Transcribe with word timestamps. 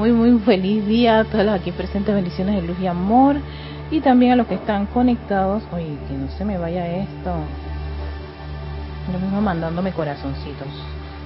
Muy, 0.00 0.12
muy 0.12 0.38
feliz 0.38 0.86
día 0.86 1.20
a 1.20 1.24
todos 1.24 1.44
los 1.44 1.54
aquí 1.54 1.72
presentes, 1.72 2.14
bendiciones 2.14 2.54
de 2.54 2.62
luz 2.66 2.80
y 2.80 2.86
amor. 2.86 3.36
Y 3.90 4.00
también 4.00 4.32
a 4.32 4.36
los 4.36 4.46
que 4.46 4.54
están 4.54 4.86
conectados. 4.86 5.62
Oye, 5.74 5.98
que 6.08 6.14
no 6.14 6.30
se 6.38 6.44
me 6.46 6.56
vaya 6.56 6.86
esto. 6.86 7.34
Lo 9.12 9.18
mismo 9.18 9.42
mandándome 9.42 9.92
corazoncitos. 9.92 10.68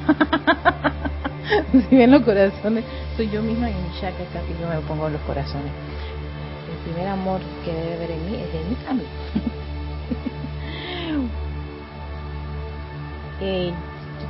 si 1.89 1.97
ven 1.97 2.11
los 2.11 2.23
corazones, 2.23 2.85
soy 3.17 3.31
yo 3.31 3.43
misma 3.43 3.71
en 3.71 3.77
mi 3.77 3.93
chakra 4.01 4.25
acá 4.25 4.41
que 4.41 4.61
yo 4.61 4.69
me 4.69 4.81
pongo 4.89 5.09
los 5.09 5.21
corazones. 5.21 5.71
El 6.69 6.91
primer 6.91 7.07
amor 7.07 7.43
que 7.65 7.73
debe 7.73 7.97
ver 7.99 8.11
en 8.11 8.27
mí 8.27 8.35
es 8.35 8.53
de 8.53 8.59
a 8.89 8.93
mí. 8.93 9.05
eh, 13.41 13.73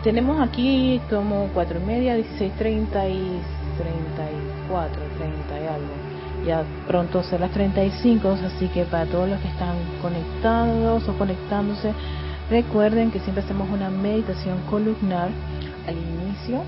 tenemos 0.03 0.39
aquí 0.47 1.01
como 1.09 1.49
cuatro 1.55 1.81
y 1.81 1.85
media, 1.87 2.17
16, 2.17 2.53
30 2.59 3.09
y 3.09 3.41
34, 3.79 5.03
30 5.19 5.61
y 5.61 5.67
algo. 5.67 5.95
Ya 6.47 6.65
pronto 6.87 7.23
ser 7.23 7.41
las 7.41 7.51
35, 7.53 8.37
así 8.45 8.69
que 8.69 8.85
para 8.85 9.07
todos 9.07 9.29
los 9.29 9.41
que 9.41 9.49
están 9.49 9.77
conectados 10.03 11.09
o 11.09 11.17
conectándose, 11.17 11.93
recuerden 12.51 13.11
que 13.11 13.21
siempre 13.21 13.43
hacemos 13.43 13.69
una 13.71 13.89
meditación 13.89 14.59
columnar 14.71 15.29
al 15.87 15.97
inicio. 15.97 16.63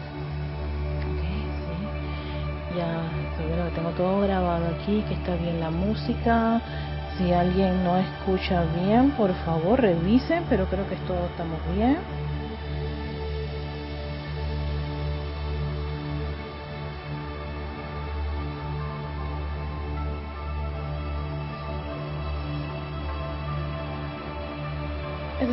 Ya 2.76 3.64
lo 3.64 3.70
tengo 3.70 3.90
todo 3.90 4.20
grabado 4.20 4.66
aquí, 4.66 5.02
que 5.08 5.14
está 5.14 5.34
bien 5.36 5.60
la 5.60 5.70
música. 5.70 6.60
Si 7.16 7.32
alguien 7.32 7.82
no 7.84 7.96
escucha 7.96 8.64
bien, 8.84 9.12
por 9.12 9.32
favor 9.46 9.80
revisen, 9.80 10.44
pero 10.50 10.66
creo 10.66 10.86
que 10.88 10.96
todos 11.06 11.30
estamos 11.30 11.58
bien. 11.74 11.96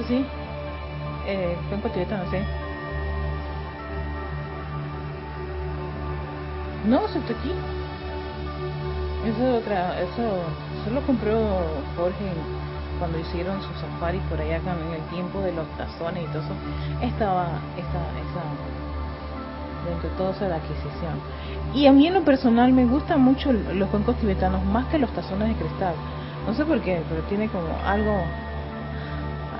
Eso 0.04 0.10
sí, 0.10 0.26
eh, 1.28 1.56
cuenco 1.70 1.88
tibetano, 1.90 2.24
sí. 2.30 2.38
No, 6.86 7.08
se 7.08 7.20
está 7.20 7.32
aquí. 7.34 7.52
Eso 9.26 9.48
es 9.48 9.62
otra, 9.62 10.02
eso, 10.02 10.44
eso 10.82 10.94
lo 10.94 11.02
compró 11.04 11.40
Jorge 11.96 12.34
cuando 13.00 13.18
hicieron 13.18 13.62
su 13.62 13.74
safari 13.76 14.20
por 14.30 14.42
allá 14.42 14.58
en 14.58 14.94
el 14.94 15.02
tiempo 15.10 15.40
de 15.40 15.54
los 15.54 15.66
tazones 15.78 16.24
y 16.26 16.28
todo 16.28 16.40
eso. 16.40 16.54
Estaba 17.02 17.48
esa, 17.78 18.04
esa 18.20 18.44
dentro 19.90 20.10
de 20.10 20.16
todo 20.18 20.32
eso 20.32 20.50
la 20.50 20.56
adquisición. 20.56 21.16
Y 21.74 21.88
a 21.88 21.94
mí 21.94 22.08
en 22.08 22.16
lo 22.16 22.26
personal 22.26 22.74
me 22.74 22.86
gustan 22.86 23.22
mucho 23.22 23.54
los 23.54 23.88
cuencos 23.90 24.18
tibetanos 24.18 24.66
más 24.66 24.88
que 24.88 25.00
los 25.00 25.10
tazones 25.14 25.48
de 25.48 25.56
cristal. 25.56 25.96
No 26.46 26.54
sé 26.54 26.66
por 26.66 26.82
qué, 26.82 27.02
pero 27.08 27.22
tiene 27.24 27.48
como 27.48 27.70
algo 27.86 28.18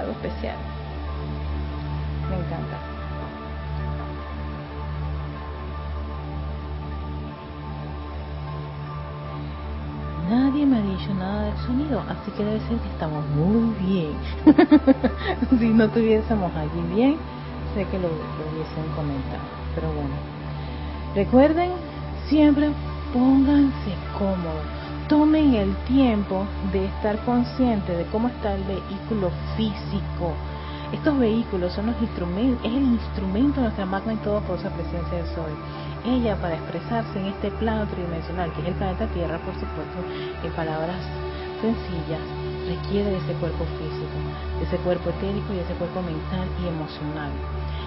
especial. 0.02 0.56
Me 2.30 2.36
encanta. 2.38 2.78
Nadie 10.30 10.66
me 10.66 10.78
ha 10.78 10.82
dicho 10.82 11.14
nada 11.14 11.44
del 11.44 11.58
sonido, 11.58 12.02
así 12.10 12.32
que 12.32 12.44
debe 12.44 12.60
ser 12.62 12.78
que 12.78 12.88
estamos 12.90 13.24
muy 13.30 13.74
bien. 13.86 14.14
si 15.60 15.70
no 15.70 15.90
tuviésemos 15.90 16.52
allí 16.56 16.82
bien, 16.96 17.18
sé 17.76 17.86
que 17.86 18.00
lo, 18.00 18.08
lo 18.08 18.52
hubiesen 18.52 18.86
comentado. 18.96 19.44
Pero 19.76 19.88
bueno, 19.90 20.16
recuerden, 21.14 21.72
siempre 22.30 22.70
pónganse 23.14 23.94
cómodos 24.18 24.83
tomen 25.14 25.54
el 25.54 25.76
tiempo 25.86 26.44
de 26.72 26.86
estar 26.86 27.24
consciente 27.24 27.96
de 27.96 28.04
cómo 28.06 28.30
está 28.30 28.56
el 28.56 28.64
vehículo 28.64 29.30
físico. 29.56 30.34
Estos 30.92 31.20
vehículos 31.20 31.72
son 31.72 31.86
los 31.86 32.02
instrumentos, 32.02 32.66
es 32.66 32.74
el 32.74 32.98
instrumento 32.98 33.58
de 33.58 33.68
nuestra 33.68 33.86
magna 33.86 34.14
y 34.14 34.26
todopoderosa 34.26 34.72
presencia 34.72 35.20
de 35.22 35.36
Soy. 35.36 35.54
Ella 36.04 36.36
para 36.38 36.56
expresarse 36.56 37.20
en 37.20 37.28
este 37.28 37.52
plano 37.52 37.86
tridimensional, 37.90 38.52
que 38.54 38.62
es 38.62 38.68
el 38.70 38.74
planeta 38.74 39.06
Tierra, 39.14 39.38
por 39.38 39.54
supuesto, 39.54 40.02
en 40.44 40.52
palabras 40.54 40.98
sencillas, 41.62 42.26
requiere 42.66 43.12
de 43.12 43.18
ese 43.18 43.34
cuerpo 43.34 43.66
físico, 43.78 44.18
de 44.58 44.66
ese 44.66 44.78
cuerpo 44.78 45.12
etérico 45.12 45.54
y 45.54 45.58
de 45.58 45.62
ese 45.62 45.76
cuerpo 45.76 46.02
mental 46.02 46.50
y 46.58 46.68
emocional. 46.74 47.30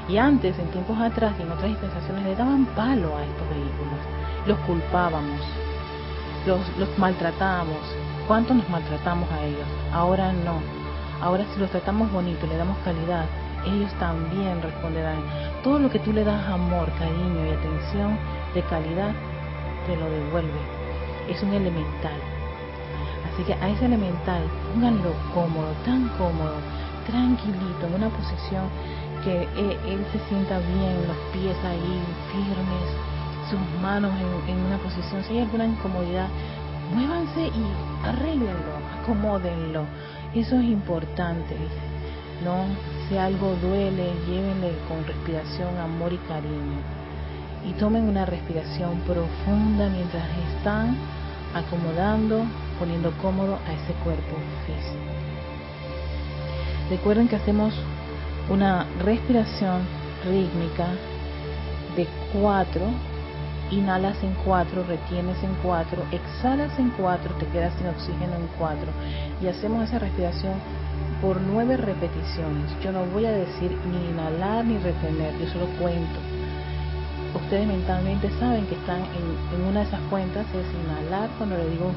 Y 0.09 0.17
antes, 0.17 0.56
en 0.61 0.71
tiempos 0.71 0.97
atrás 1.00 1.34
y 1.41 1.43
en 1.43 1.50
otras 1.50 1.71
dispensaciones, 1.71 2.23
le 2.23 2.37
daban 2.37 2.67
palo 2.77 3.17
a 3.17 3.25
estos 3.25 3.49
vehículos, 3.50 3.99
los 4.47 4.59
culpábamos, 4.61 5.43
los, 6.47 6.61
los 6.79 6.99
maltratamos. 6.99 7.79
¿Cuánto 8.27 8.55
nos 8.55 8.69
maltratamos 8.69 9.31
a 9.31 9.45
ellos? 9.45 9.67
Ahora 9.93 10.33
no. 10.33 10.61
Ahora 11.21 11.45
si 11.53 11.61
los 11.61 11.71
tratamos 11.71 12.11
bonito, 12.12 12.47
le 12.47 12.57
damos 12.57 12.77
calidad, 12.79 13.25
ellos 13.65 13.93
también 13.99 14.61
responderán. 14.62 15.23
Todo 15.62 15.79
lo 15.79 15.91
que 15.91 15.99
tú 15.99 16.12
le 16.12 16.25
das 16.25 16.47
amor, 16.49 16.91
cariño 16.99 17.47
y 17.47 17.51
atención 17.51 18.19
de 18.55 18.62
calidad, 18.62 19.12
te 19.87 19.97
lo 19.97 20.11
devuelve. 20.11 20.59
Es 21.29 21.43
un 21.43 21.53
elemental. 21.53 22.21
Así 23.33 23.43
que 23.45 23.55
a 23.55 23.69
ese 23.69 23.87
elemental, 23.87 24.43
pónganlo 24.73 25.12
cómodo, 25.35 25.73
tan 25.85 26.09
cómodo, 26.19 26.55
tranquilito, 27.06 27.87
en 27.87 27.95
una 27.95 28.09
posición 28.09 28.69
que 29.25 29.43
él, 29.43 29.79
él 29.87 30.06
se 30.12 30.19
sienta 30.29 30.59
bien, 30.59 31.06
los 31.09 31.17
pies 31.33 31.56
ahí 31.65 32.03
firmes, 32.31 33.16
sus 33.51 33.61
manos 33.81 34.12
en, 34.49 34.59
una 34.59 34.79
posición, 34.79 35.23
si 35.25 35.34
hay 35.34 35.41
alguna 35.41 35.67
incomodidad, 35.67 36.29
muévanse 36.95 37.49
y 37.49 38.07
arréglenlo, 38.07 38.73
acomódenlo. 39.01 39.84
Eso 40.34 40.57
es 40.57 40.65
importante. 40.65 41.56
¿no? 42.45 42.65
Si 43.09 43.17
algo 43.17 43.55
duele, 43.62 44.12
llévenle 44.27 44.73
con 44.89 45.06
respiración, 45.06 45.77
amor 45.79 46.12
y 46.12 46.19
cariño. 46.29 46.79
Y 47.65 47.73
tomen 47.73 48.09
una 48.09 48.27
respiración 48.27 49.01
profunda 49.01 49.89
mientras 49.89 50.25
están 50.55 50.97
acomodando, 51.55 52.45
poniendo 52.79 53.11
cómodo 53.23 53.59
a 53.67 53.73
ese 53.73 53.93
cuerpo 54.05 54.37
físico. 54.67 55.17
Recuerden 56.91 57.29
que 57.29 57.37
hacemos 57.37 57.75
una 58.49 58.87
respiración 59.03 59.83
rítmica 60.25 60.87
de 61.97 62.06
cuatro 62.33 62.83
inhalas 63.71 64.22
en 64.22 64.34
cuatro, 64.44 64.84
retienes 64.84 65.43
en 65.43 65.54
cuatro, 65.62 66.03
exhalas 66.12 66.78
en 66.78 66.91
cuatro, 66.91 67.34
te 67.34 67.47
quedas 67.47 67.75
sin 67.78 67.88
oxígeno 67.88 68.34
en 68.37 68.49
cuatro. 68.59 68.88
Y 69.41 69.49
hacemos 69.49 69.84
esa 69.84 69.99
respiración 69.99 70.54
por 71.21 71.41
nueve 71.41 71.76
repeticiones. 71.76 72.71
Yo 72.82 72.93
no 72.93 73.05
voy 73.06 73.26
a 73.26 73.32
decir 73.32 73.76
ni 73.91 74.10
inhalar 74.10 74.65
ni 74.65 74.78
retener, 74.78 75.37
yo 75.38 75.47
solo 75.49 75.66
cuento. 75.81 76.21
Ustedes 77.34 77.66
mentalmente 77.66 78.31
saben 78.38 78.66
que 78.66 78.75
están 78.75 79.03
en, 79.03 79.60
una 79.69 79.81
de 79.81 79.87
esas 79.87 80.00
cuentas, 80.09 80.47
es 80.55 80.66
inhalar 80.84 81.28
cuando 81.37 81.56
le 81.56 81.69
digo, 81.71 81.93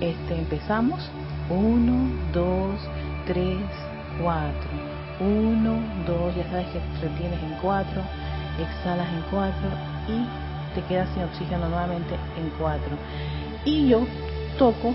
este, 0.00 0.38
empezamos, 0.38 1.10
uno, 1.50 2.10
dos, 2.32 2.78
tres, 3.26 3.58
cuatro, 4.22 4.70
uno, 5.20 5.80
dos, 6.06 6.34
ya 6.36 6.44
sabes 6.50 6.66
que 6.68 6.80
retienes 7.00 7.42
en 7.42 7.54
cuatro, 7.60 8.02
exhalas 8.60 9.08
en 9.12 9.22
cuatro 9.30 9.68
y 10.08 10.47
te 10.78 10.84
quedas 10.84 11.08
sin 11.12 11.24
oxígeno 11.24 11.68
nuevamente 11.68 12.14
en 12.36 12.50
cuatro. 12.58 12.96
Y 13.64 13.88
yo 13.88 14.06
toco 14.58 14.94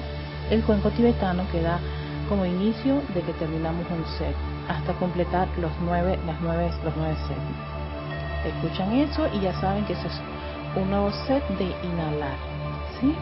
el 0.49 0.63
cuenco 0.63 0.89
tibetano 0.91 1.43
que 1.51 1.61
da 1.61 1.77
como 2.29 2.45
inicio 2.45 3.01
de 3.13 3.21
que 3.21 3.33
terminamos 3.33 3.85
un 3.91 4.05
set 4.17 4.35
hasta 4.69 4.93
completar 4.93 5.47
los 5.57 5.71
nueve, 5.81 6.17
las 6.25 6.39
nueve, 6.41 6.71
los 6.85 6.95
nueve 6.95 7.15
sets. 7.27 8.55
Escuchan 8.55 8.93
eso 8.93 9.27
y 9.33 9.41
ya 9.41 9.53
saben 9.59 9.83
que 9.85 9.93
ese 9.93 10.07
es 10.07 10.21
un 10.75 10.89
nuevo 10.89 11.11
set 11.27 11.45
de 11.57 11.65
inhalar. 11.65 12.37
¿Sí? 12.99 13.13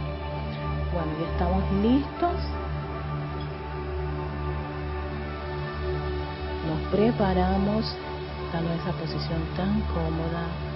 Bueno, 0.94 1.12
ya 1.20 1.32
estamos 1.32 1.64
listos. 1.82 2.38
Nos 6.68 6.80
preparamos 6.92 7.96
dando 8.54 8.72
esa 8.74 8.92
posición 8.92 9.42
tan 9.58 9.82
cómoda 9.94 10.71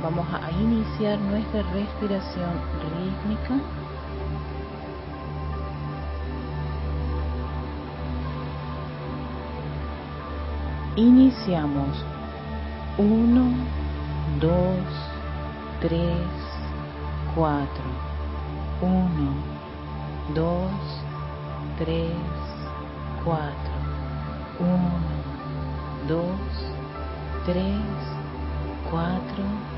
Vamos 0.00 0.26
a 0.32 0.48
iniciar 0.52 1.18
nuestra 1.18 1.62
respiración 1.72 2.52
rítmica. 2.94 3.54
Iniciamos. 10.94 12.04
1, 12.96 13.52
2, 14.40 14.52
3, 15.80 16.00
4. 17.34 17.66
1, 18.80 19.08
2, 20.34 20.70
3, 21.78 22.10
4. 23.24 23.48
1, 24.60 24.68
2, 26.06 26.24
3, 27.46 27.72
4, 28.90 29.77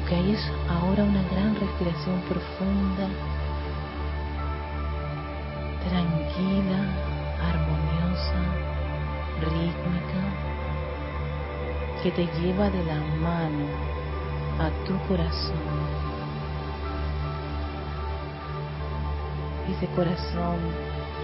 que 0.07 0.15
hay 0.15 0.31
es 0.31 0.51
ahora 0.69 1.03
una 1.03 1.21
gran 1.23 1.55
respiración 1.55 2.21
profunda, 2.21 3.09
tranquila, 5.83 6.79
armoniosa 7.43 8.41
rítmica 9.41 10.21
que 12.01 12.11
te 12.11 12.25
lleva 12.39 12.69
de 12.69 12.83
la 12.85 12.99
mano 13.19 13.65
a 14.59 14.69
tu 14.85 14.97
corazón. 15.07 15.57
Ese 19.69 19.87
corazón 19.87 20.57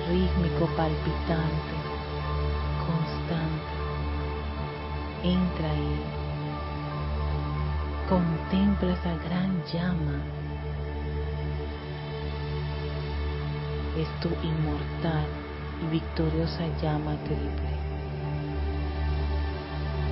rítmico, 0.09 0.65
palpitante, 0.75 1.75
constante. 2.85 3.73
Entra 5.23 5.71
ahí. 5.71 6.22
Contempla 8.13 8.93
esa 8.93 9.15
gran 9.25 9.63
llama. 9.73 10.21
Es 13.97 14.07
tu 14.21 14.29
inmortal 14.45 15.25
y 15.81 15.85
victoriosa 15.93 16.67
llama 16.79 17.15
triple. 17.23 17.73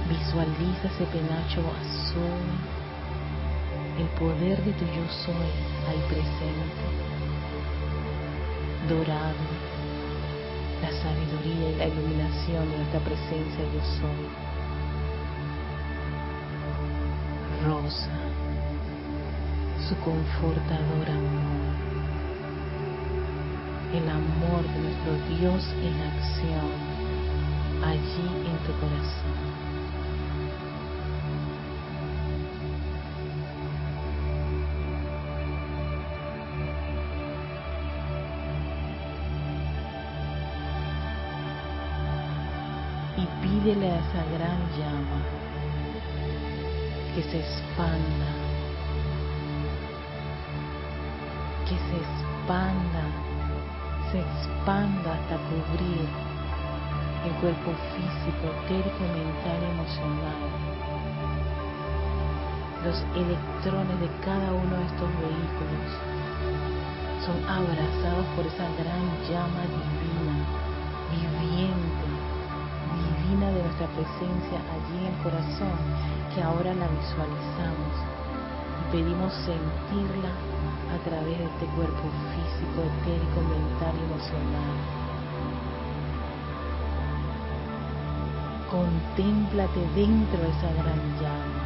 Visualiza 0.09 0.87
ese 0.87 1.05
penacho 1.13 1.61
azul, 1.79 2.41
el 3.99 4.07
poder 4.17 4.63
de 4.65 4.73
tu 4.73 4.85
yo 4.85 5.05
soy 5.23 5.51
ahí 5.87 6.01
presente, 6.09 6.85
dorado, 8.89 9.45
la 10.81 10.91
sabiduría 11.03 11.69
y 11.69 11.75
la 11.75 11.85
iluminación 11.85 12.67
de 12.67 12.81
esta 12.81 12.99
presencia 13.01 13.63
yo 13.71 13.81
soy, 13.99 14.50
rosa, 17.65 18.09
su 19.87 19.95
confortador 19.97 21.09
amor, 21.09 21.75
el 23.93 24.09
amor 24.09 24.63
de 24.63 24.79
nuestro 24.79 25.13
Dios 25.37 25.63
en 25.81 26.01
acción 26.01 26.71
allí 27.83 28.27
en 28.47 28.57
tu 28.65 28.73
corazón. 28.79 29.61
Y 43.17 43.25
pídele 43.41 43.91
a 43.91 43.99
esa 43.99 44.23
gran 44.33 44.59
llama 44.77 45.40
que 47.15 47.23
se 47.23 47.39
expanda, 47.39 48.31
que 51.67 51.75
se 51.75 51.97
expanda, 51.97 53.03
se 54.11 54.19
expanda 54.19 55.13
hasta 55.13 55.35
cubrir 55.49 56.07
el 57.25 57.31
cuerpo 57.41 57.71
físico, 57.93 58.43
etérico, 58.63 59.03
mental 59.11 59.59
y 59.61 59.65
emocional. 59.75 60.41
Los 62.85 62.97
electrones 63.13 63.99
de 63.99 64.09
cada 64.23 64.53
uno 64.53 64.75
de 64.77 64.85
estos 64.85 65.09
vehículos 65.19 65.89
son 67.25 67.37
abrazados 67.45 68.25
por 68.35 68.45
esa 68.47 68.65
gran 68.79 69.05
llama 69.29 69.61
divina, 69.67 70.00
nuestra 73.81 73.87
presencia 73.95 74.59
allí 74.59 74.99
en 74.99 75.13
el 75.13 75.23
corazón, 75.23 75.73
que 76.33 76.41
ahora 76.41 76.73
la 76.73 76.87
visualizamos 76.87 77.93
y 78.79 78.91
pedimos 78.91 79.33
sentirla 79.33 80.29
a 80.93 80.97
través 81.03 81.37
de 81.37 81.45
este 81.45 81.65
cuerpo 81.75 82.03
físico, 82.31 82.81
etérico, 82.81 83.41
mental 83.41 83.93
y 83.97 84.03
emocional 84.03 84.77
Contémplate 88.69 89.79
dentro 89.95 90.39
de 90.39 90.49
esa 90.49 90.71
gran 90.73 91.01
llama. 91.19 91.61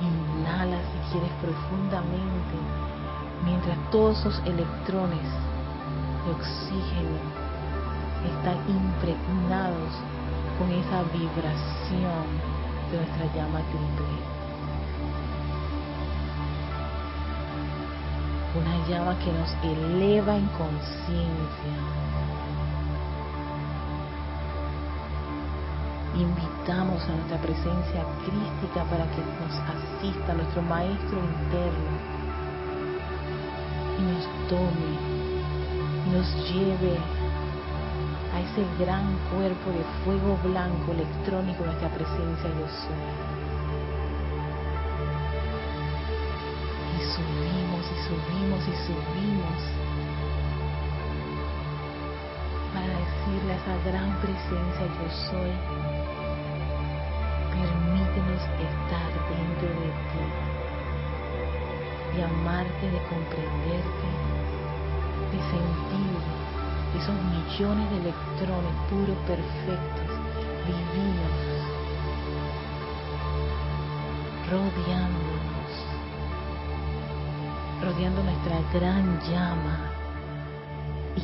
Inhala 0.00 0.78
si 0.78 1.12
quieres 1.12 1.32
profundamente, 1.42 2.56
mientras 3.44 3.76
todos 3.90 4.18
esos 4.20 4.38
electrones 4.46 5.28
de 6.24 6.32
oxígeno 6.32 7.39
están 8.24 8.58
impregnados 8.68 9.92
con 10.58 10.70
esa 10.70 11.02
vibración 11.12 12.26
de 12.90 12.96
nuestra 12.98 13.26
llama 13.34 13.60
triple. 13.70 14.40
Una 18.52 18.88
llama 18.88 19.16
que 19.20 19.32
nos 19.32 19.54
eleva 19.62 20.36
en 20.36 20.46
conciencia 20.48 22.00
invitamos 26.14 27.02
a 27.04 27.12
nuestra 27.12 27.38
presencia 27.38 28.04
crística 28.24 28.84
para 28.90 29.04
que 29.10 29.22
nos 29.40 29.54
asista, 29.70 30.34
nuestro 30.34 30.62
maestro 30.62 31.18
interno, 31.18 31.90
y 33.98 34.02
nos 34.02 34.24
tome, 34.48 34.92
nos 36.12 36.50
lleve 36.50 37.19
ese 38.40 38.64
gran 38.78 39.16
cuerpo 39.32 39.70
de 39.70 39.84
fuego 40.04 40.38
blanco 40.42 40.92
electrónico 40.92 41.60
de 41.60 41.66
nuestra 41.66 41.88
presencia 41.90 42.48
yo 42.48 42.66
soy. 42.68 43.02
Y 46.96 47.00
subimos 47.14 47.84
y 47.84 47.96
subimos 48.08 48.60
y 48.68 48.74
subimos 48.86 49.60
para 52.72 52.92
decirle 53.04 53.52
a 53.52 53.56
esa 53.56 53.76
gran 53.90 54.10
presencia 54.20 54.84
yo 54.86 55.08
soy 55.30 56.00
permítenos 57.60 58.42
estar 58.56 59.10
dentro 59.28 59.68
de 59.80 59.90
ti, 60.10 60.24
y 62.16 62.20
amarte, 62.22 62.90
de 62.90 62.98
comprenderte, 63.08 64.08
de 65.30 65.38
sentir 65.50 66.39
esos 66.98 67.14
millones 67.14 67.90
de 67.90 67.96
electrones 67.96 68.72
puros, 68.88 69.16
perfectos, 69.26 70.08
divinos, 70.66 71.38
rodeándonos, 74.50 75.70
rodeando 77.82 78.22
nuestra 78.22 78.60
gran 78.72 79.20
llama, 79.30 79.78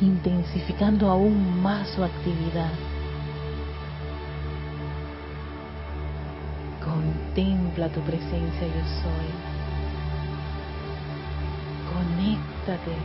intensificando 0.01 1.09
aún 1.09 1.61
más 1.61 1.87
su 1.89 2.03
actividad 2.03 2.71
Contempla 6.87 7.89
tu 7.89 7.99
presencia 8.01 8.67
yo 8.67 8.83
soy. 9.03 9.29
Conéctate 11.93 12.95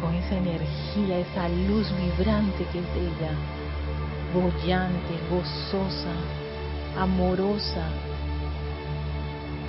con 0.00 0.14
esa 0.14 0.36
energía, 0.36 1.18
esa 1.18 1.48
luz 1.48 1.86
vibrante 1.96 2.64
que 2.72 2.78
es 2.78 2.86
ella, 2.96 3.32
bollante, 4.32 5.14
gozosa, 5.30 6.14
amorosa, 6.98 7.88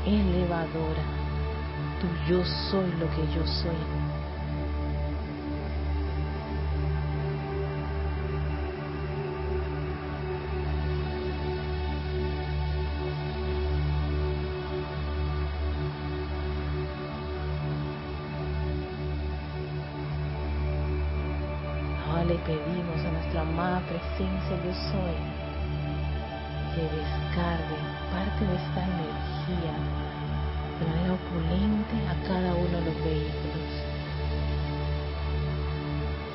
elevadora. 0.06 1.04
Tu 2.00 2.32
yo 2.32 2.44
soy 2.46 2.90
lo 3.00 3.10
que 3.10 3.36
yo 3.36 3.46
soy. 3.46 4.09
Pedimos 22.36 23.00
a 23.06 23.12
nuestra 23.12 23.42
amada 23.42 23.82
presencia 23.82 24.56
yo 24.64 24.74
soy 24.92 25.16
que 26.76 26.84
descargue 26.84 27.78
parte 28.12 28.46
de 28.46 28.56
esta 28.56 28.84
energía 28.86 29.74
de 30.80 30.86
manera 30.86 31.14
opulente 31.14 31.96
a 32.08 32.28
cada 32.28 32.54
uno 32.54 32.78
de 32.78 32.86
los 32.86 33.04
vehículos. 33.04 33.70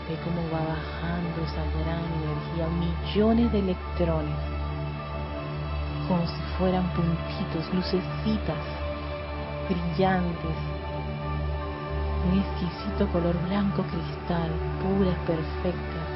Ve 0.08 0.18
cómo 0.24 0.42
va 0.52 0.66
bajando 0.74 1.42
esa 1.46 1.64
gran 1.80 2.02
energía, 2.20 2.66
millones 2.68 3.52
de 3.52 3.58
electrones, 3.60 4.36
como 6.08 6.26
si 6.26 6.42
fueran 6.58 6.90
puntitos, 6.90 7.72
lucecitas 7.72 8.84
brillantes, 9.68 10.58
un 12.25 12.38
exquisito 12.38 13.07
color 13.12 13.37
blanco 13.47 13.83
cristal, 13.83 14.50
puras, 14.81 15.16
perfectas, 15.26 16.07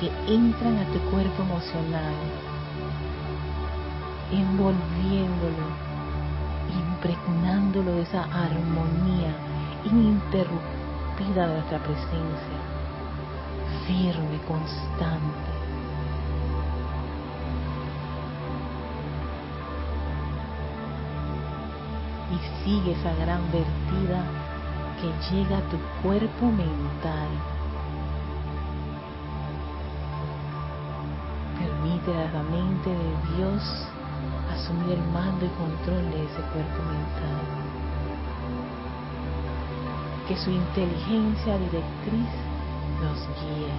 que 0.00 0.34
entran 0.34 0.78
a 0.78 0.84
tu 0.92 0.98
cuerpo 1.10 1.42
emocional, 1.42 2.14
envolviéndolo, 4.32 5.66
impregnándolo 6.74 7.92
de 7.96 8.02
esa 8.02 8.24
armonía 8.24 9.34
ininterrumpida 9.84 11.46
de 11.46 11.54
nuestra 11.54 11.78
presencia, 11.78 12.60
firme, 13.86 14.40
constante. 14.46 15.50
Y 22.30 22.64
sigue 22.64 22.92
esa 22.92 23.12
gran 23.16 23.42
vertida 23.50 24.22
que 25.00 25.34
llega 25.34 25.58
a 25.58 25.62
tu 25.70 25.78
cuerpo 26.02 26.46
mental. 26.46 27.28
Permite 31.58 32.12
a 32.12 32.30
la 32.32 32.42
mente 32.42 32.90
de 32.90 33.36
Dios 33.36 33.62
asumir 34.52 34.98
el 34.98 35.04
mando 35.10 35.46
y 35.46 35.48
control 35.50 36.10
de 36.10 36.24
ese 36.24 36.42
cuerpo 36.52 36.82
mental. 36.82 37.40
Que 40.28 40.36
su 40.36 40.50
inteligencia 40.50 41.56
directriz 41.56 42.30
nos 43.00 43.18
guíe. 43.40 43.72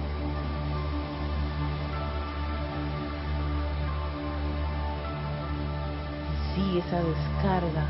Sigue 6.54 6.80
esa 6.80 6.96
descarga 6.96 7.86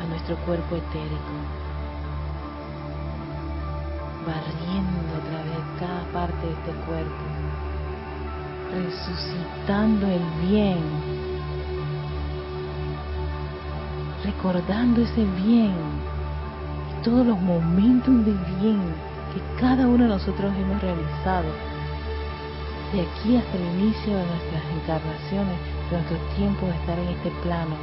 a 0.00 0.06
nuestro 0.08 0.36
cuerpo 0.46 0.76
etérico 0.76 1.67
barriendo 4.28 5.10
a 5.16 5.22
través 5.28 5.56
de 5.56 5.80
cada 5.80 6.02
parte 6.12 6.46
de 6.46 6.52
este 6.52 6.72
cuerpo, 6.86 7.24
resucitando 8.74 10.06
el 10.06 10.22
bien, 10.48 10.82
recordando 14.24 15.00
ese 15.02 15.24
bien 15.42 15.74
todos 17.02 17.26
los 17.26 17.40
momentos 17.40 18.24
de 18.26 18.34
bien 18.60 18.80
que 19.32 19.38
que 19.38 19.60
cada 19.60 19.86
uno 19.86 20.04
de 20.04 20.10
nosotros 20.10 20.52
hemos 20.58 20.80
realizado 20.80 21.48
de 22.92 23.02
aquí 23.02 23.36
hasta 23.36 23.56
el 23.56 23.64
inicio 23.80 24.16
de 24.16 24.24
nuestras 24.24 24.62
encarnaciones, 24.82 25.58
de 25.90 25.96
nuestro 25.96 26.16
tiempo 26.36 26.66
de 26.66 26.72
estar 26.72 26.98
en 26.98 27.08
este 27.08 27.30
plano. 27.42 27.76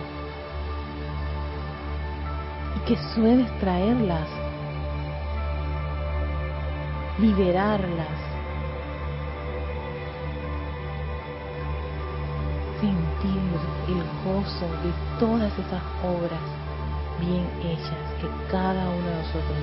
Y 2.75 2.80
que 2.88 2.98
sueles 3.14 3.60
traerlas, 3.60 4.28
liberarlas, 7.19 8.07
sentir 12.81 13.41
el 13.88 14.03
gozo 14.24 14.67
de 14.84 14.91
todas 15.19 15.51
esas 15.53 15.81
obras 16.03 16.41
bien 17.19 17.48
hechas 17.63 17.98
que 18.19 18.27
cada 18.51 18.89
uno 18.89 19.07
de 19.07 19.17
nosotros 19.17 19.57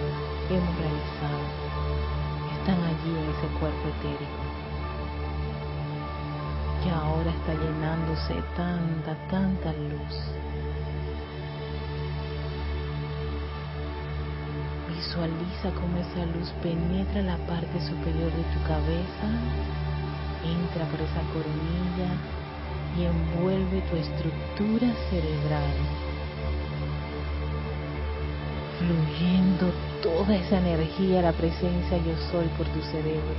hemos 0.48 0.76
realizado. 0.78 1.42
Están 2.58 2.80
allí 2.84 3.10
en 3.10 3.30
ese 3.30 3.58
cuerpo 3.58 3.88
etérico 3.88 4.42
que 6.82 6.90
ahora 6.90 7.30
está 7.30 7.54
llenándose 7.54 8.34
tanta, 8.56 9.14
tanta 9.30 9.72
luz. 9.72 10.51
Visualiza 15.12 15.70
cómo 15.78 15.98
esa 15.98 16.24
luz 16.24 16.48
penetra 16.62 17.20
la 17.20 17.36
parte 17.46 17.78
superior 17.82 18.32
de 18.32 18.44
tu 18.44 18.62
cabeza, 18.66 19.28
entra 20.42 20.86
por 20.86 21.02
esa 21.02 21.20
coronilla 21.34 22.16
y 22.96 23.04
envuelve 23.04 23.82
tu 23.90 23.96
estructura 23.96 24.88
cerebral, 25.10 25.74
fluyendo 28.78 29.70
toda 30.02 30.34
esa 30.34 30.60
energía, 30.60 31.20
la 31.20 31.32
presencia 31.32 31.98
yo 31.98 32.16
soy 32.30 32.46
por 32.56 32.66
tu 32.68 32.80
cerebro 32.80 33.36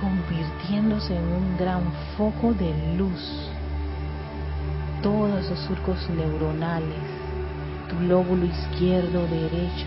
convirtiéndose 0.00 1.16
en 1.16 1.24
un 1.24 1.56
gran 1.56 1.82
foco 2.16 2.54
de 2.54 2.72
luz. 2.96 3.50
Todos 5.02 5.44
esos 5.44 5.58
surcos 5.66 6.08
neuronales, 6.10 7.13
tu 8.00 8.44
izquierdo, 8.44 9.26
derecho, 9.28 9.86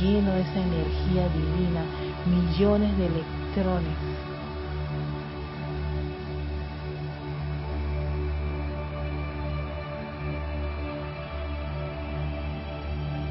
lleno 0.00 0.32
de 0.32 0.40
esa 0.42 0.60
energía 0.60 1.28
divina, 1.28 1.82
millones 2.26 2.96
de 2.98 3.06
electrones. 3.06 3.96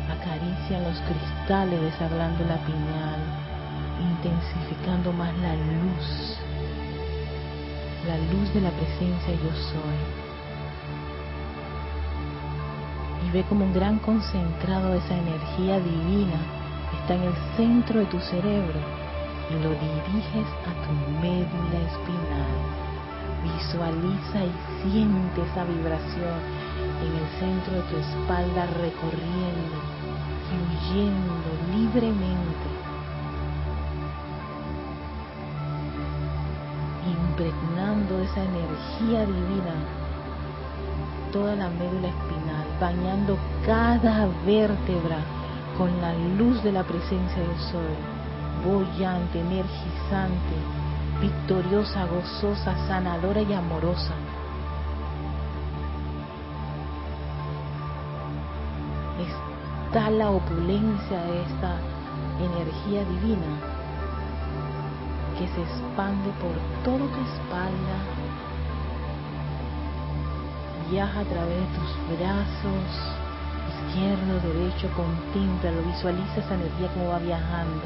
Acarician 0.09 0.83
los 0.83 0.99
cristales 1.01 1.81
de 1.81 1.87
esa 1.89 2.07
glándula 2.07 2.59
intensificando 3.99 5.11
más 5.13 5.35
la 5.39 5.53
luz, 5.55 6.37
la 8.07 8.17
luz 8.33 8.53
de 8.53 8.61
la 8.61 8.71
presencia 8.71 9.33
yo 9.33 9.51
soy. 9.71 10.26
Y 13.27 13.31
ve 13.31 13.43
como 13.49 13.65
un 13.65 13.73
gran 13.73 13.99
concentrado 13.99 14.91
de 14.91 14.99
esa 14.99 15.17
energía 15.17 15.81
divina 15.81 16.39
está 16.93 17.15
en 17.15 17.23
el 17.23 17.33
centro 17.57 17.99
de 17.99 18.05
tu 18.05 18.19
cerebro 18.21 18.79
y 19.49 19.53
lo 19.61 19.69
diriges 19.69 20.47
a 20.63 20.71
tu 20.87 20.93
médula 21.19 21.77
espinal. 21.91 22.55
Visualiza 23.43 24.45
y 24.45 24.53
siente 24.81 25.41
esa 25.41 25.65
vibración 25.65 26.39
en 27.03 27.11
el 27.17 27.27
centro 27.37 27.73
de 27.75 27.81
tu 27.81 27.97
espalda 27.97 28.65
recorriendo, 28.79 29.77
fluyendo 30.47 31.43
libremente 31.75 32.67
impregnando 37.05 38.19
esa 38.21 38.43
energía 38.43 39.25
divina 39.25 39.75
toda 41.31 41.55
la 41.55 41.69
médula 41.69 42.07
espinal, 42.07 42.56
bañando 42.79 43.37
cada 43.65 44.27
vértebra 44.45 45.17
con 45.77 45.89
la 46.01 46.13
luz 46.37 46.63
de 46.63 46.71
la 46.71 46.83
presencia 46.83 47.37
del 47.37 47.57
sol, 47.71 47.95
bollante, 48.65 49.39
energizante, 49.39 50.55
victoriosa, 51.21 52.05
gozosa, 52.05 52.75
sanadora 52.87 53.41
y 53.41 53.53
amorosa. 53.53 54.13
Está 59.19 60.09
la 60.09 60.29
opulencia 60.29 61.17
de 61.23 61.41
esta 61.43 61.75
energía 62.39 63.03
divina 63.05 63.77
que 65.37 65.47
se 65.47 65.61
expande 65.61 66.29
por 66.41 66.53
toda 66.83 66.97
tu 66.97 67.21
espalda, 67.21 68.16
viaja 70.89 71.19
a 71.19 71.25
través 71.25 71.57
de 71.59 71.67
tus 71.77 72.17
brazos, 72.17 72.89
izquierdo, 73.67 74.39
derecho, 74.41 74.89
lo 74.95 75.81
visualiza 75.83 76.39
esa 76.39 76.55
energía 76.55 76.87
como 76.93 77.09
va 77.09 77.19
viajando. 77.19 77.83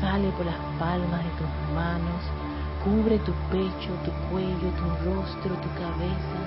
Sale 0.00 0.30
por 0.32 0.46
las 0.46 0.58
palmas 0.78 1.24
de 1.24 1.30
tus 1.30 1.74
manos, 1.74 2.22
cubre 2.84 3.18
tu 3.20 3.32
pecho, 3.50 3.90
tu 4.04 4.12
cuello, 4.30 4.68
tu 4.76 4.86
rostro, 5.04 5.54
tu 5.56 5.68
cabeza. 5.74 6.38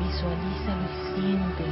Visualízalo 0.00 0.82
y 0.82 1.20
siente 1.20 1.64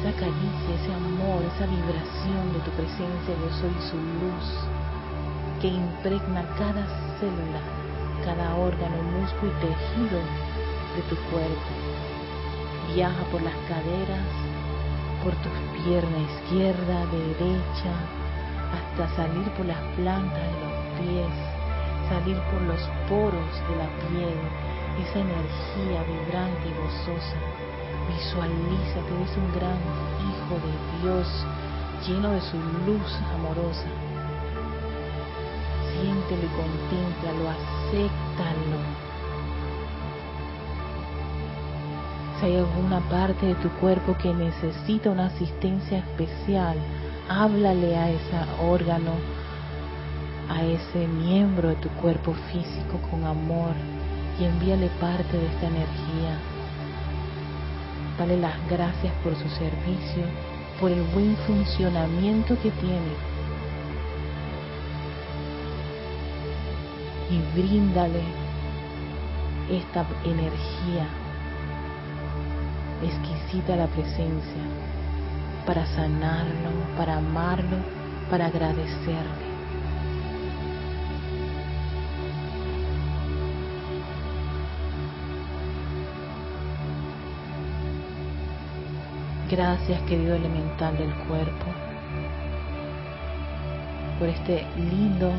esa 0.00 0.12
caricia, 0.12 0.74
ese 0.80 0.94
amor, 0.94 1.42
esa 1.54 1.66
vibración 1.66 2.52
de 2.52 2.60
tu 2.60 2.70
presencia, 2.72 3.34
yo 3.34 3.50
soy 3.60 3.74
su 3.90 3.96
luz, 3.96 4.46
que 5.60 5.68
impregna 5.68 6.42
cada 6.56 6.86
célula, 7.18 7.77
cada 8.24 8.54
órgano, 8.56 9.02
músculo 9.18 9.52
y 9.52 9.60
tejido 9.66 10.20
de 10.96 11.02
tu 11.08 11.16
cuerpo. 11.30 11.72
Viaja 12.94 13.22
por 13.30 13.42
las 13.42 13.56
caderas, 13.68 14.28
por 15.22 15.34
tus 15.42 15.84
piernas 15.84 16.22
izquierda, 16.42 17.06
derecha, 17.12 17.92
hasta 18.72 19.16
salir 19.16 19.48
por 19.52 19.66
las 19.66 19.80
plantas 19.96 20.42
de 20.42 20.60
los 20.64 20.78
pies, 21.00 21.34
salir 22.08 22.38
por 22.50 22.62
los 22.62 22.82
poros 23.08 23.52
de 23.68 23.76
la 23.76 23.88
piel, 24.08 24.38
esa 25.02 25.18
energía 25.20 26.02
vibrante 26.02 26.68
y 26.68 26.74
gozosa 26.82 27.36
Visualízate, 28.08 29.14
eres 29.20 29.36
un 29.36 29.52
gran 29.52 29.78
hijo 30.24 30.54
de 30.64 31.02
Dios, 31.02 31.28
lleno 32.06 32.30
de 32.30 32.40
su 32.40 32.56
luz 32.86 33.12
amorosa. 33.34 34.07
Siéntelo 36.00 36.42
y 36.42 36.48
contémplalo, 36.48 37.50
acéptalo. 37.50 38.78
Si 42.38 42.46
hay 42.46 42.56
alguna 42.56 43.00
parte 43.08 43.46
de 43.46 43.54
tu 43.56 43.68
cuerpo 43.80 44.16
que 44.16 44.32
necesita 44.32 45.10
una 45.10 45.26
asistencia 45.26 45.98
especial, 45.98 46.76
háblale 47.28 47.96
a 47.96 48.10
ese 48.10 48.36
órgano, 48.62 49.12
a 50.48 50.64
ese 50.64 51.06
miembro 51.08 51.68
de 51.70 51.76
tu 51.76 51.88
cuerpo 52.00 52.34
físico 52.52 52.98
con 53.10 53.24
amor 53.24 53.74
y 54.38 54.44
envíale 54.44 54.88
parte 55.00 55.36
de 55.36 55.46
esta 55.46 55.66
energía 55.66 56.38
Dale 58.18 58.36
las 58.36 58.54
gracias 58.68 59.12
por 59.22 59.32
su 59.36 59.48
servicio, 59.48 60.24
por 60.80 60.90
el 60.90 61.02
buen 61.14 61.36
funcionamiento 61.46 62.56
que 62.60 62.72
tiene. 62.72 63.37
Y 67.30 67.40
bríndale 67.54 68.22
esta 69.70 70.06
energía 70.24 71.06
exquisita 73.02 73.76
la 73.76 73.86
presencia 73.86 74.62
para 75.66 75.84
sanarlo, 75.86 76.70
para 76.96 77.18
amarlo, 77.18 77.76
para 78.30 78.46
agradecerle. 78.46 79.48
Gracias, 89.50 90.00
querido 90.02 90.34
elemental 90.34 90.96
del 90.98 91.12
cuerpo, 91.26 91.66
por 94.18 94.28
este 94.28 94.66
lindo 94.76 95.30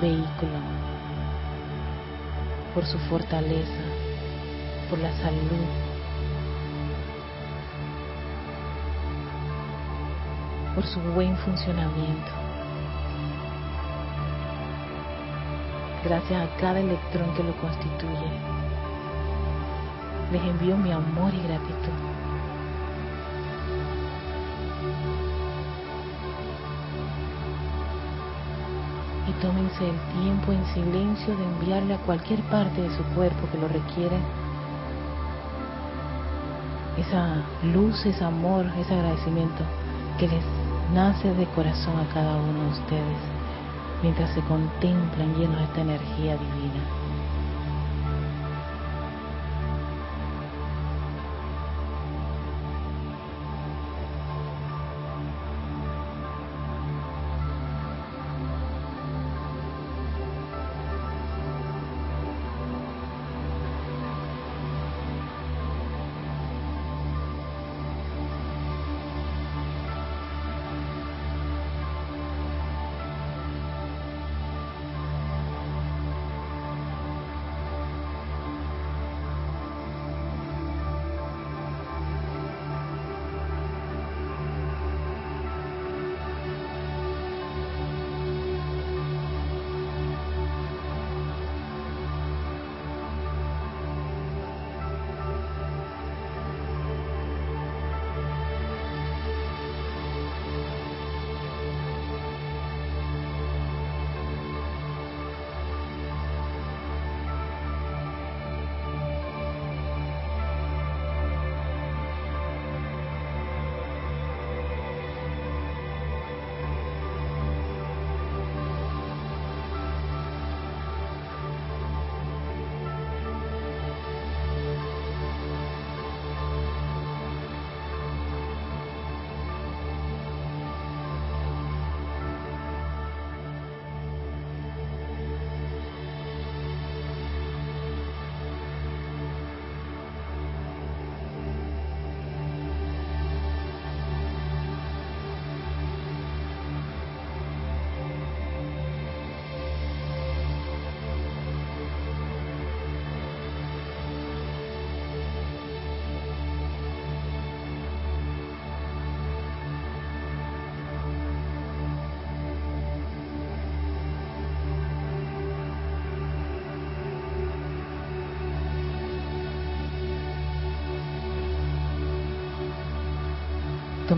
vehículo, 0.00 0.58
por 2.74 2.84
su 2.86 2.98
fortaleza, 3.10 3.82
por 4.90 4.98
la 4.98 5.12
salud. 5.18 5.66
por 10.74 10.86
su 10.86 11.00
buen 11.00 11.36
funcionamiento. 11.38 12.30
Gracias 16.04 16.40
a 16.40 16.56
cada 16.60 16.78
electrón 16.78 17.34
que 17.34 17.42
lo 17.42 17.52
constituye 17.56 18.58
les 20.32 20.42
envío 20.42 20.76
mi 20.76 20.92
amor 20.92 21.32
y 21.32 21.42
gratitud. 21.42 22.17
Tómense 29.40 29.88
el 29.88 29.96
tiempo 30.20 30.52
en 30.52 30.64
silencio 30.74 31.36
de 31.36 31.44
enviarle 31.44 31.94
a 31.94 31.98
cualquier 31.98 32.40
parte 32.42 32.80
de 32.82 32.96
su 32.96 33.02
cuerpo 33.14 33.48
que 33.50 33.58
lo 33.58 33.68
requiere 33.68 34.18
esa 36.96 37.36
luz, 37.72 38.04
ese 38.06 38.24
amor, 38.24 38.66
ese 38.78 38.94
agradecimiento 38.94 39.62
que 40.18 40.28
les 40.28 40.44
nace 40.92 41.32
de 41.34 41.46
corazón 41.46 41.94
a 41.98 42.12
cada 42.12 42.36
uno 42.36 42.64
de 42.64 42.68
ustedes 42.70 43.18
mientras 44.02 44.30
se 44.30 44.40
contemplan 44.42 45.34
llenos 45.34 45.58
de 45.58 45.64
esta 45.64 45.80
energía 45.80 46.36
divina. 46.36 46.82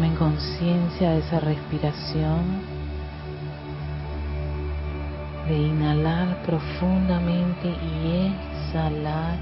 Tomen 0.00 0.16
conciencia 0.16 1.10
de 1.10 1.18
esa 1.18 1.40
respiración, 1.40 2.62
de 5.46 5.58
inhalar 5.58 6.40
profundamente 6.42 7.68
y 7.68 8.32
exhalar 8.32 9.36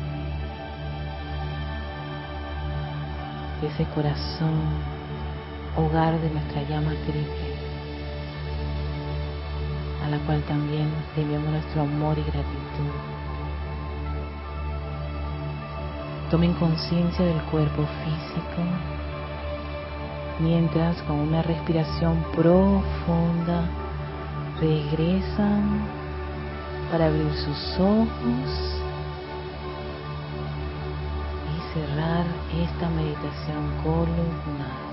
ese 3.63 3.85
corazón, 3.95 4.59
hogar 5.77 6.21
de 6.21 6.29
nuestra 6.29 6.63
llama 6.63 6.91
triple, 7.07 7.55
a 10.05 10.09
la 10.09 10.19
cual 10.27 10.43
también 10.43 10.91
enviamos 11.17 11.51
nuestro 11.51 11.83
amor 11.83 12.19
y 12.19 12.23
gratitud. 12.23 12.95
Tomen 16.33 16.53
conciencia 16.55 17.25
del 17.25 17.41
cuerpo 17.43 17.87
físico, 18.03 18.98
mientras 20.41 21.03
con 21.03 21.17
una 21.17 21.43
respiración 21.43 22.25
profunda 22.35 23.69
regresan 24.61 25.81
para 26.91 27.07
abrir 27.07 27.33
sus 27.35 27.79
ojos 27.79 28.79
y 31.55 31.75
cerrar 31.75 32.27
esta 32.63 32.89
meditación 32.91 33.71
columnar. 33.83 34.88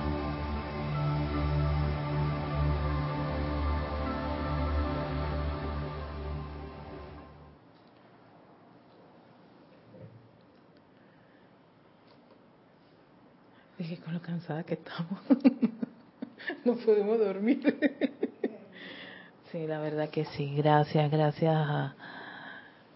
Cansada 14.25 14.63
que 14.63 14.73
estamos. 14.73 15.19
no 16.65 16.73
podemos 16.77 17.19
dormir. 17.19 17.61
sí, 19.51 19.67
la 19.67 19.79
verdad 19.79 20.09
que 20.09 20.25
sí. 20.25 20.55
Gracias, 20.55 21.11
gracias 21.11 21.55
a, 21.55 21.95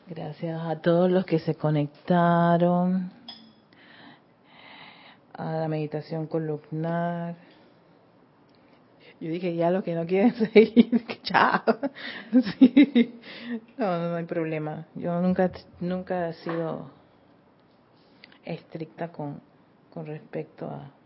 gracias 0.07 0.59
a 0.59 0.81
todos 0.81 1.11
los 1.11 1.25
que 1.25 1.37
se 1.37 1.53
conectaron 1.53 3.11
a 5.33 5.51
la 5.51 5.67
meditación 5.67 6.25
columnar. 6.25 7.35
Yo 9.19 9.29
dije, 9.29 9.55
ya 9.55 9.69
los 9.69 9.83
que 9.83 9.93
no 9.93 10.07
quieren 10.07 10.33
seguir, 10.51 11.05
chao. 11.21 11.61
No, 13.77 14.09
no 14.09 14.15
hay 14.15 14.25
problema. 14.25 14.87
Yo 14.95 15.21
nunca, 15.21 15.51
nunca 15.79 16.29
he 16.29 16.33
sido 16.33 16.89
estricta 18.43 19.11
con, 19.11 19.39
con 19.93 20.07
respecto 20.07 20.65
a 20.65 20.98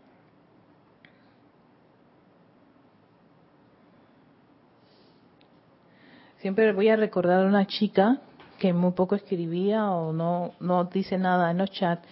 siempre 6.44 6.74
voy 6.74 6.90
a 6.90 6.96
recordar 6.96 7.42
a 7.42 7.46
una 7.46 7.66
chica 7.66 8.18
que 8.58 8.74
muy 8.74 8.92
poco 8.92 9.14
escribía 9.14 9.90
o 9.90 10.12
no 10.12 10.52
no 10.60 10.84
dice 10.84 11.16
nada 11.16 11.50
en 11.50 11.56
los 11.56 11.70
chats 11.70 12.06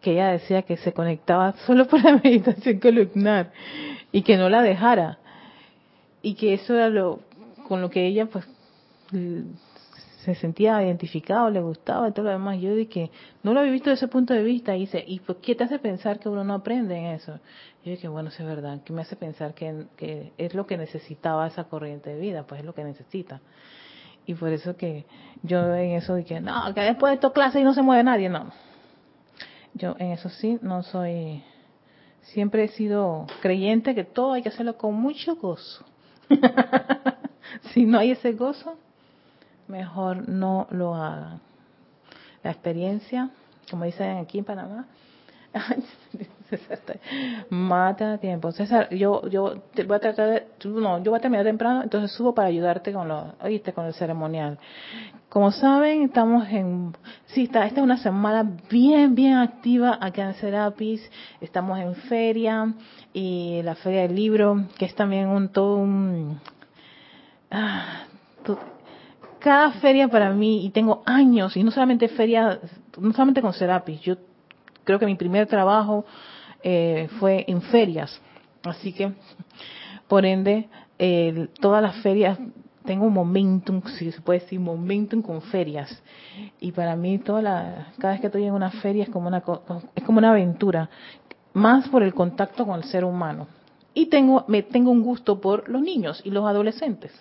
que 0.00 0.12
ella 0.12 0.28
decía 0.28 0.62
que 0.62 0.78
se 0.78 0.94
conectaba 0.94 1.52
solo 1.66 1.86
por 1.86 2.02
la 2.02 2.16
meditación 2.16 2.80
columnar 2.80 3.52
y 4.10 4.22
que 4.22 4.38
no 4.38 4.48
la 4.48 4.62
dejara. 4.62 5.18
Y 6.22 6.34
que 6.34 6.54
eso 6.54 6.74
era 6.74 6.88
lo 6.88 7.20
con 7.68 7.82
lo 7.82 7.90
que 7.90 8.06
ella 8.06 8.24
pues 8.24 8.46
se 10.24 10.34
sentía 10.34 10.82
identificado, 10.82 11.50
le 11.50 11.60
gustaba 11.60 12.08
y 12.08 12.12
todo 12.12 12.24
lo 12.24 12.30
demás. 12.30 12.58
Yo 12.58 12.74
dije, 12.74 13.10
no 13.42 13.52
lo 13.52 13.60
había 13.60 13.72
visto 13.72 13.90
desde 13.90 14.06
ese 14.06 14.12
punto 14.12 14.32
de 14.32 14.42
vista. 14.42 14.74
Y 14.74 14.80
dice, 14.80 15.04
¿y 15.06 15.20
por 15.20 15.36
qué 15.36 15.54
te 15.54 15.64
hace 15.64 15.78
pensar 15.78 16.18
que 16.18 16.30
uno 16.30 16.44
no 16.44 16.54
aprende 16.54 16.96
en 16.96 17.06
eso? 17.06 17.38
yo 17.84 17.90
dije, 17.90 18.08
bueno, 18.08 18.30
es 18.30 18.38
verdad, 18.38 18.82
que 18.82 18.94
me 18.94 19.02
hace 19.02 19.14
pensar 19.14 19.52
que, 19.52 19.84
que 19.98 20.32
es 20.38 20.54
lo 20.54 20.66
que 20.66 20.78
necesitaba 20.78 21.46
esa 21.46 21.64
corriente 21.64 22.08
de 22.08 22.18
vida, 22.18 22.44
pues 22.46 22.60
es 22.60 22.66
lo 22.66 22.74
que 22.74 22.82
necesita. 22.82 23.42
Y 24.24 24.32
por 24.32 24.48
eso 24.50 24.74
que 24.74 25.04
yo 25.42 25.74
en 25.74 25.90
eso 25.90 26.14
dije, 26.14 26.40
no, 26.40 26.72
que 26.72 26.80
después 26.80 27.10
de 27.10 27.14
esta 27.16 27.30
clase 27.30 27.60
y 27.60 27.62
no 27.62 27.74
se 27.74 27.82
mueve 27.82 28.02
nadie, 28.02 28.30
no. 28.30 28.52
Yo 29.74 29.96
en 29.98 30.12
eso 30.12 30.30
sí, 30.30 30.58
no 30.62 30.82
soy, 30.82 31.42
siempre 32.22 32.64
he 32.64 32.68
sido 32.68 33.26
creyente 33.42 33.94
que 33.94 34.04
todo 34.04 34.32
hay 34.32 34.42
que 34.42 34.48
hacerlo 34.48 34.78
con 34.78 34.94
mucho 34.94 35.36
gozo. 35.36 35.84
si 37.74 37.84
no 37.84 37.98
hay 37.98 38.12
ese 38.12 38.32
gozo, 38.32 38.78
mejor 39.68 40.28
no 40.28 40.66
lo 40.70 40.94
hagan. 40.94 41.40
La 42.42 42.50
experiencia, 42.50 43.30
como 43.70 43.84
dicen 43.84 44.18
aquí 44.18 44.38
en 44.38 44.44
Panamá, 44.44 44.86
Mata 47.50 48.18
tiempo. 48.18 48.52
César, 48.52 48.88
yo, 48.90 49.28
yo 49.28 49.62
te 49.74 49.84
voy 49.84 49.96
a 49.96 50.00
tratar 50.00 50.28
de, 50.28 50.46
no, 50.64 51.02
yo 51.02 51.10
voy 51.10 51.18
a 51.18 51.22
terminar 51.22 51.44
temprano, 51.44 51.82
entonces 51.82 52.12
subo 52.12 52.34
para 52.34 52.48
ayudarte 52.48 52.92
con 52.92 53.08
lo, 53.08 53.34
oíste, 53.42 53.72
con 53.72 53.86
el 53.86 53.94
ceremonial. 53.94 54.58
Como 55.28 55.50
saben, 55.50 56.02
estamos 56.02 56.48
en, 56.48 56.94
sí, 57.26 57.44
está, 57.44 57.66
esta 57.66 57.80
es 57.80 57.84
una 57.84 57.96
semana 57.98 58.48
bien, 58.70 59.14
bien 59.14 59.34
activa 59.34 59.98
acá 60.00 60.28
en 60.28 60.34
Serapis. 60.34 61.10
Estamos 61.40 61.78
en 61.80 61.94
feria 61.94 62.72
y 63.12 63.60
la 63.62 63.74
feria 63.74 64.02
del 64.02 64.14
libro, 64.14 64.66
que 64.78 64.84
es 64.84 64.94
también 64.94 65.28
un 65.28 65.48
todo 65.48 65.76
un, 65.76 66.40
ah, 67.50 68.04
cada 69.44 69.72
feria 69.72 70.08
para 70.08 70.32
mí, 70.32 70.64
y 70.64 70.70
tengo 70.70 71.02
años, 71.04 71.54
y 71.54 71.62
no 71.62 71.70
solamente 71.70 72.08
feria, 72.08 72.60
no 72.98 73.12
solamente 73.12 73.42
con 73.42 73.52
Serapis, 73.52 74.00
yo 74.00 74.16
creo 74.84 74.98
que 74.98 75.04
mi 75.04 75.16
primer 75.16 75.46
trabajo 75.46 76.06
eh, 76.62 77.10
fue 77.20 77.44
en 77.46 77.60
ferias, 77.60 78.18
así 78.64 78.94
que, 78.94 79.12
por 80.08 80.24
ende, 80.24 80.70
todas 81.60 81.82
las 81.82 81.96
ferias, 81.96 82.38
tengo 82.86 83.04
un 83.04 83.12
momentum, 83.12 83.82
si 83.98 84.10
se 84.12 84.22
puede 84.22 84.40
decir, 84.40 84.58
momentum 84.60 85.20
con 85.20 85.42
ferias, 85.42 86.02
y 86.58 86.72
para 86.72 86.96
mí 86.96 87.18
toda 87.18 87.42
la, 87.42 87.88
cada 87.98 88.14
vez 88.14 88.22
que 88.22 88.28
estoy 88.28 88.44
en 88.44 88.54
una 88.54 88.70
feria 88.70 89.02
es 89.04 89.10
como 89.10 89.28
una, 89.28 89.44
es 89.94 90.04
como 90.04 90.20
una 90.20 90.30
aventura, 90.30 90.88
más 91.52 91.86
por 91.90 92.02
el 92.02 92.14
contacto 92.14 92.64
con 92.64 92.76
el 92.76 92.84
ser 92.84 93.04
humano. 93.04 93.46
Y 93.92 94.06
tengo, 94.06 94.46
me 94.48 94.62
tengo 94.62 94.90
un 94.90 95.02
gusto 95.02 95.38
por 95.38 95.68
los 95.68 95.82
niños 95.82 96.22
y 96.24 96.30
los 96.30 96.46
adolescentes. 96.46 97.12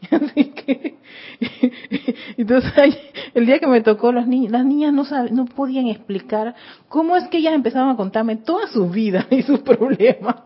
Así 0.10 0.44
que, 0.52 0.96
entonces 2.36 2.98
el 3.34 3.46
día 3.46 3.58
que 3.58 3.66
me 3.66 3.80
tocó 3.80 4.12
las 4.12 4.26
niñas, 4.26 4.52
las 4.52 4.64
niñas 4.64 4.92
no 4.92 5.04
no 5.30 5.44
podían 5.46 5.88
explicar 5.88 6.54
cómo 6.88 7.16
es 7.16 7.28
que 7.28 7.38
ellas 7.38 7.54
empezaban 7.54 7.90
a 7.90 7.96
contarme 7.96 8.36
toda 8.36 8.68
su 8.68 8.88
vida 8.88 9.26
y 9.30 9.42
sus 9.42 9.60
problemas. 9.60 10.36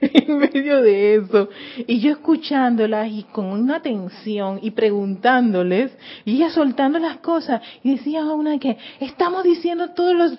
en 0.00 0.38
medio 0.38 0.82
de 0.82 1.16
eso. 1.16 1.48
Y 1.86 2.00
yo 2.00 2.12
escuchándolas 2.12 3.10
y 3.10 3.24
con 3.24 3.46
una 3.46 3.76
atención 3.76 4.60
y 4.62 4.70
preguntándoles, 4.70 5.90
y 6.24 6.36
ellas 6.36 6.52
soltando 6.52 6.98
las 6.98 7.18
cosas, 7.18 7.62
y 7.82 7.96
decía 7.96 8.24
una 8.24 8.58
que 8.58 8.76
estamos 9.00 9.44
diciendo 9.44 9.90
todos 9.90 10.14
los, 10.14 10.38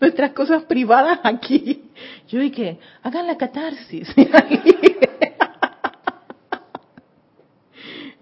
nuestras 0.00 0.32
cosas 0.32 0.64
privadas 0.64 1.20
aquí. 1.22 1.82
Yo 2.28 2.40
dije, 2.40 2.78
hagan 3.02 3.26
la 3.26 3.36
catarsis. 3.36 4.08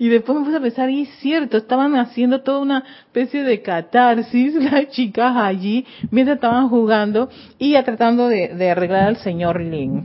Y 0.06 0.08
después 0.08 0.38
me 0.38 0.44
puse 0.44 0.58
a 0.58 0.60
pensar, 0.60 0.88
y 0.88 1.02
es 1.02 1.08
cierto, 1.18 1.56
estaban 1.56 1.96
haciendo 1.96 2.40
toda 2.42 2.60
una 2.60 2.84
especie 3.06 3.42
de 3.42 3.60
catarsis 3.60 4.54
las 4.62 4.88
chicas 4.90 5.34
allí 5.36 5.84
mientras 6.12 6.36
estaban 6.36 6.68
jugando 6.68 7.28
y 7.58 7.74
tratando 7.82 8.28
de, 8.28 8.70
arreglar 8.70 9.08
al 9.08 9.16
señor 9.16 9.60
Lin. 9.60 10.04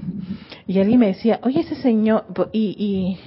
Y 0.65 0.79
alguien 0.79 0.99
me 0.99 1.05
decía, 1.05 1.39
oye, 1.43 1.59
ese 1.59 1.75
señor, 1.75 2.25
y, 2.51 3.19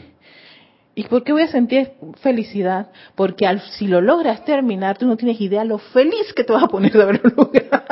y, 0.97 1.01
¿y 1.01 1.05
por 1.05 1.23
qué 1.23 1.31
voy 1.31 1.43
a 1.43 1.47
sentir 1.47 1.93
felicidad? 2.23 2.91
Porque 3.15 3.47
al, 3.47 3.61
si 3.61 3.87
lo 3.87 4.01
logras 4.01 4.45
terminar, 4.45 4.99
tú 4.99 5.07
no 5.07 5.17
tienes 5.17 5.41
idea 5.41 5.63
lo 5.63 5.79
feliz 5.79 6.33
que 6.35 6.43
te 6.43 6.53
vas 6.53 6.65
a 6.65 6.67
poner 6.67 6.91
de 6.91 7.03
haberlo 7.05 7.31
logrado. 7.37 7.85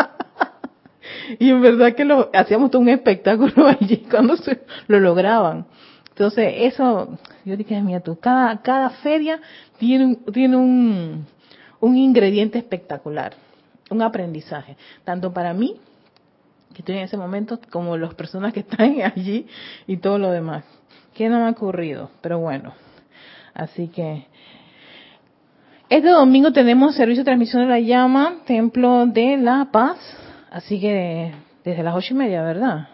y 1.38 1.50
en 1.50 1.62
verdad 1.62 1.94
que 1.94 2.04
lo 2.04 2.30
hacíamos 2.34 2.72
todo 2.72 2.82
un 2.82 2.88
espectáculo 2.88 3.68
allí 3.80 3.98
cuando 4.10 4.36
se 4.38 4.62
lo 4.88 4.98
lograban. 4.98 5.66
Entonces, 6.22 6.54
eso, 6.72 7.18
yo 7.44 7.56
dije, 7.56 7.82
mira 7.82 7.98
tú, 7.98 8.16
cada, 8.16 8.62
cada 8.62 8.90
feria 8.90 9.40
tiene, 9.78 10.18
tiene 10.32 10.56
un, 10.56 11.26
un 11.80 11.96
ingrediente 11.96 12.58
espectacular, 12.58 13.34
un 13.90 14.02
aprendizaje, 14.02 14.76
tanto 15.02 15.32
para 15.32 15.52
mí, 15.52 15.80
que 16.72 16.82
estoy 16.82 16.98
en 16.98 17.02
ese 17.02 17.16
momento, 17.16 17.58
como 17.72 17.96
las 17.96 18.14
personas 18.14 18.52
que 18.52 18.60
están 18.60 19.02
allí 19.16 19.48
y 19.88 19.96
todo 19.96 20.16
lo 20.16 20.30
demás. 20.30 20.62
Que 21.12 21.28
no 21.28 21.40
me 21.40 21.46
ha 21.46 21.50
ocurrido, 21.50 22.08
pero 22.20 22.38
bueno. 22.38 22.72
Así 23.52 23.88
que 23.88 24.28
este 25.88 26.08
domingo 26.08 26.52
tenemos 26.52 26.94
servicio 26.94 27.22
de 27.22 27.30
transmisión 27.30 27.62
de 27.62 27.68
la 27.68 27.80
llama, 27.80 28.42
Templo 28.46 29.06
de 29.06 29.38
la 29.38 29.70
Paz. 29.72 29.98
Así 30.52 30.80
que 30.80 31.34
desde 31.64 31.82
las 31.82 31.96
ocho 31.96 32.14
y 32.14 32.16
media, 32.16 32.44
¿verdad? 32.44 32.91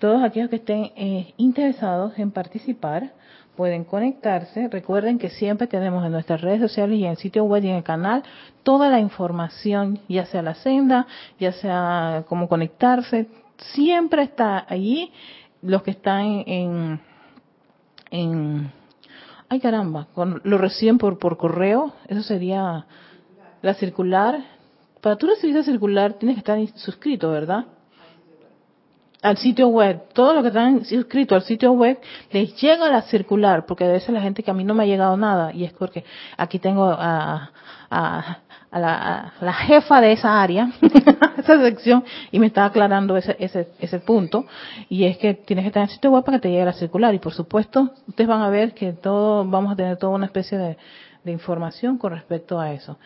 Todos 0.00 0.22
aquellos 0.22 0.48
que 0.48 0.56
estén 0.56 0.92
eh, 0.96 1.34
interesados 1.36 2.18
en 2.18 2.30
participar 2.30 3.12
pueden 3.54 3.84
conectarse. 3.84 4.68
Recuerden 4.68 5.18
que 5.18 5.28
siempre 5.28 5.66
tenemos 5.66 6.06
en 6.06 6.12
nuestras 6.12 6.40
redes 6.40 6.62
sociales 6.62 6.98
y 6.98 7.04
en 7.04 7.10
el 7.10 7.16
sitio 7.18 7.44
web 7.44 7.62
y 7.62 7.68
en 7.68 7.76
el 7.76 7.82
canal 7.82 8.22
toda 8.62 8.88
la 8.88 8.98
información, 8.98 9.98
ya 10.08 10.24
sea 10.24 10.40
la 10.40 10.54
senda, 10.54 11.06
ya 11.38 11.52
sea 11.52 12.24
cómo 12.28 12.48
conectarse. 12.48 13.28
Siempre 13.74 14.22
está 14.22 14.64
allí 14.66 15.12
los 15.60 15.82
que 15.82 15.90
están 15.90 16.44
en, 16.46 17.00
en 18.10 18.72
ay 19.50 19.60
caramba, 19.60 20.06
lo 20.44 20.56
reciben 20.56 20.96
por, 20.96 21.18
por 21.18 21.36
correo, 21.36 21.92
eso 22.08 22.22
sería 22.22 22.86
la 23.60 23.74
circular. 23.74 24.42
Para 25.02 25.16
tú 25.16 25.26
recibir 25.26 25.56
la 25.56 25.62
circular 25.62 26.14
tienes 26.14 26.36
que 26.36 26.40
estar 26.40 26.78
suscrito, 26.78 27.30
¿verdad? 27.30 27.66
Al 29.22 29.36
sitio 29.36 29.68
web, 29.68 30.02
todo 30.14 30.32
lo 30.32 30.42
que 30.42 30.48
están 30.48 30.82
inscritos 30.90 31.36
al 31.36 31.42
sitio 31.42 31.72
web, 31.72 31.98
les 32.32 32.58
llega 32.60 32.88
la 32.88 33.02
circular, 33.02 33.66
porque 33.66 33.84
a 33.84 33.88
veces 33.88 34.10
la 34.10 34.20
gente 34.20 34.42
que 34.42 34.50
a 34.50 34.54
mí 34.54 34.64
no 34.64 34.74
me 34.74 34.84
ha 34.84 34.86
llegado 34.86 35.16
nada, 35.16 35.52
y 35.52 35.64
es 35.64 35.72
porque 35.72 36.04
aquí 36.38 36.58
tengo 36.58 36.86
a, 36.86 37.50
a, 37.90 38.38
la, 38.72 39.32
la, 39.40 39.52
jefa 39.52 40.00
de 40.00 40.12
esa 40.12 40.40
área, 40.40 40.70
esa 41.36 41.60
sección, 41.60 42.04
y 42.30 42.38
me 42.38 42.46
está 42.46 42.64
aclarando 42.64 43.16
ese, 43.16 43.36
ese, 43.38 43.68
ese 43.78 43.98
punto, 43.98 44.46
y 44.88 45.04
es 45.04 45.18
que 45.18 45.34
tienes 45.34 45.64
que 45.64 45.68
estar 45.68 45.82
en 45.82 45.88
el 45.88 45.94
sitio 45.94 46.10
web 46.10 46.24
para 46.24 46.38
que 46.38 46.42
te 46.42 46.50
llegue 46.50 46.64
la 46.64 46.72
circular, 46.72 47.14
y 47.14 47.18
por 47.18 47.34
supuesto, 47.34 47.90
ustedes 48.08 48.28
van 48.28 48.40
a 48.40 48.48
ver 48.48 48.72
que 48.72 48.92
todo, 48.94 49.44
vamos 49.44 49.72
a 49.72 49.76
tener 49.76 49.98
toda 49.98 50.14
una 50.14 50.26
especie 50.26 50.56
de, 50.56 50.78
de 51.24 51.32
información 51.32 51.98
con 51.98 52.12
respecto 52.12 52.58
a 52.58 52.72
eso. 52.72 52.96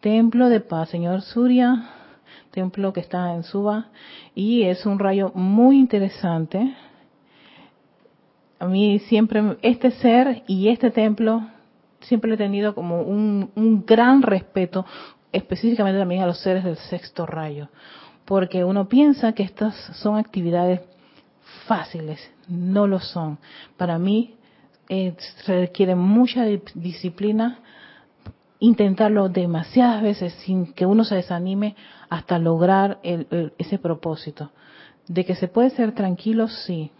Templo 0.00 0.48
de 0.48 0.60
Paz, 0.60 0.90
señor 0.90 1.22
Surya, 1.22 2.01
templo 2.52 2.92
que 2.92 3.00
está 3.00 3.34
en 3.34 3.42
Suba 3.42 3.88
y 4.34 4.62
es 4.62 4.86
un 4.86 4.98
rayo 4.98 5.32
muy 5.34 5.78
interesante. 5.78 6.74
A 8.60 8.66
mí 8.66 9.00
siempre, 9.00 9.56
este 9.62 9.90
ser 9.90 10.44
y 10.46 10.68
este 10.68 10.90
templo, 10.90 11.48
siempre 12.00 12.34
he 12.34 12.36
tenido 12.36 12.74
como 12.74 13.02
un, 13.02 13.50
un 13.56 13.84
gran 13.84 14.22
respeto, 14.22 14.86
específicamente 15.32 15.98
también 15.98 16.22
a 16.22 16.26
los 16.26 16.38
seres 16.38 16.62
del 16.62 16.76
sexto 16.76 17.26
rayo, 17.26 17.68
porque 18.24 18.64
uno 18.64 18.88
piensa 18.88 19.32
que 19.32 19.42
estas 19.42 19.74
son 19.96 20.16
actividades 20.16 20.80
fáciles, 21.66 22.20
no 22.46 22.86
lo 22.86 23.00
son. 23.00 23.38
Para 23.76 23.98
mí 23.98 24.34
eh, 24.88 25.14
requiere 25.46 25.94
mucha 25.94 26.44
disciplina, 26.74 27.60
intentarlo 28.58 29.28
demasiadas 29.28 30.02
veces 30.02 30.32
sin 30.44 30.72
que 30.72 30.86
uno 30.86 31.02
se 31.02 31.16
desanime 31.16 31.74
hasta 32.12 32.38
lograr 32.38 32.98
ese 33.02 33.78
propósito. 33.78 34.50
De 35.08 35.24
que 35.24 35.34
se 35.34 35.48
puede 35.48 35.70
ser 35.70 35.94
tranquilo, 35.94 36.46
sí. 36.46 36.90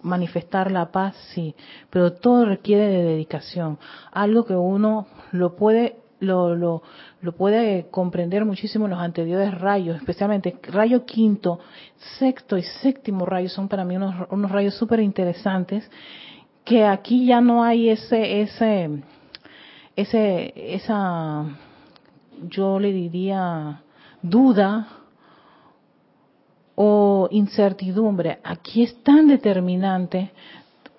Manifestar 0.00 0.70
la 0.70 0.90
paz, 0.90 1.14
sí. 1.34 1.54
Pero 1.90 2.14
todo 2.14 2.46
requiere 2.46 2.88
de 2.88 3.02
dedicación. 3.02 3.78
Algo 4.10 4.46
que 4.46 4.56
uno 4.56 5.06
lo 5.32 5.54
puede 5.54 5.96
lo, 6.20 6.54
lo, 6.54 6.82
lo, 7.20 7.32
puede 7.32 7.88
comprender 7.90 8.46
muchísimo 8.46 8.86
en 8.86 8.92
los 8.92 9.00
anteriores 9.00 9.52
rayos, 9.60 9.96
especialmente 9.96 10.56
rayo 10.62 11.04
quinto, 11.04 11.58
sexto 12.18 12.56
y 12.56 12.62
séptimo 12.62 13.26
rayo 13.26 13.50
son 13.50 13.68
para 13.68 13.84
mí 13.84 13.96
unos, 13.96 14.14
unos 14.30 14.50
rayos 14.50 14.74
súper 14.74 15.00
interesantes, 15.00 15.90
que 16.64 16.86
aquí 16.86 17.26
ya 17.26 17.42
no 17.42 17.62
hay 17.62 17.90
ese, 17.90 18.40
ese, 18.40 19.02
ese, 19.96 20.54
esa, 20.56 21.44
yo 22.48 22.78
le 22.78 22.92
diría, 22.92 23.83
duda 24.24 24.88
o 26.74 27.28
incertidumbre. 27.30 28.38
Aquí 28.42 28.82
es 28.82 29.02
tan 29.02 29.28
determinante 29.28 30.32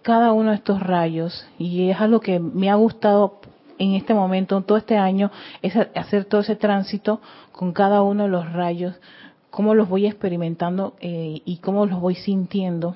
cada 0.03 0.31
uno 0.31 0.51
de 0.51 0.57
estos 0.57 0.79
rayos 0.79 1.45
y 1.57 1.89
es 1.89 1.99
algo 1.99 2.19
que 2.19 2.39
me 2.39 2.69
ha 2.69 2.75
gustado 2.75 3.39
en 3.77 3.95
este 3.95 4.13
momento, 4.13 4.61
todo 4.61 4.77
este 4.77 4.97
año, 4.97 5.31
es 5.61 5.75
hacer 5.95 6.25
todo 6.25 6.41
ese 6.41 6.55
tránsito 6.55 7.19
con 7.51 7.73
cada 7.73 8.03
uno 8.03 8.23
de 8.23 8.29
los 8.29 8.53
rayos, 8.53 8.95
cómo 9.49 9.75
los 9.75 9.89
voy 9.89 10.05
experimentando 10.05 10.93
eh, 11.01 11.41
y 11.43 11.57
cómo 11.57 11.85
los 11.85 11.99
voy 11.99 12.15
sintiendo 12.15 12.95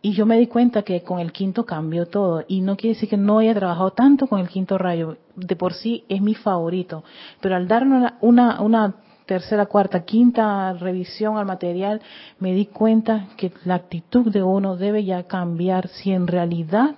y 0.00 0.12
yo 0.12 0.26
me 0.26 0.38
di 0.38 0.46
cuenta 0.46 0.82
que 0.82 1.02
con 1.02 1.18
el 1.18 1.32
quinto 1.32 1.66
cambió 1.66 2.06
todo. 2.06 2.44
Y 2.46 2.60
no 2.60 2.76
quiere 2.76 2.94
decir 2.94 3.08
que 3.08 3.16
no 3.16 3.38
haya 3.40 3.54
trabajado 3.54 3.90
tanto 3.90 4.26
con 4.28 4.40
el 4.40 4.48
quinto 4.48 4.78
rayo. 4.78 5.16
De 5.34 5.56
por 5.56 5.74
sí 5.74 6.04
es 6.08 6.20
mi 6.22 6.34
favorito. 6.34 7.02
Pero 7.40 7.56
al 7.56 7.66
dar 7.66 7.82
una, 7.82 8.16
una, 8.20 8.94
tercera, 9.28 9.66
cuarta, 9.66 10.04
quinta 10.04 10.72
revisión 10.72 11.36
al 11.36 11.44
material, 11.44 12.00
me 12.40 12.54
di 12.54 12.64
cuenta 12.64 13.26
que 13.36 13.52
la 13.66 13.74
actitud 13.74 14.32
de 14.32 14.42
uno 14.42 14.76
debe 14.76 15.04
ya 15.04 15.24
cambiar 15.24 15.88
si 15.88 16.12
en 16.12 16.26
realidad 16.26 16.96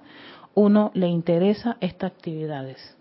uno 0.54 0.92
le 0.94 1.08
interesa 1.08 1.76
estas 1.80 2.12
actividades. 2.12 2.96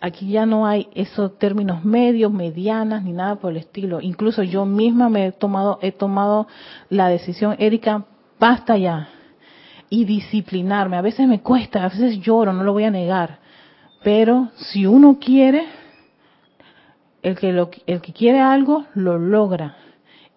Aquí 0.00 0.28
ya 0.28 0.44
no 0.44 0.66
hay 0.66 0.88
esos 0.94 1.38
términos 1.38 1.84
medios, 1.84 2.32
medianas, 2.32 3.04
ni 3.04 3.12
nada 3.12 3.36
por 3.36 3.52
el 3.52 3.58
estilo. 3.58 4.00
Incluso 4.00 4.42
yo 4.42 4.66
misma 4.66 5.08
me 5.08 5.28
he 5.28 5.32
tomado, 5.32 5.78
he 5.80 5.92
tomado 5.92 6.48
la 6.90 7.08
decisión, 7.08 7.54
Erika, 7.60 8.04
basta 8.40 8.76
ya. 8.76 9.08
Y 9.88 10.04
disciplinarme. 10.04 10.96
A 10.96 11.00
veces 11.00 11.28
me 11.28 11.42
cuesta, 11.42 11.84
a 11.84 11.88
veces 11.90 12.18
lloro, 12.18 12.52
no 12.52 12.64
lo 12.64 12.72
voy 12.72 12.84
a 12.84 12.90
negar. 12.90 13.38
Pero 14.02 14.48
si 14.56 14.84
uno 14.84 15.18
quiere, 15.20 15.64
el 17.26 17.34
que, 17.36 17.52
lo, 17.52 17.70
el 17.88 18.00
que 18.00 18.12
quiere 18.12 18.38
algo, 18.38 18.84
lo 18.94 19.18
logra. 19.18 19.76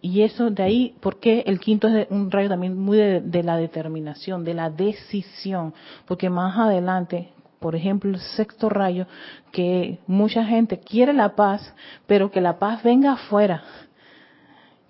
Y 0.01 0.23
eso 0.23 0.49
de 0.49 0.63
ahí, 0.63 0.95
porque 1.01 1.43
el 1.45 1.59
quinto 1.59 1.87
es 1.87 2.07
un 2.09 2.31
rayo 2.31 2.49
también 2.49 2.75
muy 2.79 2.97
de, 2.97 3.21
de, 3.21 3.43
la 3.43 3.57
determinación, 3.57 4.43
de 4.43 4.55
la 4.55 4.71
decisión, 4.71 5.75
porque 6.07 6.31
más 6.31 6.57
adelante, 6.57 7.29
por 7.59 7.75
ejemplo, 7.75 8.09
el 8.09 8.19
sexto 8.19 8.69
rayo, 8.69 9.05
que 9.51 9.99
mucha 10.07 10.43
gente 10.45 10.79
quiere 10.79 11.13
la 11.13 11.35
paz, 11.35 11.75
pero 12.07 12.31
que 12.31 12.41
la 12.41 12.57
paz 12.57 12.81
venga 12.81 13.11
afuera, 13.11 13.61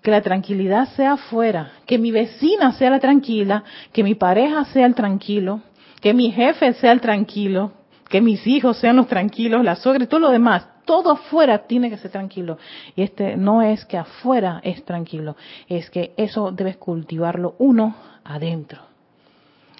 que 0.00 0.10
la 0.10 0.22
tranquilidad 0.22 0.88
sea 0.94 1.12
afuera, 1.12 1.72
que 1.84 1.98
mi 1.98 2.12
vecina 2.12 2.72
sea 2.72 2.88
la 2.88 3.00
tranquila, 3.00 3.62
que 3.92 4.02
mi 4.02 4.14
pareja 4.14 4.64
sea 4.66 4.86
el 4.86 4.94
tranquilo, 4.94 5.60
que 6.00 6.14
mi 6.14 6.32
jefe 6.32 6.72
sea 6.72 6.92
el 6.92 7.02
tranquilo, 7.02 7.72
que 8.08 8.22
mis 8.22 8.46
hijos 8.46 8.78
sean 8.78 8.96
los 8.96 9.06
tranquilos, 9.06 9.62
la 9.62 9.76
suegra 9.76 10.04
y 10.04 10.06
todo 10.06 10.20
lo 10.20 10.30
demás. 10.30 10.66
Todo 10.90 11.12
afuera 11.12 11.68
tiene 11.68 11.88
que 11.88 11.98
ser 11.98 12.10
tranquilo. 12.10 12.58
Y 12.96 13.02
este 13.02 13.36
no 13.36 13.62
es 13.62 13.84
que 13.84 13.96
afuera 13.96 14.60
es 14.64 14.84
tranquilo, 14.84 15.36
es 15.68 15.88
que 15.88 16.14
eso 16.16 16.50
debes 16.50 16.78
cultivarlo 16.78 17.54
uno 17.58 17.94
adentro. 18.24 18.80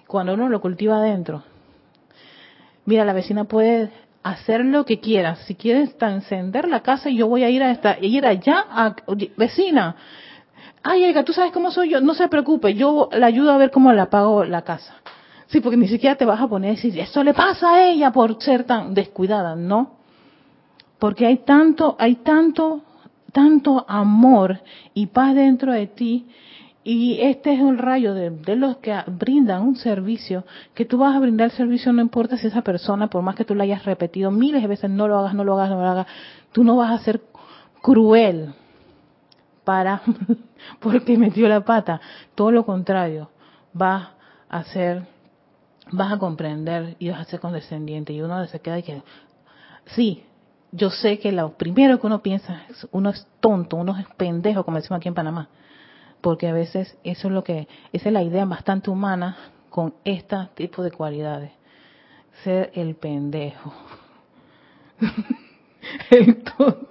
Cuando 0.07 0.35
uno 0.35 0.47
lo 0.47 0.61
cultiva 0.61 0.99
adentro, 0.99 1.43
mira, 2.85 3.03
la 3.03 3.11
vecina 3.11 3.43
puede 3.43 3.91
hacer 4.23 4.63
lo 4.63 4.85
que 4.85 5.01
quiera. 5.01 5.35
Si 5.35 5.55
quieres 5.55 5.97
encender 5.99 6.69
la 6.69 6.79
casa, 6.79 7.09
yo 7.09 7.27
voy 7.27 7.43
a 7.43 7.49
ir 7.49 7.61
a 7.61 7.71
esta, 7.71 7.97
ir 7.99 8.25
allá 8.25 8.65
a 8.69 8.95
vecina. 9.35 9.97
Ay, 10.81 11.03
Erika, 11.03 11.25
tú 11.25 11.33
sabes 11.33 11.51
cómo 11.51 11.71
soy 11.71 11.89
yo, 11.89 11.99
no 11.99 12.13
se 12.13 12.29
preocupe, 12.29 12.73
yo 12.73 13.09
la 13.11 13.27
ayudo 13.27 13.51
a 13.51 13.57
ver 13.57 13.71
cómo 13.71 13.91
la 13.91 14.09
pago 14.09 14.45
la 14.45 14.61
casa. 14.61 14.95
Sí, 15.47 15.59
porque 15.59 15.75
ni 15.75 15.89
siquiera 15.89 16.15
te 16.15 16.23
vas 16.23 16.39
a 16.39 16.47
poner 16.47 16.69
a 16.69 16.75
decir, 16.75 16.97
eso 16.97 17.21
le 17.21 17.33
pasa 17.33 17.73
a 17.73 17.83
ella 17.89 18.13
por 18.13 18.41
ser 18.41 18.63
tan 18.63 18.93
descuidada, 18.93 19.57
no. 19.57 19.99
Porque 21.01 21.25
hay 21.25 21.37
tanto, 21.37 21.95
hay 21.97 22.17
tanto, 22.17 22.83
tanto 23.33 23.83
amor 23.89 24.61
y 24.93 25.07
paz 25.07 25.33
dentro 25.33 25.73
de 25.73 25.87
ti 25.87 26.27
y 26.83 27.19
este 27.21 27.55
es 27.55 27.59
un 27.59 27.79
rayo 27.79 28.13
de, 28.13 28.55
los 28.55 28.77
que 28.77 28.95
brindan 29.07 29.63
un 29.63 29.77
servicio, 29.77 30.45
que 30.75 30.85
tú 30.85 30.99
vas 30.99 31.15
a 31.15 31.19
brindar 31.19 31.45
el 31.45 31.57
servicio, 31.57 31.91
no 31.91 32.03
importa 32.03 32.37
si 32.37 32.45
esa 32.45 32.61
persona, 32.61 33.07
por 33.07 33.23
más 33.23 33.33
que 33.33 33.45
tú 33.45 33.55
lo 33.55 33.63
hayas 33.63 33.83
repetido 33.83 34.29
miles 34.29 34.61
de 34.61 34.67
veces, 34.67 34.91
no 34.91 35.07
lo 35.07 35.17
hagas, 35.17 35.33
no 35.33 35.43
lo 35.43 35.55
hagas, 35.55 35.71
no 35.71 35.81
lo 35.81 35.87
hagas, 35.87 36.07
tú 36.51 36.63
no 36.63 36.75
vas 36.75 36.91
a 36.91 37.03
ser 37.03 37.19
cruel 37.81 38.53
para, 39.63 40.03
porque 40.79 41.17
metió 41.17 41.47
la 41.47 41.61
pata. 41.61 41.99
Todo 42.35 42.51
lo 42.51 42.63
contrario, 42.63 43.31
vas 43.73 44.09
a 44.49 44.63
ser, 44.65 45.07
vas 45.91 46.13
a 46.13 46.19
comprender 46.19 46.95
y 46.99 47.09
vas 47.09 47.21
a 47.21 47.23
ser 47.23 47.39
condescendiente. 47.39 48.13
Y 48.13 48.21
uno 48.21 48.45
se 48.45 48.59
queda 48.59 48.77
y 48.77 48.83
que, 48.83 49.01
sí, 49.95 50.25
yo 50.71 50.89
sé 50.89 51.19
que 51.19 51.31
lo 51.31 51.53
primero 51.57 51.99
que 51.99 52.07
uno 52.07 52.21
piensa 52.21 52.63
es, 52.69 52.87
uno 52.91 53.09
es 53.09 53.27
tonto, 53.39 53.77
uno 53.77 53.97
es 53.97 54.05
pendejo, 54.17 54.63
como 54.63 54.77
decimos 54.77 54.97
aquí 54.97 55.07
en 55.07 55.15
Panamá 55.15 55.49
porque 56.21 56.47
a 56.47 56.53
veces 56.53 56.95
eso 57.03 57.27
es 57.27 57.33
lo 57.33 57.43
que, 57.43 57.67
esa 57.91 58.09
es 58.09 58.13
la 58.13 58.23
idea 58.23 58.45
bastante 58.45 58.89
humana 58.89 59.35
con 59.69 59.93
este 60.05 60.37
tipo 60.55 60.83
de 60.83 60.91
cualidades. 60.91 61.51
Ser 62.43 62.71
el 62.75 62.95
pendejo. 62.95 63.73
el 66.09 66.43
tonto. 66.43 66.87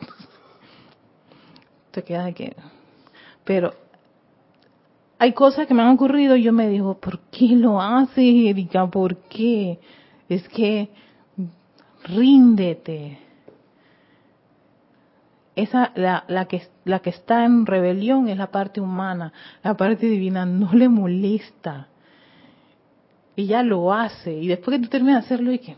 Te 1.92 2.02
quedas 2.02 2.26
aquí. 2.26 2.50
Pero 3.44 3.72
hay 5.18 5.32
cosas 5.32 5.66
que 5.66 5.74
me 5.74 5.82
han 5.82 5.94
ocurrido 5.94 6.36
y 6.36 6.42
yo 6.42 6.52
me 6.52 6.68
digo, 6.68 6.98
¿por 6.98 7.20
qué 7.30 7.48
lo 7.48 7.80
haces, 7.80 8.18
Erika? 8.18 8.86
¿Por 8.88 9.16
qué? 9.16 9.78
Es 10.28 10.48
que 10.48 10.90
ríndete 12.04 13.18
esa 15.56 15.92
la, 15.94 16.24
la 16.28 16.46
que 16.46 16.62
la 16.84 17.00
que 17.00 17.10
está 17.10 17.44
en 17.44 17.66
rebelión 17.66 18.28
es 18.28 18.36
la 18.36 18.50
parte 18.50 18.80
humana, 18.80 19.32
la 19.62 19.76
parte 19.76 20.06
divina 20.06 20.46
no 20.46 20.72
le 20.72 20.88
molesta. 20.88 21.88
Y 23.36 23.46
ya 23.46 23.62
lo 23.62 23.92
hace. 23.92 24.32
Y 24.34 24.48
después 24.48 24.76
que 24.76 24.82
tú 24.84 24.88
terminas 24.90 25.22
de 25.22 25.26
hacerlo, 25.26 25.52
y 25.52 25.58
que 25.58 25.76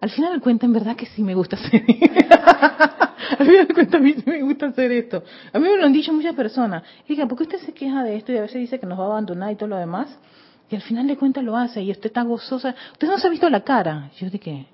al 0.00 0.10
final 0.10 0.34
de 0.34 0.40
cuentas, 0.40 0.66
en 0.66 0.72
verdad 0.72 0.96
que 0.96 1.06
sí 1.06 1.22
me 1.22 1.34
gusta 1.34 1.56
hacer 1.56 1.84
Al 3.38 3.46
final 3.46 3.68
de 3.68 3.74
cuentas, 3.74 4.00
a 4.00 4.02
mí 4.02 4.14
sí 4.14 4.22
me 4.26 4.42
gusta 4.42 4.66
hacer 4.66 4.92
esto. 4.92 5.22
A 5.52 5.58
mí 5.58 5.68
me 5.68 5.76
lo 5.76 5.86
han 5.86 5.92
dicho 5.92 6.12
muchas 6.12 6.34
personas. 6.34 6.82
Y 7.08 7.16
¿por 7.16 7.38
qué 7.38 7.44
usted 7.44 7.58
se 7.58 7.72
queja 7.72 8.02
de 8.02 8.16
esto 8.16 8.32
y 8.32 8.36
a 8.36 8.42
veces 8.42 8.60
dice 8.60 8.78
que 8.78 8.86
nos 8.86 8.98
va 8.98 9.04
a 9.04 9.06
abandonar 9.06 9.52
y 9.52 9.56
todo 9.56 9.68
lo 9.68 9.76
demás? 9.76 10.18
Y 10.70 10.74
al 10.74 10.82
final 10.82 11.06
de 11.06 11.16
cuentas 11.16 11.44
lo 11.44 11.56
hace 11.56 11.82
y 11.82 11.90
usted 11.90 12.06
está 12.06 12.22
gozosa. 12.22 12.74
Usted 12.92 13.08
no 13.08 13.18
se 13.18 13.26
ha 13.26 13.30
visto 13.30 13.48
la 13.48 13.60
cara. 13.60 14.10
Yo 14.18 14.28
dije, 14.28 14.66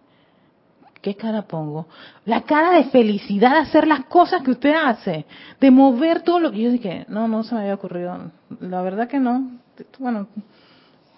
¿Qué 1.01 1.15
cara 1.15 1.43
pongo? 1.43 1.87
La 2.25 2.43
cara 2.43 2.73
de 2.73 2.85
felicidad 2.85 3.53
de 3.53 3.59
hacer 3.59 3.87
las 3.87 4.07
cosas 4.07 4.43
que 4.43 4.51
usted 4.51 4.75
hace, 4.75 5.27
de 5.61 5.71
mover 5.71 6.23
todo 6.23 6.41
lo 6.41 6.51
que 6.51 6.63
yo 6.63 6.71
dije, 6.71 7.07
no, 7.09 7.29
no 7.29 7.45
se 7.45 7.55
me 7.55 7.63
había 7.63 7.75
ocurrido. 7.75 8.31
La 8.61 8.83
verdad 8.83 9.09
que 9.09 9.21
no. 9.21 9.59
Bueno, 9.99 10.27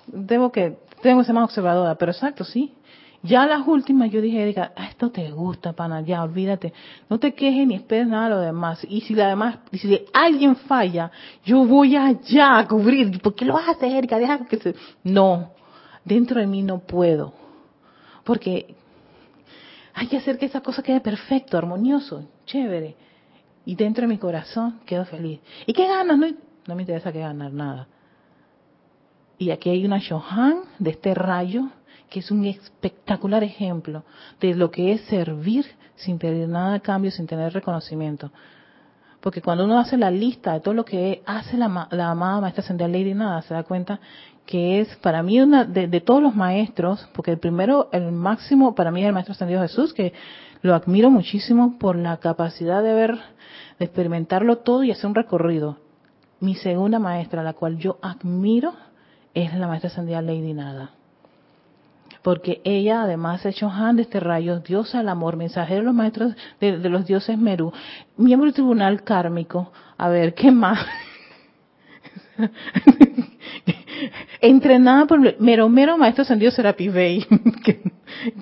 debo 0.06 0.52
que, 0.52 0.78
tengo 1.02 1.20
que 1.20 1.24
ser 1.24 1.34
más 1.34 1.44
observadora, 1.44 1.94
pero 1.94 2.12
exacto, 2.12 2.44
sí. 2.44 2.74
Ya 3.22 3.46
las 3.46 3.66
últimas 3.66 4.10
yo 4.10 4.22
dije, 4.22 4.42
Erika, 4.42 4.72
ah, 4.76 4.86
esto 4.86 5.10
te 5.10 5.30
gusta, 5.30 5.74
pana, 5.74 6.00
ya, 6.00 6.22
olvídate. 6.22 6.72
No 7.08 7.18
te 7.18 7.34
quejes 7.34 7.66
ni 7.66 7.74
esperes 7.74 8.06
nada 8.06 8.24
de 8.24 8.30
lo 8.30 8.40
demás. 8.40 8.86
Y 8.88 9.02
si 9.02 9.14
la 9.14 9.28
demás, 9.28 9.58
y 9.70 9.78
si 9.78 10.06
alguien 10.14 10.56
falla, 10.56 11.10
yo 11.44 11.66
voy 11.66 11.96
allá 11.96 12.58
a 12.58 12.66
cubrir. 12.66 13.20
¿Por 13.20 13.34
qué 13.34 13.44
lo 13.44 13.58
hacer, 13.58 13.92
Erika? 13.92 14.18
Deja 14.18 14.46
que 14.46 14.58
se... 14.58 14.74
No, 15.04 15.50
dentro 16.02 16.40
de 16.40 16.46
mí 16.46 16.62
no 16.62 16.78
puedo. 16.78 17.34
Porque 18.24 18.74
hay 20.00 20.06
que 20.06 20.16
hacer 20.16 20.38
que 20.38 20.46
esa 20.46 20.62
cosa 20.62 20.82
quede 20.82 21.02
perfecto, 21.02 21.58
armonioso, 21.58 22.26
chévere. 22.46 22.96
Y 23.66 23.74
dentro 23.74 24.00
de 24.00 24.08
mi 24.08 24.16
corazón 24.16 24.80
quedo 24.86 25.04
feliz. 25.04 25.40
¿Y 25.66 25.74
qué 25.74 25.86
ganas? 25.86 26.16
No, 26.16 26.26
no 26.66 26.74
me 26.74 26.80
interesa 26.80 27.12
que 27.12 27.20
ganar 27.20 27.52
nada. 27.52 27.86
Y 29.36 29.50
aquí 29.50 29.68
hay 29.68 29.84
una 29.84 29.98
Shohan 29.98 30.60
de 30.78 30.92
este 30.92 31.12
rayo 31.12 31.68
que 32.08 32.20
es 32.20 32.30
un 32.30 32.46
espectacular 32.46 33.44
ejemplo 33.44 34.04
de 34.40 34.54
lo 34.54 34.70
que 34.70 34.92
es 34.92 35.02
servir 35.02 35.66
sin 35.96 36.18
pedir 36.18 36.48
nada 36.48 36.76
a 36.76 36.80
cambio, 36.80 37.10
sin 37.10 37.26
tener 37.26 37.52
reconocimiento. 37.52 38.32
Porque 39.20 39.42
cuando 39.42 39.66
uno 39.66 39.78
hace 39.78 39.98
la 39.98 40.10
lista 40.10 40.54
de 40.54 40.60
todo 40.60 40.72
lo 40.72 40.86
que 40.86 41.22
hace 41.26 41.58
la, 41.58 41.88
la 41.90 42.10
amada 42.10 42.40
maestra 42.40 42.62
Ascendida 42.62 42.88
Lady 42.88 43.12
Nada, 43.12 43.42
se 43.42 43.52
da 43.52 43.64
cuenta 43.64 44.00
que 44.50 44.80
es 44.80 44.96
para 44.96 45.22
mí 45.22 45.40
una 45.40 45.64
de, 45.64 46.00
todos 46.00 46.20
los 46.20 46.34
maestros, 46.34 47.08
porque 47.14 47.30
el 47.30 47.38
primero, 47.38 47.88
el 47.92 48.10
máximo 48.10 48.74
para 48.74 48.90
mí 48.90 49.00
es 49.00 49.06
el 49.06 49.12
maestro 49.12 49.32
ascendido 49.32 49.62
Jesús, 49.62 49.94
que 49.94 50.12
lo 50.60 50.74
admiro 50.74 51.08
muchísimo 51.08 51.78
por 51.78 51.94
la 51.94 52.16
capacidad 52.16 52.82
de 52.82 52.92
ver, 52.92 53.14
de 53.78 53.84
experimentarlo 53.84 54.58
todo 54.58 54.82
y 54.82 54.90
hacer 54.90 55.06
un 55.06 55.14
recorrido. 55.14 55.78
Mi 56.40 56.56
segunda 56.56 56.98
maestra, 56.98 57.44
la 57.44 57.52
cual 57.52 57.78
yo 57.78 57.98
admiro, 58.02 58.74
es 59.34 59.54
la 59.54 59.68
maestra 59.68 59.88
ascendida 59.88 60.20
Lady 60.20 60.52
Nada. 60.52 60.90
Porque 62.22 62.60
ella 62.64 63.02
además 63.02 63.46
ha 63.46 63.50
hecho 63.50 63.70
Han 63.70 63.96
de 63.96 64.02
este 64.02 64.18
rayo, 64.18 64.58
diosa 64.58 64.98
del 64.98 65.10
amor, 65.10 65.36
mensajero 65.36 65.82
de 65.82 65.86
los 65.86 65.94
maestros 65.94 66.34
de, 66.60 66.76
los 66.76 67.06
dioses 67.06 67.38
Merú, 67.38 67.72
miembro 68.16 68.46
del 68.46 68.54
tribunal 68.54 69.04
kármico. 69.04 69.70
A 69.96 70.08
ver, 70.08 70.34
¿qué 70.34 70.50
más? 70.50 70.84
entrenada 74.40 75.06
por 75.06 75.40
mero 75.40 75.68
mero 75.68 75.98
maestro 75.98 76.22
ascendido 76.22 76.50
Serapis 76.50 76.92
Bey, 76.92 77.26
que, 77.64 77.82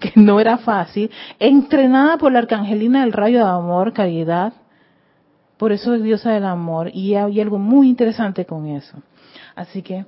que, 0.01 0.13
no 0.17 0.41
era 0.41 0.59
fácil, 0.59 1.11
entrenada 1.39 2.19
por 2.19 2.33
la 2.33 2.41
arcangelina 2.41 3.03
del 3.03 3.13
rayo 3.13 3.39
de 3.39 3.51
amor, 3.51 3.93
caridad, 3.93 4.53
por 5.57 5.73
eso 5.73 5.95
es 5.95 6.03
diosa 6.03 6.33
del 6.33 6.45
amor, 6.45 6.91
y 6.95 7.15
hay 7.15 7.41
algo 7.41 7.59
muy 7.59 7.89
interesante 7.89 8.47
con 8.47 8.67
eso. 8.67 8.97
Así 9.57 9.83
que, 9.83 10.07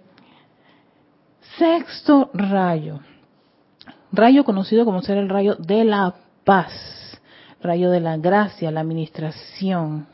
sexto 1.58 2.30
rayo, 2.32 3.00
rayo 4.12 4.44
conocido 4.44 4.84
como 4.84 5.02
ser 5.02 5.18
el 5.18 5.28
rayo 5.28 5.56
de 5.56 5.84
la 5.84 6.14
paz, 6.44 6.72
rayo 7.60 7.90
de 7.90 8.00
la 8.00 8.16
gracia, 8.16 8.70
la 8.70 8.80
administración, 8.80 10.06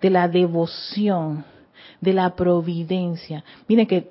de 0.00 0.10
la 0.10 0.28
devoción, 0.28 1.44
de 2.00 2.12
la 2.12 2.34
providencia. 2.34 3.44
Miren 3.68 3.86
que 3.86 4.10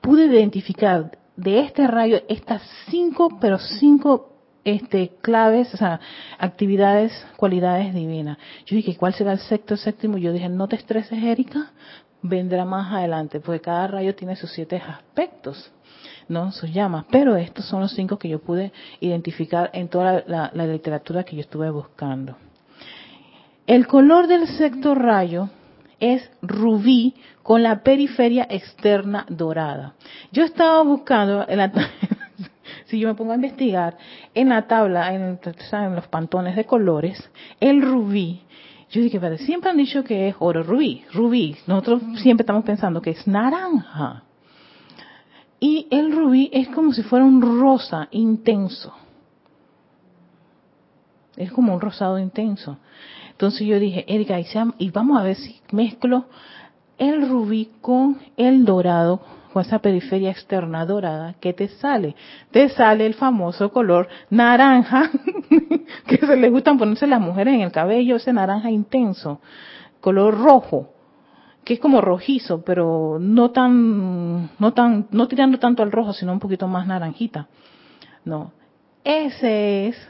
pude 0.00 0.26
identificar 0.26 1.18
de 1.36 1.60
este 1.60 1.86
rayo 1.86 2.20
estas 2.28 2.62
cinco, 2.88 3.38
pero 3.40 3.58
cinco 3.58 4.32
este, 4.64 5.12
claves, 5.20 5.72
o 5.74 5.76
sea, 5.76 6.00
actividades, 6.38 7.12
cualidades 7.36 7.94
divinas. 7.94 8.38
Yo 8.66 8.76
dije, 8.76 8.96
¿cuál 8.96 9.14
será 9.14 9.32
el 9.32 9.38
sexto, 9.38 9.76
séptimo? 9.76 10.18
Yo 10.18 10.32
dije, 10.32 10.48
no 10.48 10.66
te 10.66 10.76
estreses, 10.76 11.22
Erika, 11.22 11.72
vendrá 12.22 12.64
más 12.64 12.92
adelante, 12.92 13.38
porque 13.38 13.60
cada 13.60 13.86
rayo 13.86 14.14
tiene 14.14 14.34
sus 14.34 14.50
siete 14.50 14.76
aspectos, 14.76 15.70
¿no? 16.28 16.50
Sus 16.50 16.72
llamas. 16.72 17.04
Pero 17.10 17.36
estos 17.36 17.64
son 17.66 17.80
los 17.80 17.92
cinco 17.92 18.18
que 18.18 18.28
yo 18.28 18.40
pude 18.40 18.72
identificar 19.00 19.70
en 19.72 19.88
toda 19.88 20.24
la, 20.26 20.50
la 20.52 20.66
literatura 20.66 21.22
que 21.22 21.36
yo 21.36 21.42
estuve 21.42 21.70
buscando. 21.70 22.36
El 23.66 23.86
color 23.86 24.26
del 24.26 24.48
sexto 24.48 24.94
rayo 24.94 25.48
es 26.00 26.30
rubí 26.42 27.14
con 27.42 27.62
la 27.62 27.82
periferia 27.82 28.46
externa 28.48 29.24
dorada. 29.28 29.94
Yo 30.32 30.44
estaba 30.44 30.82
buscando, 30.82 31.46
en 31.48 31.58
la, 31.58 31.72
si 32.86 32.98
yo 32.98 33.08
me 33.08 33.14
pongo 33.14 33.32
a 33.32 33.36
investigar, 33.36 33.96
en 34.34 34.48
la 34.48 34.66
tabla, 34.66 35.14
en, 35.14 35.38
los 35.94 36.08
pantones 36.08 36.56
de 36.56 36.64
colores, 36.64 37.30
el 37.60 37.82
rubí, 37.82 38.42
yo 38.90 39.00
dije, 39.00 39.18
pero 39.18 39.36
siempre 39.38 39.70
han 39.70 39.76
dicho 39.76 40.04
que 40.04 40.28
es 40.28 40.36
oro 40.38 40.62
rubí, 40.62 41.04
rubí. 41.12 41.56
Nosotros 41.66 42.02
siempre 42.22 42.42
estamos 42.42 42.64
pensando 42.64 43.02
que 43.02 43.10
es 43.10 43.26
naranja. 43.26 44.22
Y 45.58 45.88
el 45.90 46.12
rubí 46.12 46.50
es 46.52 46.68
como 46.68 46.92
si 46.92 47.02
fuera 47.02 47.24
un 47.24 47.42
rosa 47.42 48.08
intenso. 48.12 48.94
Es 51.36 51.50
como 51.52 51.74
un 51.74 51.80
rosado 51.80 52.18
intenso. 52.18 52.78
Entonces 53.36 53.66
yo 53.66 53.78
dije, 53.78 54.06
Erika, 54.08 54.40
y 54.78 54.90
vamos 54.90 55.20
a 55.20 55.22
ver 55.22 55.36
si 55.36 55.60
mezclo 55.70 56.24
el 56.96 57.28
rubí 57.28 57.68
con 57.82 58.18
el 58.38 58.64
dorado, 58.64 59.20
con 59.52 59.62
esa 59.62 59.80
periferia 59.80 60.30
externa 60.30 60.86
dorada, 60.86 61.34
¿qué 61.38 61.52
te 61.52 61.68
sale? 61.68 62.16
Te 62.50 62.70
sale 62.70 63.04
el 63.04 63.12
famoso 63.12 63.70
color 63.72 64.08
naranja, 64.30 65.10
que 66.06 66.16
se 66.16 66.34
le 66.34 66.48
gustan 66.48 66.78
ponerse 66.78 67.06
las 67.06 67.20
mujeres 67.20 67.52
en 67.52 67.60
el 67.60 67.72
cabello, 67.72 68.16
ese 68.16 68.32
naranja 68.32 68.70
intenso, 68.70 69.42
color 70.00 70.40
rojo, 70.40 70.94
que 71.62 71.74
es 71.74 71.80
como 71.80 72.00
rojizo, 72.00 72.62
pero 72.64 73.18
no 73.20 73.50
tan, 73.50 74.48
no 74.58 74.72
tan, 74.72 75.08
no 75.10 75.28
tirando 75.28 75.58
tanto 75.58 75.82
al 75.82 75.92
rojo, 75.92 76.14
sino 76.14 76.32
un 76.32 76.40
poquito 76.40 76.68
más 76.68 76.86
naranjita. 76.86 77.48
No, 78.24 78.52
ese 79.04 79.88
es 79.88 80.08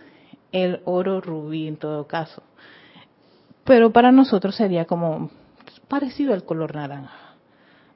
el 0.53 0.81
oro 0.85 1.20
rubí 1.20 1.66
en 1.66 1.77
todo 1.77 2.07
caso 2.07 2.45
pero 3.67 3.93
para 3.93 4.12
nosotros 4.12 4.55
sería 4.55 4.87
como 4.87 5.29
parecido 5.89 6.33
al 6.33 6.45
color 6.45 6.75
naranja, 6.75 7.35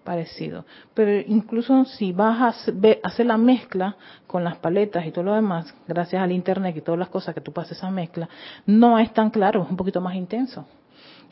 parecido. 0.04 0.66
Pero 0.94 1.24
incluso 1.26 1.84
si 1.84 2.12
vas 2.12 2.40
a 2.40 2.72
hacer 3.04 3.26
la 3.26 3.38
mezcla 3.38 3.96
con 4.26 4.44
las 4.44 4.58
paletas 4.58 5.06
y 5.06 5.12
todo 5.12 5.24
lo 5.24 5.34
demás, 5.34 5.74
gracias 5.86 6.22
al 6.22 6.32
internet 6.32 6.76
y 6.76 6.80
todas 6.80 6.98
las 6.98 7.08
cosas 7.08 7.34
que 7.34 7.40
tú 7.40 7.52
pases 7.52 7.78
esa 7.78 7.90
mezcla, 7.90 8.28
no 8.66 8.98
es 8.98 9.14
tan 9.14 9.30
claro, 9.30 9.62
es 9.62 9.70
un 9.70 9.76
poquito 9.76 10.00
más 10.00 10.16
intenso. 10.16 10.66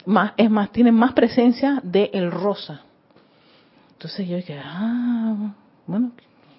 Más, 0.07 0.33
es 0.37 0.49
más, 0.49 0.71
tiene 0.71 0.93
más 0.93 1.13
presencia 1.13 1.81
del 1.83 2.11
el 2.13 2.31
rosa. 2.31 2.83
Entonces 3.93 4.29
yo 4.29 4.37
dije, 4.37 4.59
ah, 4.65 5.53
bueno, 5.87 6.13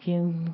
¿quién, 0.03 0.53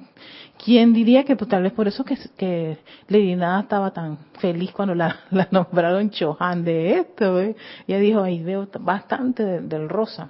quién 0.63 0.93
diría 0.93 1.23
que 1.23 1.35
pues, 1.35 1.49
tal 1.49 1.63
vez 1.63 1.73
por 1.73 1.87
eso 1.87 2.03
que, 2.03 2.17
que 2.37 2.77
Lady 3.07 3.35
Nada 3.35 3.61
estaba 3.61 3.91
tan 3.91 4.17
feliz 4.39 4.71
cuando 4.71 4.95
la, 4.95 5.19
nombraron 5.51 6.09
Chohan 6.09 6.63
de 6.63 6.99
esto? 6.99 7.39
¿eh? 7.41 7.55
Ella 7.87 7.99
dijo, 7.99 8.21
ahí 8.21 8.43
veo 8.43 8.67
bastante 8.79 9.61
del 9.61 9.89
rosa. 9.89 10.29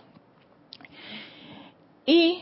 Y 2.05 2.39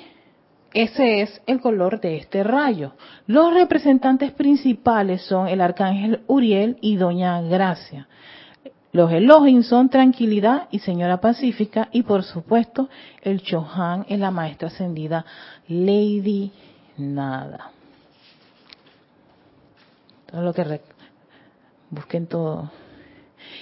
ese 0.74 1.22
es 1.22 1.42
el 1.46 1.62
color 1.62 2.02
de 2.02 2.18
este 2.18 2.44
rayo. 2.44 2.94
Los 3.28 3.54
representantes 3.54 4.32
principales 4.32 5.22
son 5.22 5.48
el 5.48 5.62
arcángel 5.62 6.24
Uriel 6.28 6.78
y 6.82 6.96
Doña 6.96 7.42
Gracia. 7.42 8.08
Los 8.94 9.12
Elohim 9.12 9.64
son 9.64 9.90
tranquilidad 9.90 10.68
y 10.70 10.78
señora 10.78 11.20
pacífica 11.20 11.90
y 11.92 12.04
por 12.04 12.22
supuesto 12.22 12.90
el 13.24 13.42
Chohan 13.42 14.06
es 14.08 14.20
la 14.20 14.30
maestra 14.30 14.68
ascendida 14.68 15.26
Lady 15.68 16.52
Nada. 16.98 17.72
Todo 20.28 20.42
lo 20.44 20.54
que 20.54 20.80
busquen 21.90 22.28
todo. 22.28 22.70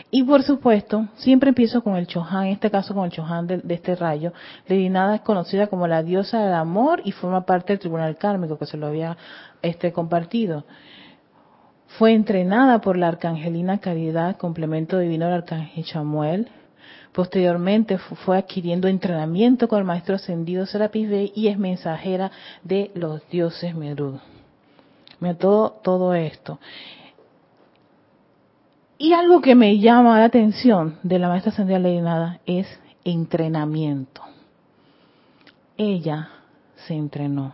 Y 0.10 0.24
por 0.24 0.44
supuesto, 0.44 1.08
siempre 1.16 1.50
empiezo 1.50 1.82
con 1.82 1.96
el 1.96 2.08
Chohan, 2.08 2.48
en 2.48 2.54
este 2.54 2.70
caso 2.70 2.94
con 2.94 3.06
el 3.06 3.12
Chohan 3.12 3.48
de, 3.48 3.62
este 3.70 3.96
rayo. 3.96 4.34
Lady 4.68 4.90
Nada 4.90 5.16
es 5.16 5.22
conocida 5.22 5.68
como 5.68 5.88
la 5.88 6.04
diosa 6.04 6.44
del 6.44 6.54
amor 6.54 7.02
y 7.06 7.14
forma 7.14 7.46
parte 7.46 7.72
del 7.72 7.80
tribunal 7.80 8.18
kármico 8.18 8.58
que 8.58 8.66
se 8.66 8.76
lo 8.76 8.88
había 8.88 9.16
este 9.62 9.94
compartido. 9.94 10.66
Fue 11.98 12.14
entrenada 12.14 12.80
por 12.80 12.98
la 12.98 13.10
arcangelina 13.10 13.80
Caridad, 13.80 14.38
complemento 14.38 14.98
divino 15.00 15.26
del 15.26 15.36
arcángel 15.36 15.84
Chamuel. 15.84 16.48
Posteriormente 17.12 17.98
fue 17.98 18.38
adquiriendo 18.38 18.88
entrenamiento 18.88 19.68
con 19.68 19.80
el 19.80 19.86
maestro 19.86 20.16
ascendido 20.16 20.66
Serapis 20.66 21.10
Bey 21.10 21.34
y 21.36 21.48
es 21.48 21.58
mensajera 21.58 22.32
de 22.64 22.92
los 22.96 23.28
dioses 23.30 23.76
Merud. 23.76 24.16
Mira, 25.20 25.36
todo, 25.36 25.72
todo 25.84 26.14
esto. 26.14 26.60
Y 28.98 29.14
algo 29.14 29.42
que 29.42 29.56
me 29.56 29.78
llama 29.80 30.20
la 30.20 30.26
atención 30.26 30.98
de 31.04 31.20
la 31.20 31.28
maestra 31.28 31.52
ascendida 31.52 31.80
Lady 31.80 32.02
Nada 32.02 32.39
es 32.46 32.68
entrenamiento. 33.04 34.22
Ella 35.76 36.30
se 36.88 36.94
entrenó. 36.94 37.54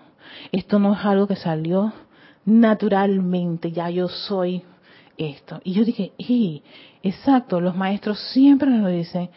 Esto 0.52 0.78
no 0.78 0.94
es 0.94 1.04
algo 1.04 1.26
que 1.26 1.36
salió 1.36 1.94
naturalmente, 2.48 3.74
ya 3.74 3.90
yo 3.90 4.08
soy 4.08 4.64
esto. 5.18 5.60
Y 5.66 5.74
yo 5.74 5.84
dije, 5.84 6.14
y, 6.18 6.64
exacto, 7.04 7.60
los 7.60 7.76
maestros 7.76 8.18
siempre 8.32 8.70
nos 8.70 8.90
dicen, 8.90 9.30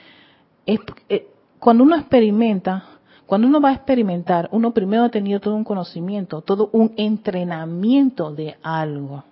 eh, 0.65 1.27
cuando 1.59 1.83
uno 1.83 1.97
experimenta, 1.97 2.85
cuando 3.27 3.49
uno 3.49 3.61
va 3.61 3.71
a 3.71 3.75
experimentar, 3.75 4.49
uno 4.53 4.73
primero 4.73 5.05
ha 5.05 5.11
tenido 5.11 5.41
todo 5.41 5.57
un 5.57 5.65
conocimiento, 5.65 6.41
todo 6.43 6.71
un 6.73 6.93
entrenamiento 6.97 8.33
de 8.33 8.57
algo 8.63 9.25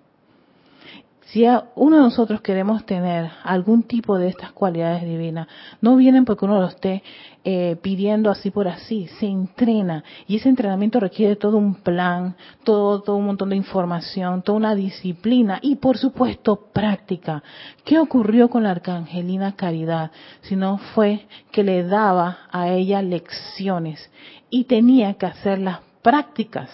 si 1.31 1.45
uno 1.75 1.97
de 1.97 2.01
nosotros 2.01 2.41
queremos 2.41 2.87
tener 2.87 3.29
algún 3.43 3.83
tipo 3.83 4.17
de 4.17 4.29
estas 4.29 4.51
cualidades 4.51 5.03
divinas, 5.03 5.47
no 5.79 5.95
vienen 5.95 6.25
porque 6.25 6.45
uno 6.45 6.59
lo 6.59 6.67
esté 6.67 7.03
eh, 7.43 7.77
pidiendo 7.83 8.31
así 8.31 8.49
por 8.49 8.67
así, 8.67 9.07
se 9.19 9.27
entrena 9.27 10.03
y 10.25 10.37
ese 10.37 10.49
entrenamiento 10.49 10.99
requiere 10.99 11.35
todo 11.35 11.57
un 11.57 11.75
plan, 11.75 12.35
todo, 12.63 13.03
todo 13.03 13.17
un 13.17 13.27
montón 13.27 13.49
de 13.49 13.57
información, 13.57 14.41
toda 14.41 14.57
una 14.57 14.73
disciplina 14.73 15.59
y 15.61 15.75
por 15.75 15.99
supuesto 15.99 16.69
práctica. 16.73 17.43
¿Qué 17.85 17.99
ocurrió 17.99 18.49
con 18.49 18.63
la 18.63 18.71
arcangelina 18.71 19.55
Caridad? 19.55 20.09
Si 20.41 20.55
no 20.55 20.79
fue 20.95 21.27
que 21.51 21.63
le 21.63 21.83
daba 21.83 22.39
a 22.51 22.69
ella 22.69 23.03
lecciones 23.03 24.09
y 24.49 24.63
tenía 24.63 25.13
que 25.13 25.27
hacer 25.27 25.59
las 25.59 25.81
prácticas. 26.01 26.71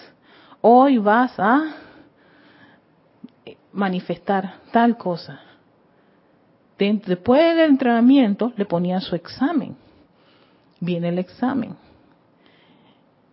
Hoy 0.61 0.97
vas 0.97 1.37
a 1.39 1.75
manifestar 3.75 4.55
tal 4.71 4.97
cosa. 4.97 5.41
Después 6.77 7.55
del 7.55 7.69
entrenamiento 7.69 8.51
le 8.57 8.65
ponían 8.65 9.01
su 9.01 9.15
examen. 9.15 9.75
Viene 10.79 11.09
el 11.09 11.19
examen. 11.19 11.75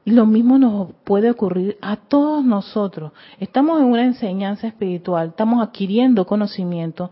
Y 0.05 0.11
lo 0.11 0.26
mismo 0.26 0.59
nos 0.59 0.93
puede 1.05 1.30
ocurrir 1.30 1.78
a 1.80 1.97
todos 1.97 2.45
nosotros. 2.45 3.12
Estamos 3.38 3.80
en 3.80 3.86
una 3.86 4.05
enseñanza 4.05 4.66
espiritual, 4.66 5.28
estamos 5.28 5.62
adquiriendo 5.62 6.26
conocimiento, 6.26 7.11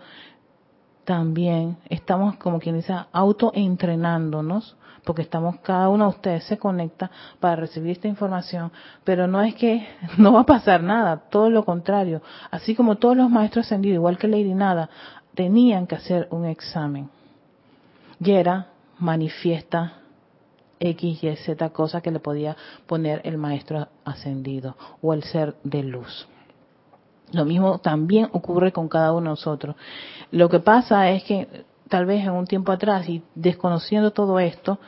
también 1.05 1.77
estamos, 1.89 2.37
como 2.37 2.59
quien 2.59 2.77
dice, 2.77 2.95
autoentrenándonos 3.13 4.77
porque 5.05 5.23
estamos, 5.23 5.59
cada 5.61 5.89
uno 5.89 6.05
de 6.05 6.11
ustedes 6.11 6.45
se 6.45 6.59
conecta 6.59 7.11
para 7.39 7.57
recibir 7.57 7.93
esta 7.93 8.09
información, 8.09 8.71
pero 9.05 9.27
no 9.27 9.43
es 9.43 9.55
que 9.55 9.87
no 10.19 10.33
va 10.33 10.41
a 10.41 10.47
pasar 10.47 10.83
nada, 10.83 11.17
todo 11.31 11.51
lo 11.51 11.65
contrario. 11.65 12.23
Así 12.51 12.75
como 12.75 12.97
todos 12.97 13.17
los 13.17 13.31
maestros 13.31 13.67
ascendidos, 13.67 13.97
igual 13.97 14.19
que 14.19 14.29
Lady 14.29 14.55
Nada, 14.55 14.91
tenían 15.35 15.87
que 15.87 15.97
hacer 15.97 16.29
un 16.31 16.45
examen. 16.45 17.09
Y 18.23 18.33
era 18.33 18.69
manifiesta 18.99 19.95
X, 20.79 21.23
Y, 21.23 21.37
Z 21.37 21.71
cosa 21.71 22.01
que 22.01 22.11
le 22.11 22.21
podía 22.21 22.57
poner 22.87 23.21
el 23.25 23.37
maestro 23.37 23.89
ascendido 24.05 24.77
o 25.03 25.13
el 25.13 25.23
ser 25.23 25.55
de 25.63 25.83
luz. 25.83 26.27
Lo 27.33 27.45
mismo 27.45 27.79
también 27.79 28.29
ocurre 28.33 28.73
con 28.73 28.89
cada 28.89 29.13
uno 29.13 29.21
de 29.21 29.29
nosotros. 29.31 29.77
Lo 30.33 30.49
que 30.49 30.59
pasa 30.59 31.11
es 31.11 31.23
que 31.25 31.65
tal 31.91 32.07
vez 32.07 32.25
en 32.25 32.31
un 32.31 32.47
tiempo 32.47 32.73
atrás 32.73 33.07
y 33.09 33.23
desconociendo 33.35 34.13
todo 34.13 34.39
esto, 34.39 34.79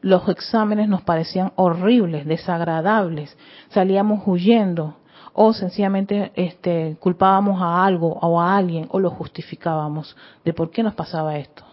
los 0.00 0.28
exámenes 0.28 0.88
nos 0.88 1.02
parecían 1.02 1.52
horribles, 1.54 2.26
desagradables, 2.26 3.36
salíamos 3.68 4.22
huyendo 4.26 4.96
o 5.32 5.52
sencillamente 5.52 6.32
este, 6.34 6.96
culpábamos 6.98 7.60
a 7.62 7.84
algo 7.84 8.18
o 8.20 8.40
a 8.40 8.56
alguien 8.56 8.88
o 8.90 8.98
lo 8.98 9.10
justificábamos 9.10 10.16
de 10.44 10.52
por 10.52 10.70
qué 10.70 10.82
nos 10.82 10.94
pasaba 10.94 11.36
esto. 11.36 11.64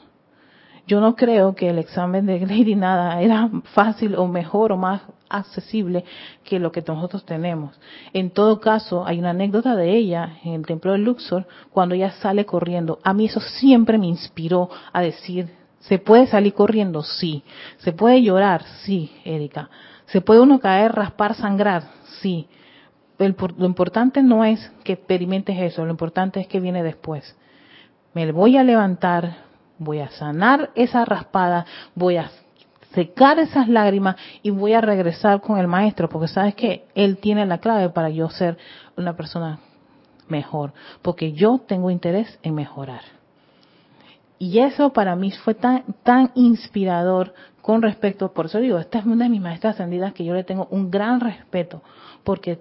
Yo 0.88 0.99
no 0.99 1.15
creo 1.15 1.55
que 1.55 1.69
el 1.69 1.80
examen 1.80 2.28
de 2.28 2.39
Lady 2.41 2.76
Nada 2.76 3.21
era 3.21 3.49
fácil 3.73 4.15
o 4.15 4.28
mejor 4.28 4.71
o 4.71 4.78
más 4.78 5.01
accesible 5.30 6.03
que 6.43 6.59
lo 6.59 6.71
que 6.71 6.84
nosotros 6.88 7.26
tenemos. 7.26 7.80
En 8.13 8.32
todo 8.32 8.59
caso, 8.59 9.05
hay 9.05 9.19
una 9.19 9.32
anécdota 9.32 9.76
de 9.76 9.95
ella 9.95 10.38
en 10.43 10.53
el 10.53 10.65
templo 10.65 10.91
de 10.91 10.99
Luxor 10.99 11.47
cuando 11.71 11.95
ella 11.95 12.11
sale 12.11 12.45
corriendo. 12.45 12.99
A 13.03 13.13
mí 13.13 13.26
eso 13.26 13.39
siempre 13.39 13.97
me 13.97 14.07
inspiró 14.07 14.69
a 14.93 15.01
decir, 15.01 15.49
¿Se 15.88 15.99
puede 15.99 16.26
salir 16.28 16.53
corriendo? 16.53 17.03
Sí. 17.03 17.43
¿Se 17.78 17.91
puede 17.91 18.21
llorar? 18.23 18.63
Sí, 18.84 19.11
Erika. 19.23 19.69
¿Se 20.07 20.21
puede 20.21 20.39
uno 20.39 20.59
caer, 20.59 20.93
raspar, 20.93 21.36
sangrar? 21.36 21.84
Sí. 22.21 22.47
lo 23.17 23.65
importante 23.65 24.23
no 24.23 24.43
es 24.43 24.71
que 24.84 24.93
experimentes 24.93 25.57
eso, 25.57 25.86
lo 25.86 25.91
importante 25.91 26.39
es 26.39 26.47
que 26.47 26.59
viene 26.59 26.84
después. 26.84 27.36
Me 28.13 28.32
voy 28.32 28.57
a 28.57 28.63
levantar, 28.63 29.38
voy 29.78 29.99
a 29.99 30.09
sanar 30.09 30.71
esa 30.76 31.05
raspada, 31.05 31.65
voy 31.93 32.17
a 32.17 32.32
secar 32.95 33.37
esas 33.37 33.67
lágrimas 33.67 34.15
y 34.41 34.49
voy 34.49 34.73
a 34.73 34.81
regresar 34.81 35.41
con 35.41 35.59
el 35.59 35.67
maestro, 35.67 36.09
porque 36.09 36.27
sabes 36.27 36.55
que 36.55 36.85
él 36.95 37.17
tiene 37.17 37.45
la 37.45 37.59
clave 37.59 37.89
para 37.89 38.09
yo 38.09 38.29
ser 38.29 38.57
una 38.97 39.15
persona 39.15 39.59
mejor, 40.27 40.73
porque 41.01 41.33
yo 41.33 41.59
tengo 41.67 41.91
interés 41.91 42.39
en 42.41 42.55
mejorar. 42.55 43.01
Y 44.39 44.59
eso 44.59 44.91
para 44.91 45.15
mí 45.15 45.31
fue 45.31 45.53
tan, 45.53 45.83
tan 46.03 46.31
inspirador 46.35 47.33
con 47.61 47.81
respecto, 47.81 48.31
por 48.31 48.47
eso 48.47 48.59
digo, 48.59 48.77
esta 48.79 48.99
es 48.99 49.05
una 49.05 49.25
de 49.25 49.29
mis 49.29 49.41
maestras 49.41 49.75
ascendidas 49.75 50.13
que 50.13 50.25
yo 50.25 50.33
le 50.33 50.43
tengo 50.43 50.67
un 50.71 50.91
gran 50.91 51.19
respeto, 51.19 51.81
porque 52.23 52.59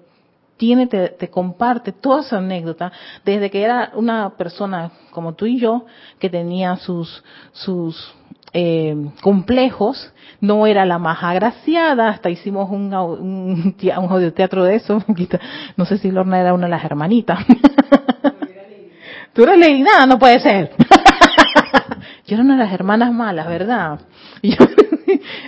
tiene, 0.57 0.87
te, 0.87 1.09
te, 1.09 1.29
comparte 1.31 1.93
toda 1.93 2.23
su 2.23 2.37
anécdota, 2.37 2.93
desde 3.25 3.51
que 3.51 3.63
era 3.63 3.91
una 3.95 4.31
persona 4.37 4.93
como 5.11 5.35
tú 5.35 5.47
y 5.47 5.59
yo, 5.59 5.85
que 6.19 6.31
tenía 6.31 6.77
sus, 6.77 7.25
sus 7.53 8.15
eh, 8.57 8.95
complejos, 9.21 10.13
no 10.41 10.69
era 10.69 10.87
la 10.87 11.01
más 11.01 11.19
agraciada, 11.25 12.09
hasta 12.09 12.31
hicimos 12.31 12.71
un, 12.71 12.95
un, 12.95 13.75
un 13.77 14.11
audioteatro 14.11 14.63
de 14.63 14.77
eso, 14.77 15.03
no 15.77 15.85
sé 15.85 15.99
si 15.99 16.13
Lorna 16.13 16.41
era 16.41 16.55
una 16.55 16.67
de 16.67 16.71
las 16.71 16.85
hermanitas. 16.85 17.41
Tú 19.33 19.43
eres 19.43 19.59
Lady, 19.59 19.83
nada, 19.83 20.07
no 20.07 20.21
puede 20.21 20.39
ser. 20.39 20.71
yo 22.27 22.37
era 22.37 22.45
una 22.45 22.57
de 22.57 22.63
las 22.63 22.73
hermanas 22.73 23.13
malas, 23.13 23.49
¿verdad? 23.49 23.99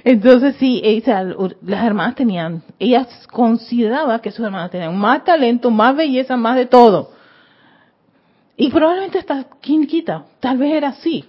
entonces 0.02 0.56
sí, 0.56 0.82
las 1.62 1.84
hermanas 1.84 2.16
tenían, 2.16 2.64
ellas 2.80 3.06
consideraban 3.30 4.18
que 4.18 4.32
sus 4.32 4.44
hermanas 4.44 4.72
tenían 4.72 4.98
más 4.98 5.22
talento, 5.22 5.70
más 5.70 5.94
belleza, 5.94 6.36
más 6.36 6.56
de 6.56 6.66
todo. 6.66 7.12
Y 8.56 8.68
probablemente 8.70 9.20
hasta, 9.20 9.46
¿quién 9.62 9.86
quita? 9.86 10.24
Tal 10.40 10.58
vez 10.58 10.72
era 10.72 10.88
así 10.88 11.24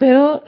pero 0.00 0.42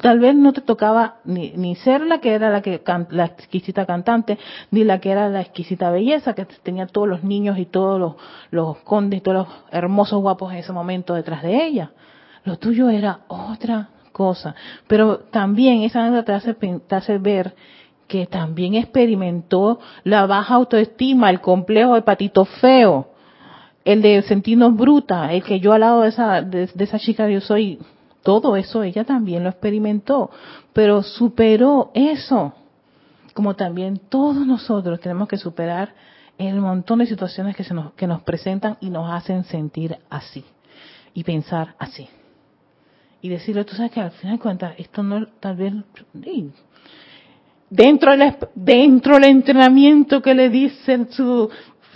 tal 0.00 0.18
vez 0.18 0.34
no 0.34 0.54
te 0.54 0.62
tocaba 0.62 1.16
ni, 1.26 1.50
ni, 1.50 1.76
ser 1.76 2.00
la 2.06 2.20
que 2.22 2.32
era 2.32 2.48
la 2.48 2.62
que 2.62 2.80
la 3.10 3.26
exquisita 3.26 3.84
cantante 3.84 4.38
ni 4.70 4.82
la 4.82 4.98
que 4.98 5.10
era 5.10 5.28
la 5.28 5.42
exquisita 5.42 5.90
belleza 5.90 6.32
que 6.32 6.46
tenía 6.46 6.86
todos 6.86 7.06
los 7.06 7.22
niños 7.22 7.58
y 7.58 7.66
todos 7.66 8.00
los, 8.00 8.14
los 8.50 8.78
condes 8.78 9.18
y 9.18 9.20
todos 9.20 9.46
los 9.46 9.48
hermosos 9.70 10.22
guapos 10.22 10.50
en 10.52 10.60
ese 10.60 10.72
momento 10.72 11.12
detrás 11.12 11.42
de 11.42 11.66
ella. 11.66 11.90
Lo 12.44 12.56
tuyo 12.56 12.88
era 12.88 13.20
otra 13.28 13.90
cosa. 14.10 14.54
Pero 14.86 15.18
también 15.18 15.82
esa 15.82 16.00
anécdota 16.00 16.24
te 16.24 16.32
hace, 16.32 16.54
te 16.54 16.94
hace 16.94 17.18
ver 17.18 17.54
que 18.08 18.24
también 18.24 18.74
experimentó 18.74 19.80
la 20.02 20.24
baja 20.24 20.54
autoestima 20.54 21.28
el 21.28 21.42
complejo 21.42 21.94
de 21.94 22.00
patito 22.00 22.46
feo 22.46 23.10
el 23.84 24.00
de 24.00 24.22
sentirnos 24.22 24.74
bruta 24.74 25.30
el 25.30 25.42
que 25.42 25.60
yo 25.60 25.74
al 25.74 25.80
lado 25.80 26.00
de 26.00 26.08
esa 26.08 26.40
de 26.40 26.70
esa 26.78 26.98
chica 26.98 27.28
yo 27.28 27.42
soy 27.42 27.78
todo 28.24 28.56
eso 28.56 28.82
ella 28.82 29.04
también 29.04 29.44
lo 29.44 29.50
experimentó, 29.50 30.30
pero 30.72 31.02
superó 31.02 31.92
eso. 31.94 32.54
Como 33.34 33.54
también 33.54 34.00
todos 34.08 34.46
nosotros 34.46 34.98
tenemos 34.98 35.28
que 35.28 35.36
superar 35.36 35.94
el 36.38 36.60
montón 36.60 37.00
de 37.00 37.06
situaciones 37.06 37.54
que, 37.54 37.64
se 37.64 37.74
nos, 37.74 37.92
que 37.92 38.06
nos 38.06 38.22
presentan 38.22 38.78
y 38.80 38.90
nos 38.90 39.12
hacen 39.12 39.44
sentir 39.44 39.98
así. 40.08 40.44
Y 41.12 41.22
pensar 41.22 41.76
así. 41.78 42.08
Y 43.20 43.28
decirle, 43.28 43.64
tú 43.64 43.76
sabes 43.76 43.92
que 43.92 44.00
al 44.00 44.10
final 44.10 44.36
de 44.36 44.42
cuentas, 44.42 44.74
esto 44.78 45.02
no, 45.02 45.26
tal 45.38 45.56
vez, 45.56 45.74
dentro 47.70 48.16
del, 48.16 48.36
dentro 48.54 49.14
del 49.14 49.24
entrenamiento 49.24 50.22
que 50.22 50.34
le 50.34 50.48
dicen 50.48 51.08
su 51.10 51.50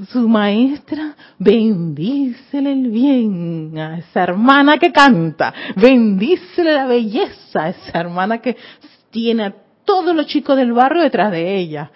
su 0.07 0.28
maestra, 0.28 1.16
bendícele 1.38 2.72
el 2.72 2.90
bien 2.90 3.76
a 3.78 3.99
esa 3.99 4.22
hermana 4.22 4.78
que 4.78 4.92
canta, 4.92 5.53
bendícele 5.76 6.72
la 6.74 6.86
belleza 6.86 7.64
a 7.64 7.68
esa 7.70 8.01
hermana 8.01 8.38
que 8.38 8.57
tiene 9.11 9.44
a 9.44 9.55
todos 9.84 10.14
los 10.14 10.26
chicos 10.26 10.57
del 10.57 10.72
barrio 10.72 11.03
detrás 11.03 11.30
de 11.32 11.57
ella. 11.57 11.90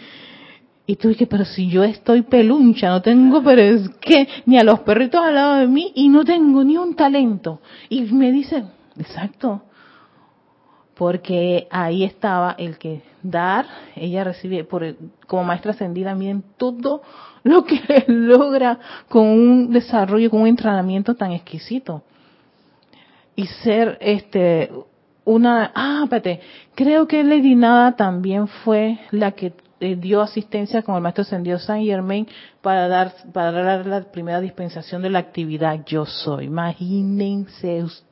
y 0.86 0.96
tú 0.96 1.08
dices, 1.08 1.28
pero 1.28 1.44
si 1.44 1.68
yo 1.68 1.82
estoy 1.82 2.22
peluncha, 2.22 2.88
no 2.88 3.02
tengo, 3.02 3.42
pero 3.42 3.60
es 3.60 3.88
que 4.00 4.28
ni 4.46 4.58
a 4.58 4.64
los 4.64 4.80
perritos 4.80 5.20
al 5.20 5.34
lado 5.34 5.56
de 5.56 5.66
mí 5.66 5.92
y 5.94 6.08
no 6.08 6.24
tengo 6.24 6.62
ni 6.64 6.76
un 6.76 6.94
talento. 6.94 7.60
Y 7.88 8.02
me 8.02 8.30
dicen, 8.30 8.70
exacto, 8.96 9.62
porque 10.94 11.66
ahí 11.70 12.04
estaba 12.04 12.54
el 12.58 12.78
que 12.78 13.02
dar, 13.30 13.66
ella 13.96 14.24
recibe 14.24 14.64
por 14.64 14.96
como 15.26 15.44
maestra 15.44 15.72
ascendida 15.72 16.14
bien 16.14 16.42
todo 16.56 17.02
lo 17.42 17.64
que 17.64 17.80
logra 18.08 18.78
con 19.08 19.26
un 19.26 19.70
desarrollo, 19.70 20.30
con 20.30 20.42
un 20.42 20.48
entrenamiento 20.48 21.14
tan 21.14 21.32
exquisito. 21.32 22.02
Y 23.36 23.46
ser 23.46 23.98
este 24.00 24.70
una, 25.24 25.70
ah, 25.74 26.00
espérate, 26.04 26.40
creo 26.74 27.06
que 27.06 27.22
Lady 27.22 27.54
Nada 27.54 27.96
también 27.96 28.48
fue 28.48 28.98
la 29.10 29.32
que 29.32 29.52
eh, 29.80 29.94
dio 29.94 30.22
asistencia 30.22 30.82
con 30.82 30.96
el 30.96 31.02
maestro 31.02 31.22
ascendido 31.22 31.58
Saint 31.58 31.86
Germain 31.86 32.26
para 32.62 32.88
dar, 32.88 33.12
para 33.32 33.52
dar 33.52 33.86
la 33.86 34.00
primera 34.10 34.40
dispensación 34.40 35.02
de 35.02 35.10
la 35.10 35.18
actividad 35.18 35.84
Yo 35.84 36.06
Soy. 36.06 36.46
Imagínense 36.46 37.84
ustedes 37.84 38.07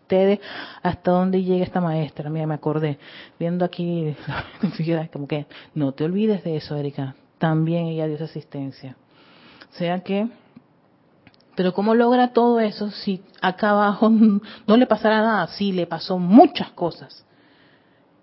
hasta 0.82 1.10
dónde 1.10 1.42
llega 1.42 1.64
esta 1.64 1.80
maestra. 1.80 2.30
Mira, 2.30 2.46
me 2.46 2.54
acordé, 2.54 2.98
viendo 3.38 3.64
aquí, 3.64 4.14
como 5.12 5.26
que, 5.26 5.46
no 5.74 5.92
te 5.92 6.04
olvides 6.04 6.44
de 6.44 6.56
eso, 6.56 6.76
Erika. 6.76 7.14
También 7.38 7.86
ella 7.86 8.06
dio 8.06 8.16
esa 8.16 8.24
asistencia. 8.24 8.96
O 9.70 9.74
sea 9.78 10.00
que, 10.00 10.28
pero 11.54 11.72
¿cómo 11.72 11.94
logra 11.94 12.32
todo 12.32 12.60
eso 12.60 12.90
si 12.90 13.22
acá 13.40 13.70
abajo 13.70 14.10
no 14.66 14.76
le 14.76 14.86
pasará 14.86 15.22
nada? 15.22 15.46
Sí, 15.48 15.72
le 15.72 15.86
pasó 15.86 16.18
muchas 16.18 16.70
cosas. 16.70 17.24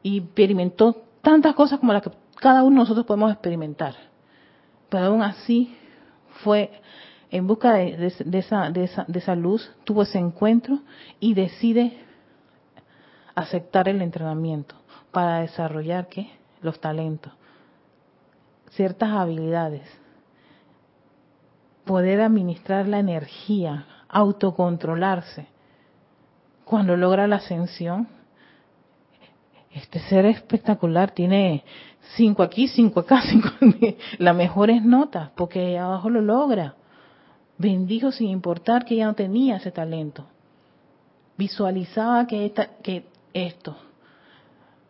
Y 0.01 0.19
experimentó 0.19 1.03
tantas 1.21 1.55
cosas 1.55 1.79
como 1.79 1.93
las 1.93 2.01
que 2.01 2.11
cada 2.35 2.63
uno 2.63 2.75
de 2.75 2.79
nosotros 2.79 3.05
podemos 3.05 3.31
experimentar. 3.31 3.95
Pero 4.89 5.05
aún 5.05 5.21
así 5.21 5.75
fue 6.43 6.71
en 7.33 7.47
busca 7.47 7.73
de, 7.73 8.13
esa, 8.31 8.69
de, 8.69 8.83
esa, 8.83 9.05
de 9.07 9.17
esa 9.17 9.33
luz, 9.33 9.71
tuvo 9.85 10.03
ese 10.03 10.19
encuentro 10.19 10.81
y 11.19 11.33
decide 11.33 11.97
aceptar 13.33 13.89
el 13.89 14.03
entrenamiento 14.03 14.75
para 15.09 15.39
desarrollar 15.39 16.07
¿qué? 16.09 16.29
los 16.61 16.79
talentos, 16.79 17.33
ciertas 18.69 19.09
habilidades, 19.09 19.81
poder 21.85 22.21
administrar 22.21 22.87
la 22.87 22.99
energía, 22.99 23.87
autocontrolarse. 24.09 25.47
Cuando 26.65 26.95
logra 26.95 27.25
la 27.25 27.37
ascensión, 27.37 28.09
este 29.71 29.99
ser 30.01 30.27
espectacular 30.27 31.09
tiene 31.09 31.63
cinco 32.15 32.43
aquí, 32.43 32.67
cinco 32.67 32.99
acá, 32.99 33.23
cinco 33.27 33.49
las 34.19 34.35
mejores 34.35 34.83
notas, 34.83 35.31
porque 35.35 35.79
abajo 35.79 36.11
lo 36.11 36.21
logra. 36.21 36.75
Bendijo 37.63 38.11
sin 38.11 38.27
importar 38.27 38.83
que 38.83 38.95
ella 38.95 39.05
no 39.05 39.13
tenía 39.13 39.55
ese 39.55 39.71
talento. 39.71 40.25
Visualizaba 41.37 42.27
que, 42.27 42.45
esta, 42.45 42.71
que 42.83 43.05
esto. 43.33 43.77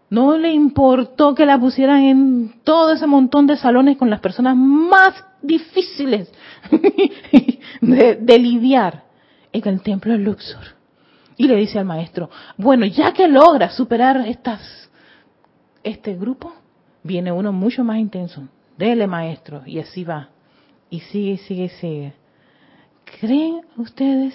No 0.10 0.40
le 0.40 0.52
importó 0.52 1.36
que 1.36 1.46
la 1.46 1.60
pusieran 1.60 2.02
en 2.02 2.62
todo 2.64 2.94
ese 2.94 3.06
montón 3.06 3.46
de 3.46 3.58
salones 3.58 3.96
con 3.96 4.10
las 4.10 4.22
personas 4.22 4.56
más 4.56 5.24
difíciles 5.44 6.32
de, 7.82 8.40
lidiar 8.40 9.04
en 9.52 9.68
el 9.68 9.82
templo 9.84 10.14
de 10.14 10.18
Luxor. 10.18 10.64
Y 11.38 11.48
le 11.48 11.56
dice 11.58 11.78
al 11.78 11.86
maestro, 11.86 12.32
bueno, 12.58 12.88
ya 12.88 13.14
que 13.14 13.28
logra 13.28 13.70
superar 13.70 14.18
estas, 14.28 14.90
este 15.84 16.16
grupo, 16.16 16.52
viene 17.04 17.32
uno 17.32 17.52
mucho 17.52 17.84
más 17.84 18.00
intenso. 18.00 18.48
Dele, 18.80 19.06
maestro. 19.06 19.62
Y 19.68 19.78
así 19.78 20.04
va. 20.04 20.30
Y 20.90 21.02
sigue, 21.02 21.38
sigue, 21.38 21.70
sigue. 21.70 22.23
¿Creen 23.20 23.66
ustedes 23.78 24.34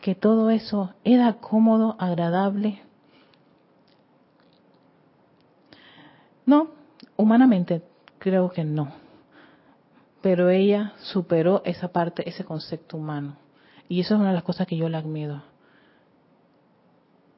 que 0.00 0.14
todo 0.14 0.50
eso 0.50 0.94
era 1.04 1.34
cómodo, 1.34 1.96
agradable? 1.98 2.82
No, 6.46 6.70
humanamente 7.16 7.82
creo 8.18 8.50
que 8.50 8.64
no. 8.64 8.92
Pero 10.22 10.50
ella 10.50 10.92
superó 10.98 11.62
esa 11.64 11.88
parte, 11.88 12.28
ese 12.28 12.44
concepto 12.44 12.96
humano. 12.96 13.36
Y 13.88 14.00
eso 14.00 14.14
es 14.14 14.20
una 14.20 14.28
de 14.30 14.34
las 14.34 14.44
cosas 14.44 14.66
que 14.66 14.76
yo 14.76 14.88
le 14.88 14.96
admiro. 14.96 15.42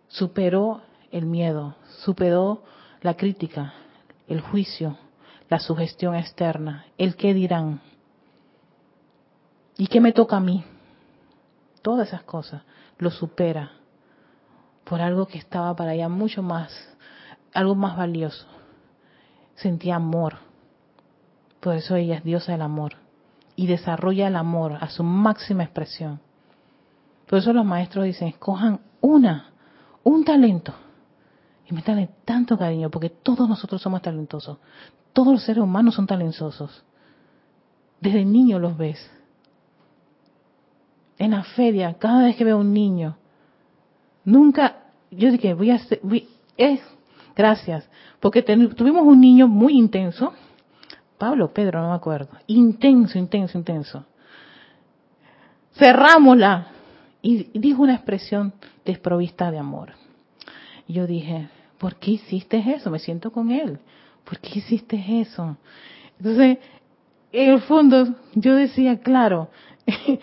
Superó 0.09 0.83
el 1.11 1.27
miedo, 1.27 1.77
superó 2.05 2.63
la 3.01 3.15
crítica, 3.17 3.73
el 4.29 4.41
juicio, 4.41 4.99
la 5.49 5.59
sugestión 5.59 6.15
externa, 6.15 6.87
el 6.99 7.17
qué 7.17 7.35
dirán. 7.35 7.81
¿Y 9.79 9.87
qué 9.87 10.01
me 10.01 10.13
toca 10.13 10.37
a 10.37 10.41
mí? 10.41 10.65
Todas 11.83 12.09
esas 12.09 12.23
cosas 12.23 12.63
lo 12.99 13.11
supera. 13.11 13.73
por 14.85 15.01
algo 15.01 15.27
que 15.27 15.39
estaba 15.39 15.75
para 15.77 15.95
ella 15.95 16.09
mucho 16.09 16.43
más, 16.43 16.73
algo 17.55 17.75
más 17.75 17.97
valioso. 17.97 18.47
Sentía 19.55 19.97
amor. 19.97 20.39
Por 21.61 21.77
eso 21.77 21.95
ella 21.95 22.17
es 22.17 22.25
diosa 22.25 22.53
del 22.53 22.63
amor. 22.63 22.95
Y 23.55 23.69
desarrolla 23.69 24.27
el 24.27 24.37
amor 24.37 24.79
a 24.81 24.89
su 24.91 25.05
máxima 25.05 25.63
expresión. 25.63 26.21
Por 27.29 27.39
eso 27.39 27.53
los 27.53 27.65
maestros 27.65 28.05
dicen, 28.05 28.29
escojan 28.29 28.81
una, 29.01 29.53
un 30.03 30.25
talento. 30.25 30.75
Y 31.67 31.73
métanle 31.73 32.11
tanto 32.25 32.59
cariño, 32.59 32.91
porque 32.91 33.09
todos 33.09 33.49
nosotros 33.49 33.81
somos 33.81 34.03
talentosos. 34.03 34.59
Todos 35.13 35.33
los 35.33 35.45
seres 35.45 35.63
humanos 35.63 35.95
son 35.95 36.07
talentosos. 36.07 36.85
Desde 38.01 38.25
niño 38.25 38.59
los 38.59 38.77
ves. 38.77 38.99
En 41.19 41.33
la 41.33 41.43
feria, 41.43 41.95
cada 41.99 42.25
vez 42.25 42.37
que 42.37 42.45
veo 42.45 42.59
un 42.59 42.73
niño, 42.73 43.17
nunca, 44.25 44.77
yo 45.11 45.31
dije, 45.31 45.55
voy 45.55 45.71
a 45.71 45.77
hacer, 45.77 46.01
gracias, 47.37 47.89
porque 48.21 48.43
tuvimos 48.43 49.03
un 49.05 49.21
niño 49.21 49.49
muy 49.49 49.77
intenso, 49.77 50.33
Pablo, 51.19 51.53
Pedro, 51.53 51.81
no 51.81 51.91
me 51.91 51.95
acuerdo, 51.95 52.31
intenso, 52.49 53.19
intenso, 53.19 53.57
intenso. 53.57 54.05
Cerrámosla 55.75 56.67
y 57.23 57.59
dijo 57.59 57.83
una 57.83 57.95
expresión 57.95 58.53
desprovista 58.85 59.51
de 59.51 59.59
amor. 59.59 59.93
Y 60.89 60.95
yo 60.95 61.07
dije, 61.07 61.49
¿por 61.79 61.97
qué 61.97 62.13
hiciste 62.13 62.59
eso? 62.75 62.91
Me 62.91 62.99
siento 62.99 63.31
con 63.31 63.51
él. 63.51 63.79
¿Por 64.25 64.41
qué 64.41 64.59
hiciste 64.59 65.21
eso? 65.21 65.57
Entonces, 66.19 66.59
en 67.31 67.51
el 67.51 67.61
fondo, 67.63 68.15
yo 68.35 68.57
decía, 68.57 68.99
claro, 69.01 69.49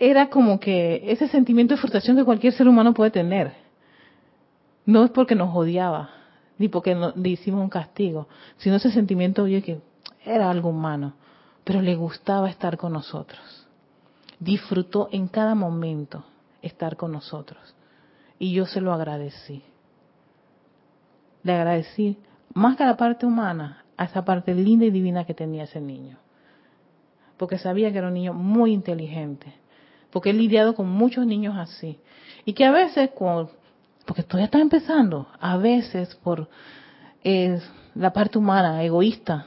era 0.00 0.30
como 0.30 0.58
que 0.58 1.02
ese 1.12 1.28
sentimiento 1.28 1.74
de 1.74 1.80
frustración 1.80 2.16
que 2.16 2.24
cualquier 2.24 2.54
ser 2.54 2.66
humano 2.66 2.94
puede 2.94 3.10
tener. 3.10 3.52
No 4.86 5.04
es 5.04 5.10
porque 5.10 5.34
nos 5.34 5.54
odiaba, 5.54 6.08
ni 6.56 6.68
porque 6.68 6.96
le 7.14 7.28
hicimos 7.28 7.62
un 7.62 7.68
castigo, 7.68 8.26
sino 8.56 8.76
ese 8.76 8.90
sentimiento 8.90 9.42
oye, 9.42 9.62
que 9.62 9.82
era 10.24 10.50
algo 10.50 10.70
humano, 10.70 11.12
pero 11.64 11.82
le 11.82 11.94
gustaba 11.96 12.48
estar 12.48 12.78
con 12.78 12.94
nosotros. 12.94 13.68
Disfrutó 14.38 15.10
en 15.12 15.28
cada 15.28 15.54
momento 15.54 16.24
estar 16.62 16.96
con 16.96 17.12
nosotros. 17.12 17.60
Y 18.38 18.54
yo 18.54 18.64
se 18.64 18.80
lo 18.80 18.94
agradecí. 18.94 19.62
Le 21.42 21.52
agradecí 21.52 22.16
más 22.54 22.78
que 22.78 22.84
a 22.84 22.86
la 22.86 22.96
parte 22.96 23.26
humana, 23.26 23.84
a 23.98 24.04
esa 24.04 24.24
parte 24.24 24.54
linda 24.54 24.86
y 24.86 24.90
divina 24.90 25.26
que 25.26 25.34
tenía 25.34 25.64
ese 25.64 25.80
niño. 25.82 26.16
Porque 27.36 27.58
sabía 27.58 27.92
que 27.92 27.98
era 27.98 28.08
un 28.08 28.14
niño 28.14 28.32
muy 28.32 28.72
inteligente 28.72 29.59
porque 30.10 30.30
he 30.30 30.32
lidiado 30.32 30.74
con 30.74 30.88
muchos 30.88 31.26
niños 31.26 31.56
así. 31.56 31.98
Y 32.44 32.52
que 32.52 32.64
a 32.64 32.70
veces, 32.70 33.10
porque 34.06 34.22
todavía 34.22 34.46
está 34.46 34.60
empezando, 34.60 35.28
a 35.40 35.56
veces 35.56 36.14
por 36.16 36.48
la 37.94 38.12
parte 38.12 38.38
humana, 38.38 38.82
egoísta, 38.82 39.46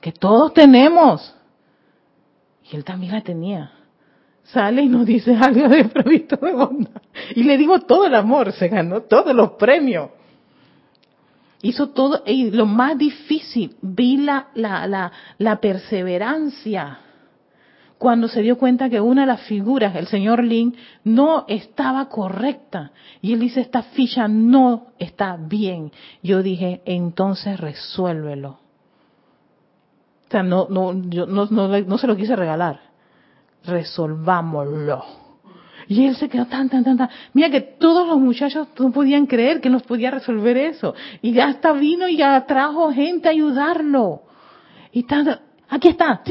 que 0.00 0.12
todos 0.12 0.54
tenemos, 0.54 1.34
y 2.70 2.76
él 2.76 2.84
también 2.84 3.12
la 3.12 3.22
tenía, 3.22 3.72
sale 4.44 4.82
y 4.82 4.88
nos 4.88 5.04
dice 5.04 5.36
algo 5.40 5.68
de 5.68 5.84
provisto 5.86 6.36
de 6.36 6.52
onda. 6.52 7.02
Y 7.34 7.42
le 7.42 7.58
dimos 7.58 7.86
todo 7.86 8.06
el 8.06 8.14
amor, 8.14 8.52
se 8.52 8.68
ganó 8.68 9.02
todos 9.02 9.34
los 9.34 9.52
premios. 9.52 10.10
Hizo 11.60 11.88
todo, 11.88 12.22
y 12.24 12.52
lo 12.52 12.66
más 12.66 12.96
difícil, 12.96 13.76
vi 13.82 14.18
la, 14.18 14.48
la, 14.54 14.86
la, 14.86 15.10
la 15.38 15.60
perseverancia 15.60 17.00
cuando 17.98 18.28
se 18.28 18.42
dio 18.42 18.56
cuenta 18.56 18.88
que 18.88 19.00
una 19.00 19.22
de 19.22 19.26
las 19.26 19.42
figuras, 19.42 19.96
el 19.96 20.06
señor 20.06 20.44
Lin, 20.44 20.76
no 21.02 21.44
estaba 21.48 22.08
correcta. 22.08 22.92
Y 23.20 23.32
él 23.32 23.40
dice, 23.40 23.60
esta 23.60 23.82
ficha 23.82 24.28
no 24.28 24.92
está 24.98 25.36
bien. 25.36 25.90
Yo 26.22 26.42
dije, 26.42 26.80
entonces 26.84 27.58
resuélvelo. 27.58 28.50
O 30.28 30.30
sea, 30.30 30.44
no, 30.44 30.68
no, 30.70 30.92
yo 31.08 31.26
no, 31.26 31.46
no, 31.46 31.98
se 31.98 32.06
lo 32.06 32.16
quise 32.16 32.36
regalar. 32.36 32.80
Resolvámoslo. 33.64 35.04
Y 35.88 36.04
él 36.04 36.14
se 36.14 36.28
quedó 36.28 36.46
tan, 36.46 36.68
tan, 36.68 36.84
tan, 36.84 36.98
tan. 36.98 37.08
Mira 37.32 37.50
que 37.50 37.62
todos 37.62 38.06
los 38.06 38.18
muchachos 38.18 38.68
no 38.78 38.92
podían 38.92 39.26
creer 39.26 39.60
que 39.60 39.70
nos 39.70 39.82
podía 39.82 40.10
resolver 40.10 40.56
eso. 40.56 40.94
Y 41.22 41.32
ya 41.32 41.48
hasta 41.48 41.72
vino 41.72 42.06
y 42.06 42.18
ya 42.18 42.44
trajo 42.46 42.92
gente 42.92 43.26
a 43.26 43.32
ayudarlo. 43.32 44.22
Y 44.92 45.04
tan, 45.04 45.40
Aquí 45.68 45.88
está. 45.88 46.22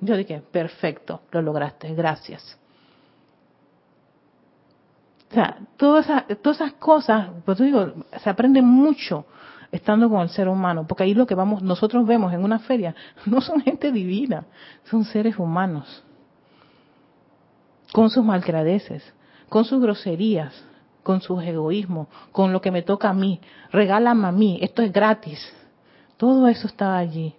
Yo 0.00 0.16
dije, 0.16 0.42
perfecto, 0.50 1.22
lo 1.30 1.42
lograste, 1.42 1.94
gracias. 1.94 2.58
O 5.30 5.34
sea, 5.34 5.58
todas 5.76 6.06
esas, 6.06 6.24
todas 6.40 6.60
esas 6.60 6.72
cosas, 6.74 7.28
pues 7.44 7.58
digo, 7.58 7.92
se 8.22 8.30
aprende 8.30 8.62
mucho 8.62 9.26
estando 9.70 10.08
con 10.08 10.22
el 10.22 10.30
ser 10.30 10.48
humano, 10.48 10.86
porque 10.86 11.02
ahí 11.02 11.12
lo 11.12 11.26
que 11.26 11.34
vamos, 11.34 11.62
nosotros 11.62 12.06
vemos 12.06 12.32
en 12.32 12.42
una 12.42 12.58
feria, 12.58 12.94
no 13.26 13.42
son 13.42 13.60
gente 13.60 13.92
divina, 13.92 14.46
son 14.84 15.04
seres 15.04 15.38
humanos, 15.38 16.02
con 17.92 18.08
sus 18.08 18.24
malcradeces, 18.24 19.12
con 19.50 19.66
sus 19.66 19.82
groserías, 19.82 20.64
con 21.02 21.20
sus 21.20 21.42
egoísmos, 21.42 22.08
con 22.32 22.52
lo 22.52 22.62
que 22.62 22.70
me 22.70 22.80
toca 22.80 23.10
a 23.10 23.14
mí, 23.14 23.40
regálame 23.70 24.26
a 24.26 24.32
mí, 24.32 24.58
esto 24.62 24.80
es 24.80 24.90
gratis, 24.90 25.38
todo 26.16 26.48
eso 26.48 26.66
estaba 26.66 26.96
allí. 26.96 27.34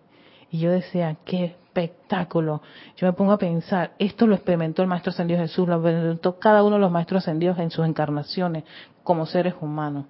Y 0.52 0.60
yo 0.60 0.72
decía, 0.72 1.16
qué 1.26 1.46
espectáculo. 1.46 2.62
Yo 2.98 3.08
me 3.08 3.14
pongo 3.14 3.32
a 3.32 3.38
pensar, 3.38 3.92
esto 4.00 4.28
lo 4.28 4.36
experimentó 4.36 4.82
el 4.82 4.88
Maestro 4.88 5.12
Ascendido 5.12 5.40
Jesús, 5.40 5.68
lo 5.68 5.76
experimentó 5.76 6.40
cada 6.40 6.64
uno 6.64 6.76
de 6.76 6.82
los 6.82 6.92
Maestros 6.92 7.24
Ascendidos 7.24 7.60
en 7.60 7.72
sus 7.72 7.86
encarnaciones 7.86 8.64
como 9.04 9.26
seres 9.26 9.54
humanos. 9.62 10.06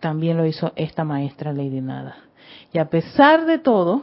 También 0.00 0.36
lo 0.36 0.46
hizo 0.46 0.72
esta 0.76 1.04
maestra 1.04 1.52
Lady 1.52 1.80
Nada. 1.80 2.16
Y 2.72 2.78
a 2.78 2.88
pesar 2.88 3.46
de 3.46 3.58
todo, 3.58 4.02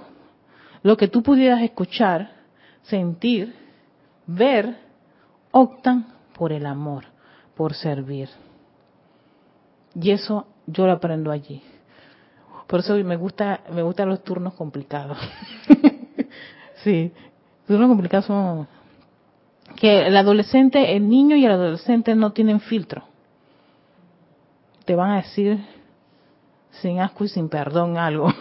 lo 0.84 0.98
que 0.98 1.08
tú 1.08 1.24
pudieras 1.24 1.62
escuchar, 1.62 2.32
sentir, 2.84 3.56
ver, 4.26 4.78
optan 5.52 6.08
por 6.34 6.52
el 6.52 6.66
amor, 6.66 7.06
por 7.56 7.74
servir. 7.74 8.30
Y 9.96 10.12
eso 10.12 10.48
yo 10.68 10.86
lo 10.86 10.94
aprendo 10.94 11.32
allí. 11.32 11.64
Por 12.68 12.82
eso 12.82 12.96
me 12.96 13.16
gusta, 13.16 13.62
me 13.74 13.82
gustan 13.82 14.10
los 14.10 14.24
turnos 14.24 14.54
complicados. 14.54 15.18
sí, 16.84 17.12
turnos 17.66 17.88
complicados 17.88 18.26
son 18.26 18.68
que 19.76 20.08
el 20.08 20.18
adolescente, 20.18 20.96
el 20.96 21.08
niño 21.08 21.36
y 21.36 21.46
el 21.46 21.52
adolescente 21.52 22.16
no 22.16 22.32
tienen 22.32 22.60
filtro. 22.60 23.04
Te 24.86 24.96
van 24.96 25.12
a 25.12 25.18
decir 25.18 25.60
sin 26.72 27.00
asco 27.00 27.24
y 27.24 27.30
sin 27.30 27.50
perdón 27.50 27.98
algo. 27.98 28.34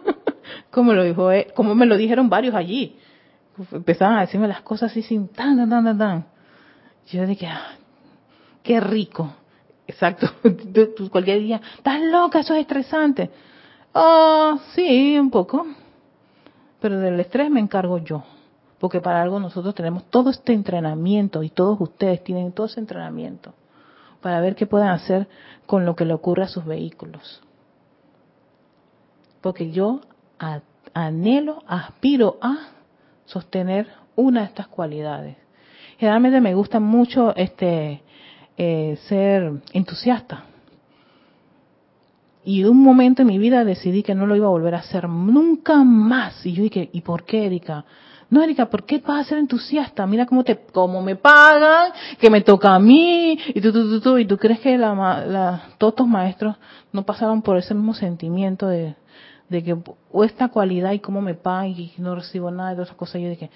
como 0.70 0.92
lo 0.92 1.04
dijo, 1.04 1.30
como 1.54 1.74
me 1.74 1.86
lo 1.86 1.96
dijeron 1.96 2.28
varios 2.28 2.54
allí. 2.54 2.96
Empezaban 3.72 4.18
a 4.18 4.20
decirme 4.22 4.48
las 4.48 4.62
cosas 4.62 4.90
así 4.90 5.02
sin 5.02 5.28
tan, 5.28 5.56
tan, 5.68 5.84
tan, 5.84 5.98
tan. 5.98 6.26
Yo 7.08 7.26
dije, 7.26 7.46
ah, 7.46 7.74
qué 8.62 8.80
rico. 8.80 9.34
Exacto. 9.86 10.30
cualquier 11.10 11.40
día, 11.40 11.60
estás 11.76 12.00
loca, 12.00 12.40
eso 12.40 12.54
es 12.54 12.60
estresante. 12.60 13.30
Ah, 13.94 14.58
sí, 14.74 15.18
un 15.18 15.30
poco. 15.30 15.66
Pero 16.80 16.98
del 16.98 17.20
estrés 17.20 17.50
me 17.50 17.60
encargo 17.60 17.98
yo. 17.98 18.22
Porque 18.78 19.00
para 19.00 19.20
algo 19.20 19.38
nosotros 19.40 19.74
tenemos 19.74 20.04
todo 20.04 20.30
este 20.30 20.52
entrenamiento 20.52 21.42
y 21.42 21.50
todos 21.50 21.80
ustedes 21.80 22.24
tienen 22.24 22.52
todo 22.52 22.66
ese 22.66 22.80
entrenamiento 22.80 23.52
para 24.22 24.40
ver 24.40 24.54
qué 24.54 24.66
pueden 24.66 24.88
hacer 24.88 25.28
con 25.66 25.84
lo 25.84 25.96
que 25.96 26.04
le 26.04 26.14
ocurre 26.14 26.44
a 26.44 26.48
sus 26.48 26.64
vehículos. 26.64 27.42
Porque 29.40 29.70
yo 29.70 30.00
anhelo, 30.94 31.62
aspiro 31.66 32.38
a 32.40 32.68
sostener 33.26 33.88
una 34.16 34.40
de 34.40 34.46
estas 34.46 34.68
cualidades. 34.68 35.36
Generalmente 35.98 36.40
me 36.40 36.54
gusta 36.54 36.80
mucho 36.80 37.34
este 37.36 38.02
eh, 38.56 38.98
ser 39.08 39.60
entusiasta 39.72 40.44
y 42.44 42.64
un 42.64 42.82
momento 42.82 43.22
en 43.22 43.28
mi 43.28 43.38
vida 43.38 43.64
decidí 43.64 44.02
que 44.02 44.14
no 44.14 44.26
lo 44.26 44.34
iba 44.34 44.46
a 44.46 44.50
volver 44.50 44.74
a 44.74 44.78
hacer 44.78 45.08
nunca 45.08 45.84
más. 45.84 46.44
Y 46.46 46.52
yo 46.52 46.62
dije, 46.62 46.88
¿y 46.92 47.02
por 47.02 47.24
qué, 47.24 47.46
Erika? 47.46 47.84
No, 48.30 48.42
Erika, 48.42 48.70
¿por 48.70 48.84
qué 48.84 48.98
vas 48.98 49.26
a 49.26 49.28
ser 49.28 49.38
entusiasta? 49.38 50.06
Mira 50.06 50.24
cómo 50.24 50.44
te, 50.44 50.56
cómo 50.72 51.02
me 51.02 51.16
pagan, 51.16 51.92
que 52.18 52.30
me 52.30 52.40
toca 52.40 52.74
a 52.74 52.78
mí, 52.78 53.36
y 53.48 53.60
tú, 53.60 53.72
tú, 53.72 53.90
tú, 53.90 54.00
tú, 54.00 54.18
y 54.18 54.24
tú 54.24 54.38
crees 54.38 54.60
que 54.60 54.78
la, 54.78 54.94
la, 55.26 55.62
todos 55.78 55.92
estos 55.92 56.06
maestros 56.06 56.56
no 56.92 57.02
pasaron 57.02 57.42
por 57.42 57.56
ese 57.56 57.74
mismo 57.74 57.92
sentimiento 57.92 58.68
de, 58.68 58.94
de 59.48 59.64
que, 59.64 59.76
esta 60.22 60.48
cualidad 60.48 60.92
y 60.92 61.00
cómo 61.00 61.20
me 61.20 61.34
pagan 61.34 61.70
y 61.70 61.92
no 61.98 62.14
recibo 62.14 62.50
nada 62.52 62.74
de 62.74 62.84
esas 62.84 62.94
cosas. 62.96 63.20
Yo 63.20 63.28
dije, 63.28 63.50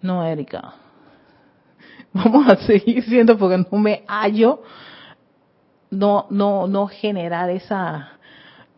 no, 0.00 0.24
Erika, 0.24 0.74
vamos 2.12 2.48
a 2.48 2.56
seguir 2.56 3.02
siendo 3.02 3.36
porque 3.36 3.58
no 3.58 3.78
me 3.78 4.04
hallo, 4.06 4.62
no, 5.90 6.26
no, 6.30 6.68
no 6.68 6.86
generar 6.86 7.50
esa, 7.50 8.13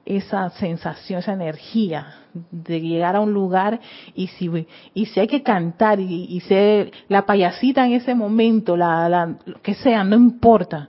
esa 0.07 0.49
sensación, 0.51 1.19
esa 1.19 1.33
energía 1.33 2.15
de 2.51 2.81
llegar 2.81 3.17
a 3.17 3.21
un 3.21 3.33
lugar 3.33 3.81
y 4.15 4.29
si, 4.29 4.49
y 4.95 5.07
si 5.07 5.21
hay 5.21 5.27
que 5.27 5.43
cantar 5.43 5.99
y, 5.99 6.41
ser 6.41 6.93
la 7.09 7.27
payasita 7.27 7.85
en 7.85 7.93
ese 7.93 8.15
momento, 8.15 8.77
la, 8.77 9.09
la, 9.09 9.37
lo 9.45 9.61
que 9.61 9.75
sea, 9.75 10.05
no 10.05 10.15
importa. 10.17 10.89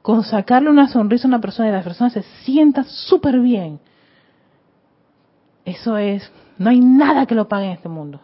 con 0.00 0.22
sacarle 0.22 0.70
una 0.70 0.88
sonrisa 0.88 1.26
a 1.26 1.28
una 1.28 1.40
persona 1.40 1.68
y 1.68 1.72
la 1.72 1.82
persona 1.82 2.10
se 2.10 2.22
sienta 2.44 2.84
súper 2.84 3.38
bien. 3.40 3.78
Eso 5.64 5.96
es, 5.98 6.30
no 6.58 6.70
hay 6.70 6.80
nada 6.80 7.26
que 7.26 7.34
lo 7.34 7.48
pague 7.48 7.66
en 7.66 7.72
este 7.72 7.88
mundo. 7.88 8.20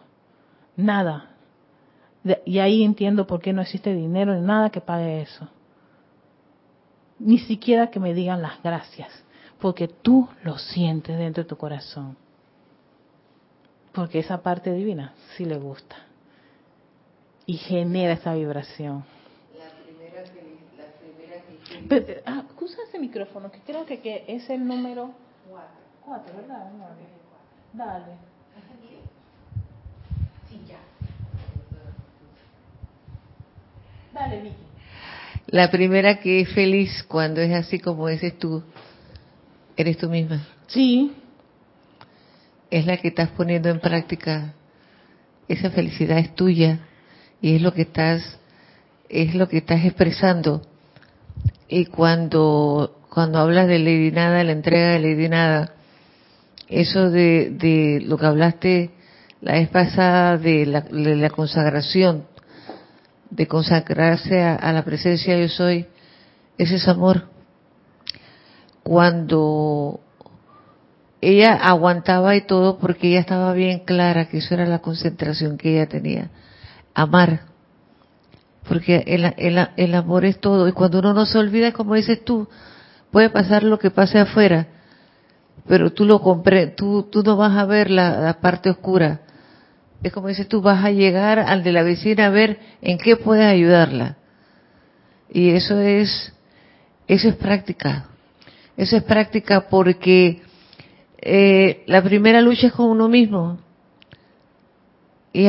Nada. 0.75 1.27
y 2.45 2.59
ahí 2.59 2.83
entiendo 2.83 3.27
por 3.27 3.39
qué 3.39 3.53
no 3.53 3.61
existe 3.61 3.93
dinero 3.93 4.33
ni 4.33 4.41
nada 4.41 4.71
que 4.71 4.81
pague 4.81 5.21
eso. 5.21 5.47
Ni 7.19 7.37
siquiera 7.37 7.91
que 7.91 7.99
me 7.99 8.15
digan 8.15 8.41
las 8.41 8.61
gracias, 8.63 9.09
porque 9.61 9.87
tú 9.87 10.27
lo 10.43 10.57
sientes 10.57 11.17
dentro 11.17 11.43
de 11.43 11.49
tu 11.49 11.55
corazón. 11.55 12.17
Porque 13.93 14.19
esa 14.19 14.41
parte 14.41 14.73
divina 14.73 15.13
sí 15.37 15.45
le 15.45 15.57
gusta. 15.57 15.95
Y 17.45 17.57
genera 17.57 18.13
esa 18.13 18.33
vibración. 18.33 19.05
Pero, 21.87 22.21
ah, 22.25 22.43
usa 22.59 22.79
ese 22.87 22.99
micrófono, 22.99 23.51
que 23.51 23.59
creo 23.59 23.85
que, 23.85 23.99
que 23.99 24.23
es 24.27 24.49
el 24.49 24.65
número 24.65 25.11
4, 26.05 26.35
¿verdad? 26.35 26.71
Dale. 27.73 28.05
Sí, 30.49 30.61
ya. 30.67 30.77
Dale, 34.13 34.41
Vicky. 34.41 34.55
La 35.47 35.69
primera 35.69 36.19
que 36.19 36.41
es 36.41 36.53
feliz 36.53 37.03
cuando 37.03 37.41
es 37.41 37.53
así 37.53 37.79
como 37.79 38.07
dices 38.07 38.37
tú, 38.39 38.63
eres 39.81 39.97
tú 39.97 40.09
misma. 40.09 40.47
Sí. 40.67 41.13
Es 42.69 42.85
la 42.85 42.97
que 42.97 43.09
estás 43.09 43.29
poniendo 43.29 43.69
en 43.69 43.79
práctica. 43.79 44.53
Esa 45.47 45.69
felicidad 45.71 46.17
es 46.19 46.33
tuya 46.35 46.79
y 47.41 47.55
es 47.55 47.61
lo 47.61 47.73
que 47.73 47.81
estás 47.81 48.39
es 49.09 49.35
lo 49.35 49.49
que 49.49 49.57
estás 49.57 49.83
expresando 49.83 50.61
y 51.67 51.85
cuando, 51.85 52.99
cuando 53.09 53.39
hablas 53.39 53.67
de 53.67 53.79
Lady 53.79 54.11
Nada, 54.11 54.43
la 54.43 54.51
entrega 54.51 54.91
de 54.91 54.99
Lady 54.99 55.29
Nada, 55.29 55.73
eso 56.67 57.09
de, 57.09 57.49
de 57.51 58.01
lo 58.05 58.17
que 58.17 58.25
hablaste 58.25 58.91
la 59.39 59.53
vez 59.53 59.69
pasada 59.69 60.37
de 60.37 60.65
la, 60.65 60.81
de 60.81 61.15
la 61.15 61.29
consagración, 61.29 62.25
de 63.29 63.47
consagrarse 63.47 64.41
a, 64.41 64.71
la 64.73 64.83
presencia 64.83 65.37
yo 65.37 65.47
soy, 65.47 65.87
ese 66.57 66.75
es 66.75 66.87
amor. 66.89 67.30
Cuando 68.83 69.99
ella 71.21 71.53
aguantaba 71.53 72.35
y 72.35 72.41
todo 72.41 72.79
porque 72.79 73.09
ella 73.09 73.19
estaba 73.19 73.53
bien 73.53 73.79
clara 73.79 74.27
que 74.27 74.39
eso 74.39 74.53
era 74.53 74.65
la 74.65 74.79
concentración 74.79 75.57
que 75.57 75.75
ella 75.75 75.87
tenía. 75.87 76.29
Amar 76.93 77.51
porque 78.67 79.03
el, 79.07 79.33
el, 79.37 79.67
el, 79.75 79.95
amor 79.95 80.25
es 80.25 80.39
todo. 80.39 80.67
Y 80.67 80.71
cuando 80.71 80.99
uno 80.99 81.13
no 81.13 81.25
se 81.25 81.37
olvida, 81.37 81.71
como 81.71 81.95
dices 81.95 82.23
tú, 82.23 82.47
puede 83.11 83.29
pasar 83.29 83.63
lo 83.63 83.79
que 83.79 83.91
pase 83.91 84.19
afuera, 84.19 84.67
pero 85.67 85.91
tú 85.91 86.05
lo 86.05 86.21
compres, 86.21 86.75
tú, 86.75 87.03
tú 87.11 87.23
no 87.23 87.35
vas 87.37 87.57
a 87.57 87.65
ver 87.65 87.89
la, 87.89 88.37
parte 88.41 88.69
oscura. 88.69 89.21
Es 90.03 90.11
como 90.11 90.27
dices 90.27 90.47
tú, 90.47 90.61
vas 90.61 90.83
a 90.83 90.91
llegar 90.91 91.39
al 91.39 91.63
de 91.63 91.71
la 91.71 91.83
vecina 91.83 92.27
a 92.27 92.29
ver 92.29 92.59
en 92.81 92.97
qué 92.97 93.15
puedes 93.17 93.45
ayudarla. 93.45 94.17
Y 95.29 95.51
eso 95.51 95.79
es, 95.79 96.33
eso 97.07 97.29
es 97.29 97.35
práctica. 97.35 98.07
Eso 98.81 98.97
es 98.97 99.03
práctica 99.03 99.67
porque 99.69 100.41
eh, 101.21 101.83
la 101.85 102.01
primera 102.01 102.41
lucha 102.41 102.65
es 102.65 102.73
con 102.73 102.87
uno 102.87 103.07
mismo. 103.07 103.59
Y, 105.31 105.47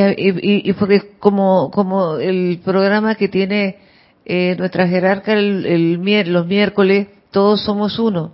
y, 0.69 0.71
porque 0.73 1.15
como, 1.17 1.71
como 1.71 2.17
el 2.17 2.61
programa 2.63 3.15
que 3.15 3.29
tiene 3.29 3.79
eh, 4.23 4.55
nuestra 4.59 4.87
jerarca 4.87 5.33
el, 5.33 5.65
el, 5.65 6.31
los 6.31 6.45
miércoles, 6.45 7.07
todos 7.31 7.63
somos 7.63 7.97
uno. 7.97 8.33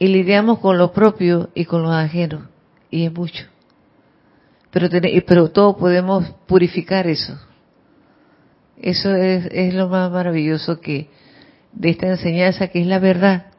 Y 0.00 0.08
lidiamos 0.08 0.58
con 0.58 0.78
lo 0.78 0.92
propio 0.92 1.50
y 1.54 1.64
con 1.64 1.84
lo 1.84 1.92
ajeno. 1.92 2.48
Y 2.90 3.06
es 3.06 3.12
mucho. 3.12 3.44
Pero, 4.72 4.88
pero 5.28 5.50
todos 5.52 5.76
podemos 5.76 6.28
purificar 6.48 7.06
eso. 7.06 7.38
Eso 8.82 9.14
es, 9.14 9.46
es 9.52 9.74
lo 9.74 9.88
más 9.88 10.10
maravilloso 10.10 10.80
que 10.80 11.08
de 11.70 11.90
esta 11.90 12.08
enseñanza, 12.08 12.66
que 12.66 12.80
es 12.80 12.86
la 12.88 12.98
verdad. 12.98 13.52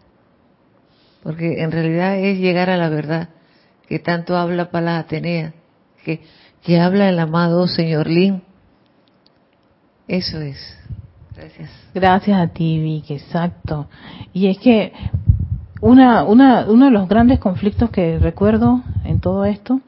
Porque 1.28 1.62
en 1.62 1.74
realidad 1.74 2.18
es 2.18 2.40
llegar 2.40 2.70
a 2.70 2.78
la 2.78 2.88
verdad, 2.88 3.28
que 3.90 4.00
tanto 4.00 4.38
habla 4.38 4.72
para 4.72 4.86
la 4.86 5.00
Atenea. 5.00 5.54
Que 6.06 6.22
que 6.68 6.82
habla 6.82 7.08
el 7.08 7.18
amado 7.18 7.66
señor 7.66 8.08
Lin. 8.08 8.44
Eso 10.06 10.42
es. 10.42 10.58
Gracias. 11.34 11.70
Gracias 11.94 12.38
a 12.38 12.48
ti, 12.48 12.80
Vicky, 12.80 13.14
exacto. 13.14 13.88
Y 14.34 14.48
es 14.48 14.58
que 14.60 14.92
una, 15.80 16.24
una, 16.24 16.66
uno 16.68 16.86
de 16.86 16.92
los 16.92 17.08
grandes 17.08 17.40
conflictos 17.40 17.90
que 17.90 18.20
recuerdo 18.20 18.84
en 19.06 19.22
todo 19.22 19.46
esto 19.46 19.80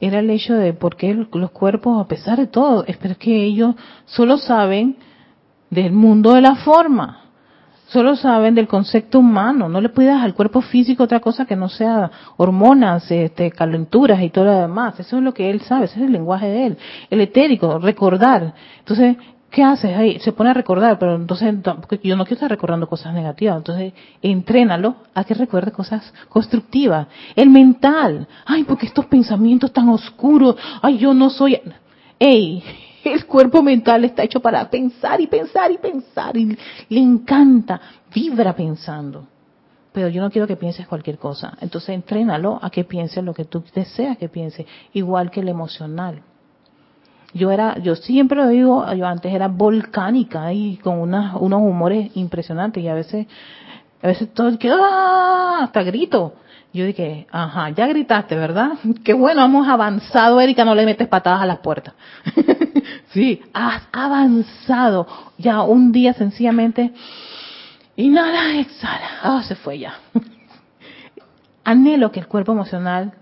era 0.00 0.20
el 0.20 0.30
hecho 0.30 0.54
de 0.54 0.72
por 0.72 0.96
qué 0.96 1.12
los 1.12 1.50
cuerpos, 1.50 2.00
a 2.00 2.08
pesar 2.08 2.38
de 2.38 2.46
todo, 2.46 2.86
es 2.86 2.96
que 3.18 3.44
ellos 3.44 3.74
solo 4.06 4.38
saben 4.38 4.96
del 5.68 5.92
mundo 5.92 6.32
de 6.32 6.40
la 6.40 6.56
forma 6.56 7.21
solo 7.92 8.16
saben 8.16 8.54
del 8.54 8.66
concepto 8.66 9.18
humano, 9.18 9.68
no 9.68 9.80
le 9.80 9.90
puedes 9.90 10.14
al 10.14 10.34
cuerpo 10.34 10.62
físico 10.62 11.04
otra 11.04 11.20
cosa 11.20 11.44
que 11.44 11.56
no 11.56 11.68
sea 11.68 12.10
hormonas, 12.38 13.10
este, 13.10 13.50
calenturas 13.50 14.20
y 14.22 14.30
todo 14.30 14.46
lo 14.46 14.60
demás. 14.60 14.98
Eso 14.98 15.18
es 15.18 15.22
lo 15.22 15.34
que 15.34 15.50
él 15.50 15.60
sabe, 15.60 15.84
ese 15.84 16.00
es 16.00 16.06
el 16.06 16.12
lenguaje 16.12 16.46
de 16.46 16.66
él. 16.66 16.78
El 17.10 17.20
etérico, 17.20 17.78
recordar. 17.78 18.54
Entonces, 18.78 19.16
¿qué 19.50 19.62
haces 19.62 19.94
ahí? 19.94 20.18
Se 20.20 20.32
pone 20.32 20.50
a 20.50 20.54
recordar, 20.54 20.98
pero 20.98 21.16
entonces 21.16 21.54
yo 22.02 22.16
no 22.16 22.24
quiero 22.24 22.34
estar 22.34 22.50
recordando 22.50 22.88
cosas 22.88 23.12
negativas. 23.12 23.58
Entonces, 23.58 23.92
entrénalo 24.22 24.96
a 25.14 25.24
que 25.24 25.34
recuerde 25.34 25.70
cosas 25.70 26.14
constructivas. 26.30 27.08
El 27.36 27.50
mental, 27.50 28.26
ay, 28.46 28.64
porque 28.64 28.86
estos 28.86 29.04
pensamientos 29.04 29.72
tan 29.72 29.88
oscuros, 29.90 30.56
ay, 30.80 30.96
yo 30.96 31.12
no 31.12 31.28
soy... 31.28 31.60
Ey, 32.18 32.62
el 33.10 33.26
cuerpo 33.26 33.62
mental 33.62 34.04
está 34.04 34.22
hecho 34.22 34.40
para 34.40 34.68
pensar 34.70 35.20
y 35.20 35.26
pensar 35.26 35.70
y 35.70 35.78
pensar 35.78 36.36
y 36.36 36.56
le 36.88 37.00
encanta, 37.00 37.80
vibra 38.14 38.54
pensando. 38.54 39.26
Pero 39.92 40.08
yo 40.08 40.22
no 40.22 40.30
quiero 40.30 40.46
que 40.46 40.56
pienses 40.56 40.86
cualquier 40.86 41.18
cosa. 41.18 41.56
Entonces 41.60 41.90
entrénalo 41.90 42.58
a 42.62 42.70
que 42.70 42.84
piense 42.84 43.20
lo 43.20 43.34
que 43.34 43.44
tú 43.44 43.62
deseas 43.74 44.16
que 44.16 44.28
piense, 44.28 44.66
igual 44.94 45.30
que 45.30 45.40
el 45.40 45.48
emocional. 45.48 46.22
Yo 47.34 47.50
era, 47.50 47.78
yo 47.78 47.94
siempre 47.96 48.36
lo 48.36 48.48
digo, 48.48 48.92
yo 48.94 49.06
antes 49.06 49.32
era 49.32 49.48
volcánica 49.48 50.52
y 50.52 50.76
con 50.76 50.98
unos 51.00 51.62
humores 51.62 52.10
impresionantes 52.14 52.82
y 52.82 52.88
a 52.88 52.94
veces, 52.94 53.26
a 54.02 54.06
veces 54.06 54.32
todo 54.32 54.58
que 54.58 54.70
¡ah! 54.70 55.60
hasta 55.62 55.82
grito. 55.82 56.34
Yo 56.72 56.86
dije, 56.86 57.26
ajá, 57.30 57.68
ya 57.70 57.86
gritaste, 57.86 58.34
¿verdad? 58.34 58.72
Qué 59.04 59.12
bueno, 59.12 59.44
hemos 59.44 59.68
avanzado, 59.68 60.40
Erika, 60.40 60.64
no 60.64 60.74
le 60.74 60.86
metes 60.86 61.06
patadas 61.08 61.42
a 61.42 61.46
las 61.46 61.58
puertas. 61.58 61.94
sí, 63.12 63.42
has 63.52 63.82
avanzado. 63.92 65.06
Ya 65.36 65.62
un 65.62 65.92
día 65.92 66.14
sencillamente, 66.14 66.92
inhala, 67.96 68.58
exhala. 68.58 69.10
Ah, 69.22 69.42
se 69.46 69.54
fue 69.54 69.80
ya. 69.80 69.94
Anhelo 71.64 72.10
que 72.10 72.20
el 72.20 72.26
cuerpo 72.26 72.52
emocional 72.52 73.12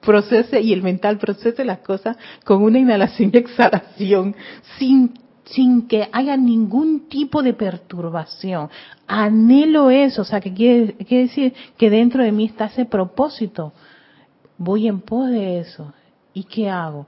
procese 0.00 0.60
y 0.60 0.72
el 0.72 0.82
mental 0.82 1.18
procese 1.18 1.64
las 1.64 1.78
cosas 1.78 2.16
con 2.44 2.62
una 2.62 2.78
inhalación 2.78 3.30
y 3.32 3.38
exhalación, 3.38 4.34
sin 4.78 5.14
sin 5.50 5.86
que 5.88 6.08
haya 6.12 6.36
ningún 6.36 7.08
tipo 7.08 7.42
de 7.42 7.54
perturbación. 7.54 8.68
Anhelo 9.06 9.90
eso, 9.90 10.22
o 10.22 10.24
sea, 10.24 10.40
que 10.40 10.52
quiere, 10.52 10.96
decir 11.08 11.54
que 11.76 11.90
dentro 11.90 12.22
de 12.22 12.32
mí 12.32 12.46
está 12.46 12.66
ese 12.66 12.84
propósito. 12.84 13.72
Voy 14.56 14.88
en 14.88 15.00
pos 15.00 15.28
de 15.28 15.60
eso. 15.60 15.92
¿Y 16.34 16.44
qué 16.44 16.68
hago? 16.68 17.06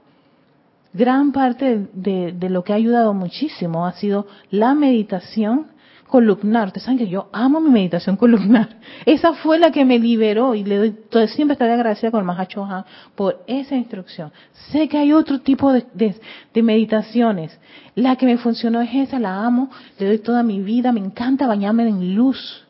Gran 0.93 1.31
parte 1.31 1.87
de, 1.93 2.31
de 2.33 2.49
lo 2.49 2.63
que 2.63 2.73
ha 2.73 2.77
ayudado 2.77 3.13
muchísimo 3.13 3.85
ha 3.85 3.93
sido 3.93 4.27
la 4.49 4.73
meditación 4.73 5.67
columnar. 6.11 6.67
Ustedes 6.67 6.83
saben 6.83 6.99
que 6.99 7.07
yo 7.07 7.29
amo 7.31 7.59
mi 7.61 7.71
meditación 7.71 8.17
columnar. 8.17 8.77
Esa 9.05 9.33
fue 9.33 9.57
la 9.57 9.71
que 9.71 9.85
me 9.85 9.97
liberó 9.97 10.53
y 10.53 10.63
le 10.63 10.77
doy, 10.77 11.27
siempre 11.29 11.53
estaré 11.53 11.73
agradecida 11.73 12.11
con 12.11 12.19
el 12.19 12.25
Mahacho 12.25 12.67
por 13.15 13.43
esa 13.47 13.75
instrucción. 13.75 14.31
Sé 14.71 14.87
que 14.87 14.97
hay 14.97 15.13
otro 15.13 15.39
tipo 15.39 15.71
de, 15.71 16.15
meditaciones. 16.61 17.57
La 17.95 18.17
que 18.17 18.25
me 18.25 18.37
funcionó 18.37 18.81
es 18.81 18.93
esa, 18.93 19.19
la 19.19 19.43
amo, 19.43 19.71
le 19.97 20.05
doy 20.05 20.19
toda 20.19 20.43
mi 20.43 20.61
vida, 20.61 20.91
me 20.91 20.99
encanta 20.99 21.47
bañarme 21.47 21.87
en 21.87 22.13
luz. 22.13 22.67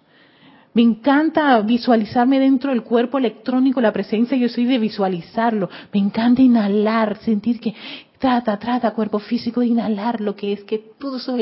Me 0.73 0.83
encanta 0.83 1.59
visualizarme 1.61 2.39
dentro 2.39 2.71
del 2.71 2.83
cuerpo 2.83 3.17
electrónico, 3.17 3.81
la 3.81 3.91
presencia, 3.91 4.37
yo 4.37 4.47
soy 4.47 4.65
de 4.65 4.77
visualizarlo. 4.77 5.69
Me 5.91 5.99
encanta 5.99 6.41
inhalar, 6.41 7.17
sentir 7.17 7.59
que 7.59 7.75
trata, 8.19 8.57
trata 8.57 8.91
cuerpo 8.91 9.19
físico 9.19 9.59
de 9.59 9.67
inhalar 9.67 10.21
lo 10.21 10.35
que 10.35 10.53
es 10.53 10.63
que 10.63 10.77
todos 10.77 11.23
esos 11.23 11.37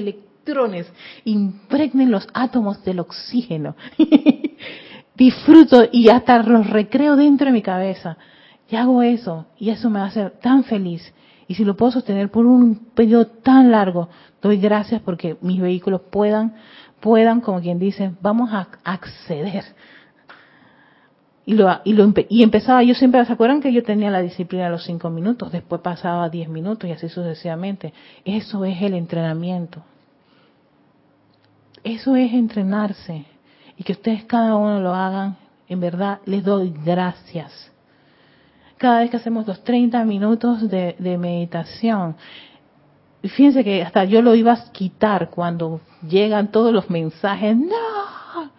impregnen 1.25 2.11
los 2.11 2.27
átomos 2.33 2.83
del 2.83 2.99
oxígeno. 2.99 3.75
Disfruto 5.15 5.83
y 5.91 6.09
hasta 6.09 6.41
los 6.43 6.69
recreo 6.69 7.15
dentro 7.15 7.47
de 7.47 7.53
mi 7.53 7.61
cabeza. 7.61 8.17
Y 8.69 8.75
hago 8.75 9.01
eso, 9.01 9.47
y 9.57 9.69
eso 9.69 9.89
me 9.89 9.99
hace 9.99 10.29
tan 10.41 10.63
feliz. 10.63 11.13
Y 11.47 11.55
si 11.55 11.65
lo 11.65 11.75
puedo 11.75 11.91
sostener 11.91 12.29
por 12.29 12.45
un 12.45 12.75
periodo 12.93 13.25
tan 13.25 13.71
largo, 13.71 14.09
doy 14.41 14.57
gracias 14.57 15.01
porque 15.01 15.37
mis 15.41 15.59
vehículos 15.59 16.01
puedan 16.11 16.53
puedan, 16.99 17.41
como 17.41 17.61
quien 17.61 17.79
dice, 17.79 18.11
vamos 18.21 18.51
a 18.53 18.67
acceder. 18.83 19.63
Y, 21.45 21.53
lo, 21.53 21.67
y, 21.83 21.93
lo, 21.93 22.13
y 22.29 22.43
empezaba, 22.43 22.83
yo 22.83 22.93
siempre, 22.93 23.25
¿se 23.25 23.33
acuerdan 23.33 23.61
que 23.61 23.73
yo 23.73 23.81
tenía 23.81 24.11
la 24.11 24.21
disciplina 24.21 24.65
de 24.65 24.71
los 24.71 24.83
cinco 24.83 25.09
minutos? 25.09 25.51
Después 25.51 25.81
pasaba 25.81 26.25
a 26.25 26.29
diez 26.29 26.47
minutos 26.47 26.87
y 26.87 26.93
así 26.93 27.09
sucesivamente. 27.09 27.93
Eso 28.23 28.65
es 28.65 28.79
el 28.81 28.93
entrenamiento. 28.93 29.83
Eso 31.83 32.15
es 32.15 32.33
entrenarse. 32.33 33.25
Y 33.77 33.83
que 33.83 33.93
ustedes 33.93 34.25
cada 34.25 34.55
uno 34.55 34.81
lo 34.81 34.93
hagan, 34.93 35.37
en 35.67 35.79
verdad 35.79 36.19
les 36.25 36.43
doy 36.43 36.73
gracias. 36.83 37.71
Cada 38.77 38.99
vez 38.99 39.09
que 39.09 39.17
hacemos 39.17 39.45
los 39.45 39.63
30 39.63 40.03
minutos 40.05 40.69
de, 40.69 41.17
meditación, 41.17 42.15
fíjense 43.21 43.63
que 43.63 43.83
hasta 43.83 44.05
yo 44.05 44.21
lo 44.21 44.35
iba 44.35 44.53
a 44.53 44.71
quitar 44.71 45.29
cuando 45.29 45.81
llegan 46.07 46.49
todos 46.49 46.73
los 46.73 46.89
mensajes, 46.89 47.57
no, 47.57 48.51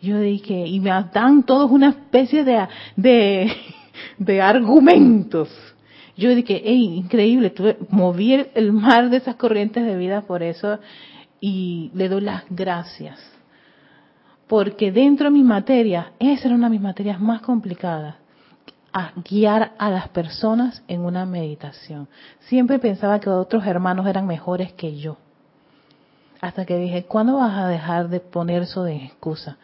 yo 0.00 0.20
dije, 0.20 0.66
y 0.66 0.80
me 0.80 0.90
dan 1.12 1.42
todos 1.42 1.70
una 1.70 1.90
especie 1.90 2.44
de, 2.44 2.66
de, 2.96 3.52
de 4.18 4.40
argumentos. 4.40 5.50
Yo 6.16 6.34
dije, 6.34 6.62
hey, 6.64 6.94
increíble, 6.96 7.50
tuve, 7.50 7.76
moví 7.90 8.46
el 8.54 8.72
mar 8.72 9.10
de 9.10 9.18
esas 9.18 9.36
corrientes 9.36 9.84
de 9.84 9.96
vida 9.96 10.22
por 10.22 10.42
eso 10.42 10.78
y 11.40 11.90
le 11.94 12.08
doy 12.08 12.22
las 12.22 12.44
gracias. 12.50 13.18
Porque 14.46 14.90
dentro 14.90 15.26
de 15.26 15.30
mi 15.30 15.42
materia, 15.42 16.12
esa 16.18 16.48
era 16.48 16.54
una 16.54 16.68
de 16.68 16.72
mis 16.72 16.80
materias 16.80 17.20
más 17.20 17.42
complicadas, 17.42 18.16
a 18.92 19.12
guiar 19.28 19.72
a 19.78 19.90
las 19.90 20.08
personas 20.08 20.82
en 20.88 21.02
una 21.02 21.26
meditación. 21.26 22.08
Siempre 22.40 22.78
pensaba 22.78 23.20
que 23.20 23.28
otros 23.28 23.66
hermanos 23.66 24.06
eran 24.06 24.26
mejores 24.26 24.72
que 24.72 24.96
yo. 24.96 25.18
Hasta 26.40 26.64
que 26.64 26.78
dije, 26.78 27.04
¿cuándo 27.04 27.36
vas 27.36 27.56
a 27.58 27.68
dejar 27.68 28.08
de 28.08 28.20
poner 28.20 28.62
eso 28.62 28.84
de 28.84 28.96
excusa? 28.96 29.58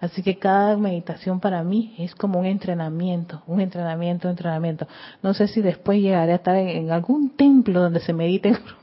Así 0.00 0.22
que 0.22 0.38
cada 0.38 0.76
meditación 0.78 1.40
para 1.40 1.62
mí 1.62 1.94
es 1.98 2.14
como 2.14 2.40
un 2.40 2.46
entrenamiento, 2.46 3.42
un 3.46 3.60
entrenamiento, 3.60 4.28
un 4.28 4.32
entrenamiento. 4.32 4.88
No 5.22 5.34
sé 5.34 5.46
si 5.46 5.60
después 5.60 6.00
llegaré 6.00 6.32
a 6.32 6.36
estar 6.36 6.56
en, 6.56 6.90
algún 6.90 7.36
templo 7.36 7.82
donde 7.82 8.00
se 8.00 8.14
medite 8.14 8.56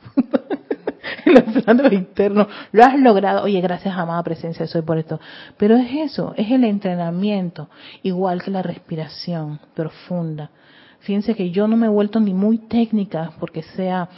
internos. 1.91 2.47
Lo 2.71 2.83
has 2.83 2.99
logrado. 2.99 3.43
Oye, 3.43 3.61
gracias, 3.61 3.95
amada 3.95 4.23
presencia, 4.23 4.67
soy 4.67 4.81
por 4.81 4.97
esto. 4.97 5.19
Pero 5.57 5.75
es 5.75 6.11
eso, 6.11 6.33
es 6.37 6.51
el 6.51 6.63
entrenamiento, 6.63 7.69
igual 8.03 8.43
que 8.43 8.51
la 8.51 8.61
respiración 8.61 9.59
profunda. 9.73 10.51
Fíjense 10.99 11.35
que 11.35 11.51
yo 11.51 11.67
no 11.67 11.77
me 11.77 11.85
he 11.85 11.89
vuelto 11.89 12.19
ni 12.19 12.33
muy 12.33 12.57
técnica 12.57 13.31
porque 13.39 13.63
sea 13.63 14.09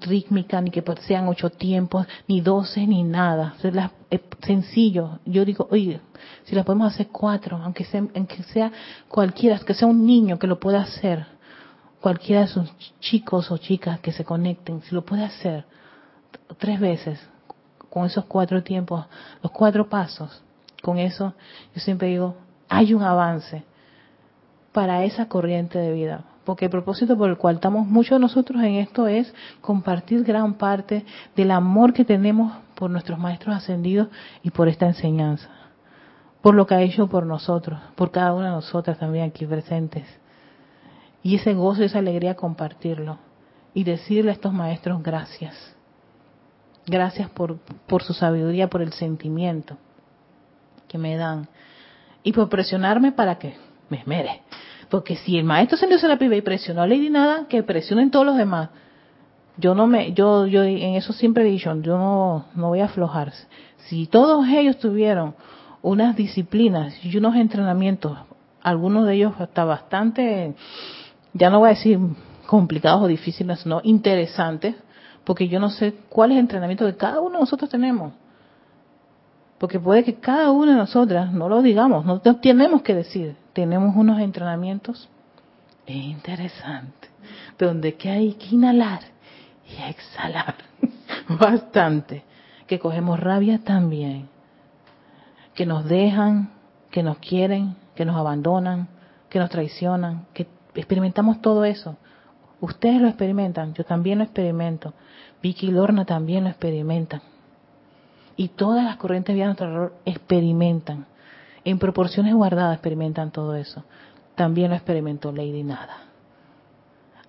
rítmica, 0.00 0.60
ni 0.60 0.70
que 0.70 0.82
pues 0.82 1.00
sean 1.00 1.26
ocho 1.26 1.50
tiempos, 1.50 2.06
ni 2.28 2.40
doce, 2.40 2.86
ni 2.86 3.02
nada. 3.02 3.54
Es 4.10 4.20
sencillo. 4.42 5.20
Yo 5.24 5.44
digo, 5.44 5.66
oye, 5.70 6.00
si 6.44 6.54
la 6.54 6.64
podemos 6.64 6.92
hacer 6.92 7.08
cuatro, 7.08 7.56
aunque 7.56 7.84
sea, 7.84 8.04
aunque 8.14 8.42
sea 8.44 8.70
cualquiera, 9.08 9.58
que 9.58 9.74
sea 9.74 9.88
un 9.88 10.06
niño 10.06 10.38
que 10.38 10.46
lo 10.46 10.60
pueda 10.60 10.82
hacer, 10.82 11.26
cualquiera 12.00 12.42
de 12.42 12.48
sus 12.48 12.70
chicos 13.00 13.50
o 13.50 13.56
chicas 13.56 14.00
que 14.00 14.12
se 14.12 14.24
conecten, 14.24 14.82
si 14.82 14.94
lo 14.94 15.04
puede 15.04 15.24
hacer 15.24 15.64
tres 16.58 16.80
veces, 16.80 17.20
con 17.90 18.06
esos 18.06 18.24
cuatro 18.24 18.62
tiempos, 18.62 19.06
los 19.42 19.52
cuatro 19.52 19.88
pasos, 19.88 20.42
con 20.82 20.98
eso, 20.98 21.34
yo 21.74 21.80
siempre 21.80 22.08
digo, 22.08 22.36
hay 22.68 22.94
un 22.94 23.02
avance 23.02 23.64
para 24.72 25.04
esa 25.04 25.28
corriente 25.28 25.78
de 25.78 25.92
vida 25.92 26.24
porque 26.44 26.66
el 26.66 26.70
propósito 26.70 27.16
por 27.16 27.30
el 27.30 27.36
cual 27.36 27.56
estamos 27.56 27.86
muchos 27.86 28.16
de 28.16 28.20
nosotros 28.20 28.62
en 28.62 28.74
esto 28.74 29.06
es 29.06 29.34
compartir 29.60 30.22
gran 30.24 30.54
parte 30.54 31.04
del 31.34 31.50
amor 31.50 31.92
que 31.92 32.04
tenemos 32.04 32.52
por 32.74 32.90
nuestros 32.90 33.18
maestros 33.18 33.56
ascendidos 33.56 34.08
y 34.42 34.50
por 34.50 34.68
esta 34.68 34.86
enseñanza, 34.86 35.48
por 36.42 36.54
lo 36.54 36.66
que 36.66 36.74
ha 36.74 36.82
hecho 36.82 37.08
por 37.08 37.24
nosotros, 37.26 37.80
por 37.94 38.10
cada 38.10 38.34
una 38.34 38.46
de 38.46 38.56
nosotras 38.56 38.98
también 38.98 39.28
aquí 39.28 39.46
presentes. 39.46 40.06
Y 41.22 41.36
ese 41.36 41.54
gozo 41.54 41.82
y 41.82 41.86
esa 41.86 42.00
alegría 42.00 42.34
compartirlo 42.34 43.18
y 43.72 43.84
decirle 43.84 44.30
a 44.30 44.34
estos 44.34 44.52
maestros 44.52 45.02
gracias. 45.02 45.73
Gracias 46.86 47.30
por, 47.30 47.58
por 47.86 48.02
su 48.02 48.12
sabiduría, 48.12 48.68
por 48.68 48.82
el 48.82 48.92
sentimiento 48.92 49.76
que 50.88 50.98
me 50.98 51.16
dan 51.16 51.48
y 52.22 52.32
por 52.32 52.48
presionarme 52.48 53.12
para 53.12 53.38
que 53.38 53.56
me 53.88 53.98
esmere 53.98 54.42
porque 54.94 55.16
si 55.16 55.36
el 55.36 55.44
maestro 55.44 55.76
se 55.76 56.08
la 56.08 56.18
pibe 56.18 56.36
y 56.36 56.42
presionó 56.42 56.82
a 56.82 56.86
Lady 56.86 57.10
Nada, 57.10 57.46
que 57.48 57.64
presionen 57.64 58.12
todos 58.12 58.24
los 58.24 58.36
demás. 58.36 58.70
Yo 59.56 59.74
no 59.74 59.88
me, 59.88 60.12
yo, 60.12 60.46
yo 60.46 60.62
en 60.62 60.94
eso 60.94 61.12
siempre 61.12 61.42
he 61.42 61.50
dicho, 61.50 61.74
yo 61.80 61.98
no, 61.98 62.46
no 62.54 62.68
voy 62.68 62.78
a 62.78 62.84
aflojar. 62.84 63.32
Si 63.88 64.06
todos 64.06 64.46
ellos 64.48 64.78
tuvieron 64.78 65.34
unas 65.82 66.14
disciplinas 66.14 66.94
y 67.04 67.16
unos 67.16 67.34
entrenamientos, 67.34 68.16
algunos 68.62 69.06
de 69.06 69.14
ellos 69.14 69.32
hasta 69.38 69.64
bastante, 69.64 70.54
ya 71.32 71.50
no 71.50 71.58
voy 71.58 71.68
a 71.68 71.70
decir 71.70 71.98
complicados 72.46 73.02
o 73.02 73.06
difíciles, 73.08 73.58
sino 73.60 73.80
interesantes, 73.82 74.76
porque 75.24 75.48
yo 75.48 75.58
no 75.58 75.70
sé 75.70 75.94
cuál 76.08 76.30
es 76.30 76.36
el 76.36 76.40
entrenamiento 76.40 76.86
que 76.86 76.96
cada 76.96 77.20
uno 77.20 77.34
de 77.34 77.40
nosotros 77.40 77.70
tenemos. 77.70 78.12
Porque 79.58 79.80
puede 79.80 80.04
que 80.04 80.14
cada 80.14 80.50
una 80.50 80.72
de 80.72 80.78
nosotras 80.78 81.32
no 81.32 81.48
lo 81.48 81.62
digamos, 81.62 82.04
no 82.04 82.20
tenemos 82.20 82.82
que 82.82 82.94
decir, 82.94 83.36
tenemos 83.52 83.96
unos 83.96 84.20
entrenamientos 84.20 85.08
interesantes, 85.86 87.10
donde 87.58 87.94
que 87.94 88.10
hay 88.10 88.34
que 88.34 88.54
inhalar 88.54 89.00
y 89.68 89.82
exhalar 89.82 90.56
bastante, 91.40 92.24
que 92.66 92.78
cogemos 92.78 93.20
rabia 93.20 93.60
también, 93.62 94.28
que 95.54 95.66
nos 95.66 95.84
dejan, 95.84 96.50
que 96.90 97.02
nos 97.02 97.18
quieren, 97.18 97.76
que 97.94 98.04
nos 98.04 98.16
abandonan, 98.16 98.88
que 99.28 99.38
nos 99.38 99.50
traicionan, 99.50 100.26
que 100.32 100.46
experimentamos 100.74 101.40
todo 101.40 101.64
eso. 101.64 101.96
Ustedes 102.60 103.00
lo 103.00 103.08
experimentan, 103.08 103.74
yo 103.74 103.84
también 103.84 104.18
lo 104.18 104.24
experimento, 104.24 104.94
Vicky 105.44 105.66
y 105.66 105.72
Lorna 105.72 106.06
también 106.06 106.44
lo 106.44 106.50
experimentan. 106.50 107.20
Y 108.34 108.48
todas 108.48 108.82
las 108.82 108.96
corrientes 108.96 109.36
de 109.36 109.44
nuestro 109.44 109.92
experimentan 110.06 111.04
en 111.66 111.78
proporciones 111.78 112.34
guardadas 112.34 112.72
experimentan 112.72 113.30
todo 113.30 113.54
eso. 113.54 113.84
También 114.36 114.70
lo 114.70 114.76
experimentó 114.76 115.32
Lady 115.32 115.62
Nada. 115.62 115.98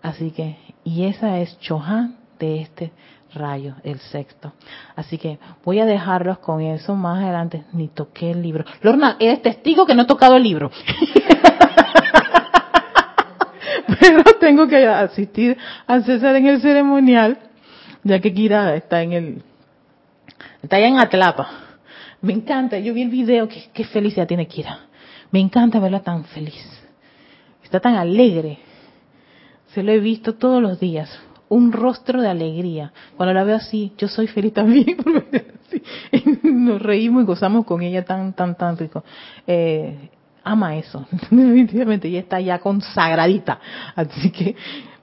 Así 0.02 0.32
que, 0.32 0.58
y 0.86 1.04
esa 1.04 1.40
es 1.40 1.60
Chohan 1.60 2.16
de 2.40 2.62
este 2.62 2.94
rayo, 3.34 3.76
el 3.84 4.00
sexto. 4.00 4.54
Así 4.96 5.18
que 5.18 5.38
voy 5.66 5.80
a 5.80 5.86
dejarlos 5.86 6.40
con 6.40 6.62
eso 6.62 6.96
más 6.96 7.22
adelante. 7.22 7.66
Ni 7.74 7.90
toqué 7.90 8.32
el 8.32 8.42
libro. 8.42 8.64
Lorna, 8.82 9.18
eres 9.20 9.42
testigo 9.42 9.86
que 9.86 9.94
no 9.94 10.04
he 10.04 10.08
tocado 10.08 10.38
el 10.38 10.44
libro. 10.44 10.72
Pero 14.00 14.24
tengo 14.40 14.68
que 14.68 14.88
asistir 14.88 15.58
a 15.86 16.00
César 16.00 16.38
en 16.38 16.48
el 16.48 16.62
ceremonial, 16.62 17.45
ya 18.06 18.22
que 18.22 18.34
Kira 18.34 18.76
está 18.76 19.02
en 19.02 19.14
el, 19.14 19.42
está 20.62 20.78
allá 20.78 20.88
en 20.88 21.00
Atlapa. 21.00 21.50
Me 22.22 22.34
encanta, 22.34 22.80
yo 22.80 22.94
vi 22.94 23.02
el 23.02 23.10
video, 23.10 23.48
qué, 23.50 23.66
qué 23.74 23.84
felicidad 23.84 24.28
tiene 24.28 24.48
Kira. 24.48 24.80
Me 25.32 25.40
encanta 25.40 25.80
verla 25.80 26.02
tan 26.02 26.24
feliz. 26.26 26.66
Está 27.64 27.80
tan 27.80 27.96
alegre. 27.96 28.60
Se 29.74 29.84
lo 29.84 29.92
he 29.92 30.00
visto 30.00 30.36
todos 30.36 30.62
los 30.62 30.80
días. 30.80 31.10
Un 31.50 31.72
rostro 31.72 32.22
de 32.22 32.30
alegría. 32.30 32.94
Cuando 33.18 33.34
la 33.34 33.44
veo 33.44 33.58
así, 33.58 33.92
yo 33.98 34.08
soy 34.08 34.28
feliz 34.28 34.54
también. 34.54 34.96
Nos 36.44 36.82
reímos 36.82 37.24
y 37.24 37.26
gozamos 37.26 37.66
con 37.66 37.82
ella 37.82 38.06
tan, 38.06 38.34
tan, 38.34 38.56
tan 38.56 38.78
rico. 38.78 39.04
Eh, 39.46 40.10
ama 40.44 40.76
eso, 40.78 41.06
definitivamente. 41.12 42.08
Ella 42.08 42.20
está 42.20 42.40
ya 42.40 42.60
consagradita. 42.60 43.60
Así 43.96 44.30
que, 44.30 44.56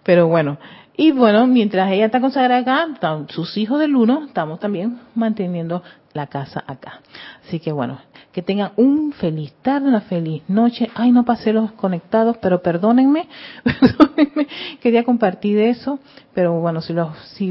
pero 0.03 0.29
bueno, 0.29 0.59
y 0.97 1.13
bueno, 1.13 1.47
mientras 1.47 1.91
ella 1.91 2.07
está 2.07 2.21
consagrada 2.21 2.83
acá, 2.83 3.25
sus 3.29 3.57
hijos 3.57 3.81
del 3.81 3.97
uno, 3.97 4.27
estamos 4.27 4.61
también 4.61 4.99
manteniendo 5.15 5.83
la 6.13 6.27
casa 6.27 6.63
acá. 6.67 7.01
Así 7.47 7.61
que 7.61 7.73
bueno, 7.73 7.99
que 8.33 8.43
tengan 8.43 8.73
un 8.77 9.13
feliz 9.13 9.53
tarde, 9.63 9.89
una 9.89 10.03
feliz 10.03 10.43
noche. 10.49 10.91
Ay, 10.95 11.13
no 11.13 11.25
pasé 11.25 11.53
los 11.53 11.73
conectados, 11.73 12.37
pero 12.39 12.63
perdónenme, 12.63 13.29
perdónenme. 13.65 14.49
Quería 14.81 15.05
compartir 15.05 15.59
eso, 15.59 15.99
pero 16.35 16.61
bueno, 16.61 16.83
si 16.83 16.93
los, 16.93 17.17
si 17.37 17.51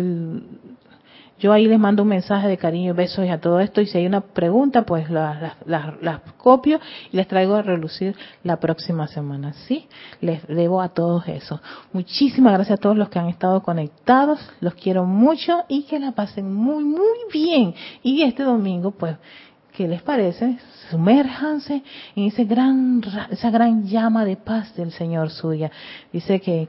yo 1.41 1.51
ahí 1.51 1.65
les 1.65 1.79
mando 1.79 2.03
un 2.03 2.09
mensaje 2.09 2.47
de 2.47 2.55
cariño 2.55 2.91
y 2.91 2.95
besos 2.95 3.27
a 3.27 3.39
todo 3.39 3.59
esto 3.59 3.81
y 3.81 3.87
si 3.87 3.97
hay 3.97 4.05
una 4.05 4.21
pregunta, 4.21 4.83
pues 4.83 5.09
las 5.09 5.55
la, 5.65 6.21
copio 6.37 6.79
y 7.11 7.17
les 7.17 7.27
traigo 7.27 7.55
a 7.55 7.63
relucir 7.63 8.15
la 8.43 8.57
próxima 8.57 9.07
semana. 9.07 9.53
¿Sí? 9.53 9.87
Les 10.21 10.45
debo 10.47 10.81
a 10.81 10.89
todos 10.89 11.27
eso. 11.27 11.59
Muchísimas 11.93 12.53
gracias 12.53 12.77
a 12.77 12.81
todos 12.81 12.95
los 12.95 13.09
que 13.09 13.17
han 13.17 13.27
estado 13.27 13.63
conectados. 13.63 14.39
Los 14.59 14.75
quiero 14.75 15.03
mucho 15.05 15.63
y 15.67 15.83
que 15.83 15.99
la 15.99 16.11
pasen 16.11 16.53
muy, 16.53 16.83
muy 16.83 17.17
bien. 17.33 17.73
Y 18.03 18.21
este 18.21 18.43
domingo, 18.43 18.91
pues, 18.91 19.17
¿qué 19.73 19.87
les 19.87 20.03
parece? 20.03 20.59
Sumérjanse 20.91 21.81
en 22.15 22.25
ese 22.25 22.45
gran, 22.45 23.01
esa 23.31 23.49
gran 23.49 23.87
llama 23.87 24.25
de 24.25 24.35
paz 24.35 24.75
del 24.75 24.91
Señor 24.91 25.31
suya. 25.31 25.71
Dice 26.13 26.39
que 26.39 26.67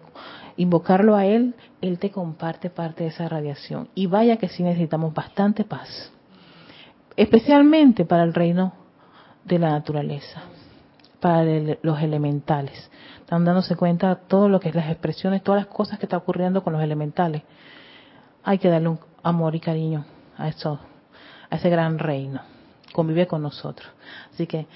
invocarlo 0.57 1.16
a 1.16 1.26
Él, 1.26 1.55
Él 1.80 1.98
te 1.98 2.11
comparte 2.11 2.70
parte 2.70 3.05
de 3.05 3.11
esa 3.11 3.28
radiación. 3.28 3.88
Y 3.94 4.07
vaya 4.07 4.36
que 4.36 4.48
sí 4.48 4.62
necesitamos 4.62 5.14
bastante 5.14 5.64
paz. 5.64 6.12
especialmente 7.16 8.07
para 8.07 8.22
el 8.22 8.32
reino 8.32 8.72
de 9.44 9.59
la 9.59 9.70
naturaleza, 9.70 10.42
para 11.20 11.44
los 11.82 12.00
elementales. 12.00 12.90
Están 13.20 13.44
dándose 13.44 13.76
cuenta 13.76 14.14
de 14.14 14.16
todo 14.28 14.48
lo 14.48 14.61
que 14.61 14.70
es 14.70 14.74
las 14.74 14.90
expresiones, 14.90 15.42
todas 15.42 15.62
las 15.62 15.74
cosas 15.74 15.98
que 15.98 16.07
están 16.07 16.20
ocurriendo 16.20 16.62
con 16.64 16.72
los 16.72 16.82
elementales. 16.82 17.42
Hay 18.44 18.59
que 18.59 18.68
darle 18.68 18.88
un 18.88 18.98
amor 19.22 19.55
y 19.55 19.61
cariño 19.61 20.05
a 20.36 20.48
eso, 20.48 20.80
a 21.50 21.57
ese 21.57 21.70
gran 21.70 21.98
reino. 21.98 22.40
Convive 22.92 23.26
con 23.26 23.42
nosotros. 23.42 23.88
Así 24.32 24.46
que 24.46 24.66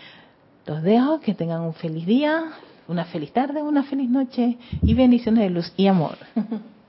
los 0.67 0.83
dejo, 0.83 1.21
que 1.21 1.35
tengan 1.35 1.63
un 1.63 1.75
feliz 1.75 2.07
día, 2.07 2.45
una 2.89 3.05
feliz 3.05 3.33
tarde, 3.33 3.63
una 3.63 3.83
feliz 3.83 4.09
noche 4.09 4.59
y 4.83 4.95
bendiciones 4.95 5.43
de 5.43 5.51
luz 5.51 5.73
y 5.77 5.87
amor. 5.87 6.17